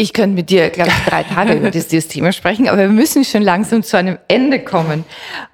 Ich 0.00 0.14
könnte 0.14 0.34
mit 0.34 0.48
dir, 0.48 0.70
glaube 0.70 0.90
ich, 0.90 1.04
drei 1.10 1.24
Tage 1.24 1.52
über 1.52 1.70
dieses 1.70 2.08
Thema 2.08 2.32
sprechen, 2.32 2.70
aber 2.70 2.78
wir 2.78 2.88
müssen 2.88 3.22
schon 3.22 3.42
langsam 3.42 3.82
zu 3.82 3.98
einem 3.98 4.16
Ende 4.28 4.60
kommen. 4.60 5.04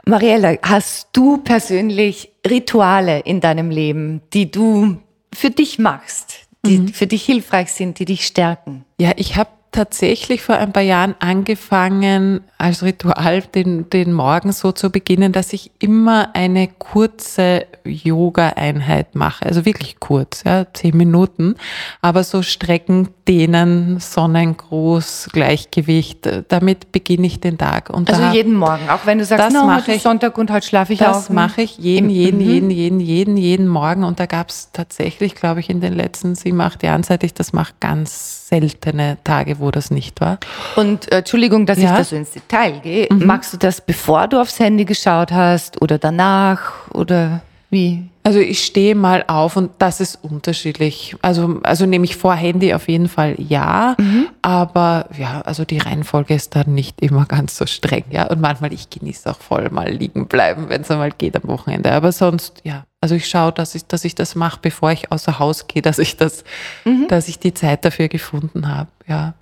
Mariella, 0.05 0.55
hast 0.63 1.09
du 1.15 1.39
persönlich 1.39 2.31
Rituale 2.49 3.19
in 3.19 3.41
deinem 3.41 3.71
Leben, 3.71 4.21
die 4.33 4.49
du 4.49 4.99
für 5.35 5.51
dich 5.51 5.81
machst, 5.81 6.47
die 6.65 6.79
mhm. 6.79 6.89
für 6.91 7.09
dich 7.09 7.25
hilfreich 7.25 7.73
sind, 7.73 7.99
die 7.99 8.05
dich 8.05 8.25
stärken? 8.25 8.85
Ja, 9.01 9.11
ich 9.17 9.35
habe 9.35 9.51
tatsächlich 9.73 10.43
vor 10.43 10.55
ein 10.55 10.73
paar 10.73 10.85
Jahren 10.85 11.17
angefangen, 11.19 12.41
als 12.57 12.85
Ritual 12.85 13.43
den, 13.43 13.91
den 13.91 14.13
Morgen 14.13 14.53
so 14.53 14.71
zu 14.71 14.91
beginnen, 14.91 15.33
dass 15.33 15.53
ich 15.53 15.73
immer 15.81 16.37
eine 16.37 16.69
kurze 16.69 17.67
Yoga-Einheit 17.85 19.17
mache. 19.17 19.45
Also 19.45 19.67
wirklich 19.67 19.99
kurz, 19.99 20.45
ja, 20.45 20.67
zehn 20.73 20.97
Minuten. 20.97 21.57
Aber 22.01 22.23
so 22.23 22.43
Strecken, 22.43 23.09
Dehnen, 23.27 23.99
Sonnengruß, 23.99 25.31
Gleichgewicht, 25.33 26.29
damit 26.49 26.93
beginne 26.93 27.27
ich 27.27 27.41
den 27.41 27.59
Tag. 27.59 27.91
Und 27.91 28.11
also 28.11 28.25
jeden 28.33 28.55
Morgen, 28.55 28.89
auch 28.89 29.05
wenn 29.05 29.19
du 29.19 29.25
sagst, 29.25 29.47
das 29.47 29.53
no, 29.53 29.67
mache 29.67 29.93
ich, 29.93 30.03
Sonntag 30.03 30.39
und 30.39 30.51
heute 30.51 30.67
schlafe 30.67 30.93
ich 30.93 31.01
das 31.01 31.09
auch. 31.09 31.15
Das 31.15 31.31
mache 31.31 31.63
ich 31.63 31.79
jeden, 31.79 32.09
jeden, 32.09 32.39
mhm. 32.39 32.47
jeden, 32.47 32.71
jeden, 32.71 33.01
jeden, 33.01 33.37
jeden 33.37 33.69
Morgen. 33.69 34.05
Und 34.05 34.21
da 34.21 34.27
gab 34.27 34.51
es 34.51 34.71
tatsächlich, 34.73 35.35
glaube 35.35 35.61
ich, 35.61 35.71
in 35.71 35.81
den 35.81 35.95
letzten 35.95 36.35
sieben, 36.35 36.61
acht 36.61 36.83
Jahren, 36.83 37.03
seit 37.03 37.25
ich 37.25 37.35
das 37.35 37.53
mache, 37.53 37.75
ganz 37.81 38.49
seltene 38.49 39.19
Tage, 39.25 39.59
wo 39.59 39.71
das 39.71 39.91
nicht 39.91 40.21
war. 40.21 40.39
Und 40.77 41.11
äh, 41.11 41.19
Entschuldigung, 41.19 41.67
dass 41.67 41.79
ja. 41.79 41.91
ich 41.91 41.97
da 41.99 42.05
so 42.05 42.17
ins 42.17 42.31
Detail 42.31 42.81
gehe. 42.81 43.09
Mhm. 43.11 43.27
Magst 43.27 43.53
du 43.53 43.57
das, 43.57 43.81
bevor 43.81 44.29
du 44.29 44.41
aufs 44.41 44.61
Handy 44.61 44.85
geschaut 44.85 45.33
hast 45.33 45.83
oder 45.83 45.99
danach 45.99 46.91
oder 46.93 47.41
wie? 47.77 48.09
Also 48.23 48.41
ich 48.41 48.65
stehe 48.65 48.95
mal 48.95 49.23
auf 49.29 49.55
und 49.57 49.71
das 49.79 50.01
ist 50.01 50.19
unterschiedlich. 50.23 51.15
Also, 51.23 51.61
also 51.63 51.85
nehme 51.87 52.07
ich 52.07 52.17
vor 52.17 52.35
Handy 52.35 52.73
auf 52.75 52.89
jeden 52.89 53.09
Fall 53.09 53.37
ja, 53.39 53.95
mhm. 53.99 54.29
aber 54.43 55.09
ja, 55.17 55.43
also 55.43 55.65
die 55.65 55.79
Reihenfolge 55.79 56.35
ist 56.35 56.57
dann 56.57 56.75
nicht 56.75 57.01
immer 57.03 57.27
ganz 57.27 57.57
so 57.57 57.67
streng, 57.67 58.05
ja. 58.11 58.27
Und 58.27 58.41
manchmal, 58.41 58.73
ich 58.73 58.91
genieße 58.91 59.31
auch 59.31 59.39
voll 59.39 59.71
mal 59.71 59.91
liegen 59.91 60.27
bleiben, 60.27 60.71
wenn 60.71 60.81
es 60.81 60.91
einmal 60.91 61.13
geht 61.13 61.37
am 61.37 61.49
Wochenende. 61.49 61.93
Aber 61.93 62.11
sonst, 62.11 62.63
ja, 62.65 62.85
also 63.01 63.15
ich 63.15 63.29
schaue, 63.29 63.53
dass 63.53 63.75
ich, 63.75 63.87
dass 63.87 64.05
ich 64.05 64.15
das 64.15 64.35
mache, 64.35 64.59
bevor 64.61 64.91
ich 64.91 65.13
außer 65.13 65.39
Haus 65.39 65.69
gehe, 65.69 65.83
dass 65.83 65.99
ich 65.99 66.17
das, 66.17 66.43
mhm. 66.85 67.07
dass 67.09 67.29
ich 67.29 67.39
die 67.39 67.55
Zeit 67.55 67.85
dafür 67.85 68.09
gefunden 68.09 68.69
habe, 68.75 68.91
ja. 69.07 69.35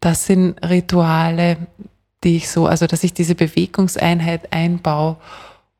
Das 0.00 0.26
sind 0.26 0.56
Rituale, 0.64 1.58
die 2.24 2.36
ich 2.36 2.48
so, 2.48 2.66
also 2.66 2.86
dass 2.86 3.04
ich 3.04 3.12
diese 3.12 3.34
Bewegungseinheit 3.34 4.52
einbaue 4.52 5.16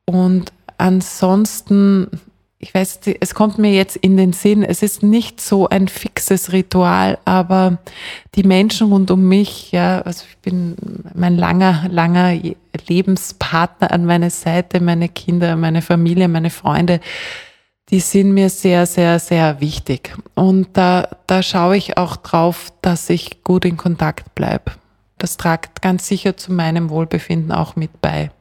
und 0.05 0.51
ansonsten, 0.83 2.09
ich 2.59 2.73
weiß, 2.73 2.99
es 3.21 3.33
kommt 3.33 3.57
mir 3.57 3.71
jetzt 3.71 3.95
in 3.95 4.17
den 4.17 4.33
Sinn, 4.33 4.63
es 4.63 4.83
ist 4.83 5.01
nicht 5.01 5.39
so 5.39 5.69
ein 5.69 5.87
fixes 5.87 6.51
Ritual, 6.51 7.17
aber 7.23 7.77
die 8.35 8.43
Menschen 8.43 8.91
rund 8.91 9.09
um 9.09 9.29
mich, 9.29 9.71
ja, 9.71 10.01
also 10.01 10.25
ich 10.29 10.37
bin 10.39 10.75
mein 11.13 11.37
langer, 11.37 11.85
langer 11.89 12.37
Lebenspartner 12.87 13.91
an 13.91 14.05
meiner 14.05 14.29
Seite, 14.29 14.81
meine 14.81 15.07
Kinder, 15.07 15.55
meine 15.55 15.81
Familie, 15.81 16.27
meine 16.27 16.49
Freunde, 16.49 16.99
die 17.89 18.01
sind 18.01 18.33
mir 18.33 18.49
sehr, 18.49 18.85
sehr, 18.85 19.19
sehr 19.19 19.61
wichtig. 19.61 20.13
Und 20.35 20.67
da, 20.73 21.07
da 21.27 21.43
schaue 21.43 21.77
ich 21.77 21.97
auch 21.97 22.17
drauf, 22.17 22.73
dass 22.81 23.09
ich 23.09 23.41
gut 23.45 23.63
in 23.63 23.77
Kontakt 23.77 24.35
bleibe. 24.35 24.73
Das 25.17 25.37
tragt 25.37 25.81
ganz 25.81 26.07
sicher 26.09 26.35
zu 26.35 26.51
meinem 26.51 26.89
Wohlbefinden 26.89 27.53
auch 27.53 27.77
mit 27.77 28.01
bei. 28.01 28.31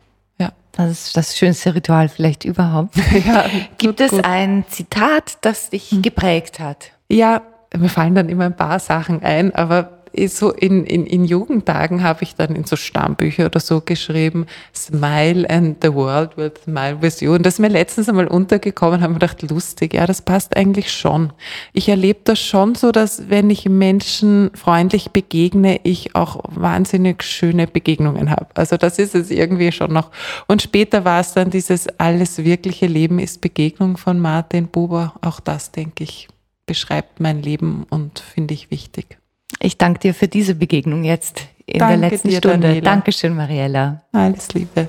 Das 0.72 0.90
ist 0.90 1.16
das 1.16 1.36
schönste 1.36 1.74
Ritual 1.74 2.08
vielleicht 2.08 2.44
überhaupt. 2.44 2.94
Ja, 3.26 3.44
Gibt 3.78 4.00
es 4.00 4.10
gut. 4.10 4.24
ein 4.24 4.64
Zitat, 4.68 5.38
das 5.42 5.70
dich 5.70 5.90
hm. 5.90 6.02
geprägt 6.02 6.58
hat? 6.58 6.92
Ja, 7.08 7.42
mir 7.76 7.88
fallen 7.88 8.14
dann 8.14 8.28
immer 8.28 8.44
ein 8.44 8.56
paar 8.56 8.78
Sachen 8.78 9.22
ein, 9.22 9.54
aber 9.54 10.01
so 10.28 10.50
in, 10.50 10.84
in, 10.84 11.06
in 11.06 11.24
Jugendtagen 11.24 12.02
habe 12.02 12.22
ich 12.22 12.34
dann 12.34 12.54
in 12.54 12.64
so 12.64 12.76
Stammbücher 12.76 13.46
oder 13.46 13.60
so 13.60 13.80
geschrieben, 13.80 14.46
Smile 14.74 15.48
and 15.48 15.78
the 15.82 15.92
world 15.92 16.36
will 16.36 16.52
smile 16.62 17.00
with 17.00 17.20
you. 17.20 17.34
Und 17.34 17.46
das 17.46 17.54
ist 17.54 17.60
mir 17.60 17.68
letztens 17.68 18.08
einmal 18.08 18.26
untergekommen, 18.26 19.00
habe 19.00 19.14
mir 19.14 19.18
gedacht, 19.18 19.42
lustig, 19.42 19.94
ja, 19.94 20.06
das 20.06 20.22
passt 20.22 20.56
eigentlich 20.56 20.92
schon. 20.92 21.32
Ich 21.72 21.88
erlebe 21.88 22.20
das 22.24 22.38
schon 22.38 22.74
so, 22.74 22.92
dass 22.92 23.30
wenn 23.30 23.50
ich 23.50 23.68
Menschen 23.68 24.50
freundlich 24.54 25.10
begegne, 25.10 25.80
ich 25.82 26.14
auch 26.14 26.42
wahnsinnig 26.48 27.22
schöne 27.22 27.66
Begegnungen 27.66 28.30
habe. 28.30 28.48
Also 28.54 28.76
das 28.76 28.98
ist 28.98 29.14
es 29.14 29.30
irgendwie 29.30 29.72
schon 29.72 29.92
noch. 29.92 30.10
Und 30.46 30.62
später 30.62 31.04
war 31.04 31.20
es 31.20 31.32
dann 31.32 31.50
dieses 31.50 31.88
alles 31.98 32.44
wirkliche 32.44 32.86
Leben 32.86 33.18
ist 33.18 33.40
Begegnung 33.40 33.96
von 33.96 34.18
Martin 34.18 34.68
Buber. 34.68 35.14
Auch 35.20 35.40
das, 35.40 35.72
denke 35.72 36.04
ich, 36.04 36.28
beschreibt 36.66 37.20
mein 37.20 37.42
Leben 37.42 37.84
und 37.90 38.20
finde 38.20 38.54
ich 38.54 38.70
wichtig. 38.70 39.21
Ich 39.60 39.78
danke 39.78 40.00
dir 40.00 40.14
für 40.14 40.28
diese 40.28 40.54
Begegnung 40.54 41.04
jetzt 41.04 41.46
in 41.66 41.78
danke 41.78 42.00
der 42.00 42.10
letzten 42.10 42.28
dir, 42.28 42.38
Stunde. 42.38 42.68
Daniela. 42.68 42.84
Dankeschön, 42.84 43.34
Mariella. 43.34 44.02
Alles 44.12 44.52
Liebe. 44.54 44.88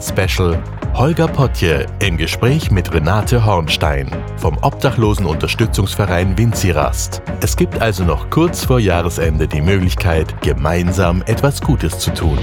Weihnachtsspecial 0.00 0.62
Holger 0.94 1.28
Potje 1.28 1.86
im 2.02 2.16
Gespräch 2.16 2.70
mit 2.70 2.92
Renate 2.94 3.44
Hornstein 3.44 4.10
vom 4.38 4.56
Obdachlosenunterstützungsverein 4.62 6.38
Winzirast. 6.38 7.20
Es 7.42 7.54
gibt 7.54 7.82
also 7.82 8.04
noch 8.04 8.30
kurz 8.30 8.64
vor 8.64 8.80
Jahresende 8.80 9.46
die 9.46 9.60
Möglichkeit, 9.60 10.40
gemeinsam 10.40 11.22
etwas 11.26 11.60
Gutes 11.60 11.98
zu 11.98 12.14
tun. 12.14 12.38